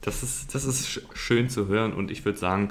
Das 0.00 0.22
ist, 0.22 0.54
das 0.54 0.64
ist 0.64 1.02
schön 1.12 1.50
zu 1.50 1.68
hören 1.68 1.92
und 1.92 2.10
ich 2.10 2.24
würde 2.24 2.38
sagen, 2.38 2.70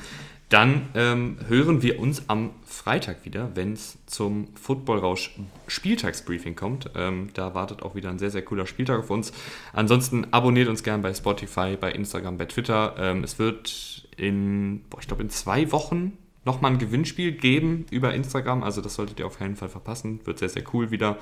dann 0.50 0.90
ähm, 0.96 1.38
hören 1.48 1.84
wir 1.84 2.00
uns 2.00 2.28
am 2.28 2.50
Freitag 2.66 3.24
wieder, 3.24 3.52
wenn 3.56 3.74
es 3.74 4.00
zum 4.08 4.48
Football-Rausch 4.56 5.36
Spieltagsbriefing 5.68 6.56
kommt. 6.56 6.90
Ähm, 6.96 7.30
da 7.36 7.54
wartet 7.54 7.84
auch 7.84 7.94
wieder 7.94 8.10
ein 8.10 8.18
sehr, 8.18 8.32
sehr 8.32 8.42
cooler 8.42 8.66
Spieltag 8.66 9.00
auf 9.00 9.12
uns. 9.12 9.32
Ansonsten 9.74 10.26
abonniert 10.32 10.68
uns 10.68 10.82
gerne 10.82 11.04
bei 11.04 11.14
Spotify, 11.14 11.78
bei 11.80 11.92
Instagram, 11.92 12.38
bei 12.38 12.46
Twitter. 12.46 12.96
Ähm, 12.98 13.24
es 13.24 13.38
wird 13.38 14.08
in, 14.18 14.82
boah, 14.90 15.00
ich 15.00 15.08
glaube, 15.08 15.22
in 15.22 15.30
zwei 15.30 15.72
Wochen 15.72 16.18
nochmal 16.46 16.72
ein 16.72 16.80
Gewinnspiel 16.80 17.32
geben 17.34 17.86
über 17.92 18.16
Instagram. 18.16 18.64
Also 18.64 18.82
das 18.82 18.96
solltet 18.96 19.20
ihr 19.20 19.28
auf 19.28 19.38
keinen 19.38 19.56
Fall 19.56 19.70
verpassen. 19.70 20.20
Wird 20.26 20.40
sehr, 20.40 20.50
sehr 20.50 20.64
cool 20.74 20.90
wieder. 20.90 21.20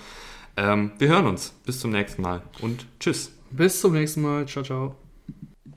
Ähm, 0.55 0.91
wir 0.99 1.09
hören 1.09 1.27
uns. 1.27 1.49
Bis 1.65 1.81
zum 1.81 1.91
nächsten 1.91 2.21
Mal 2.21 2.43
und 2.61 2.85
tschüss. 3.01 3.31
Bis 3.51 3.81
zum 3.81 3.91
nächsten 3.93 4.21
Mal. 4.21 4.45
Ciao, 4.47 4.63
ciao. 4.63 5.06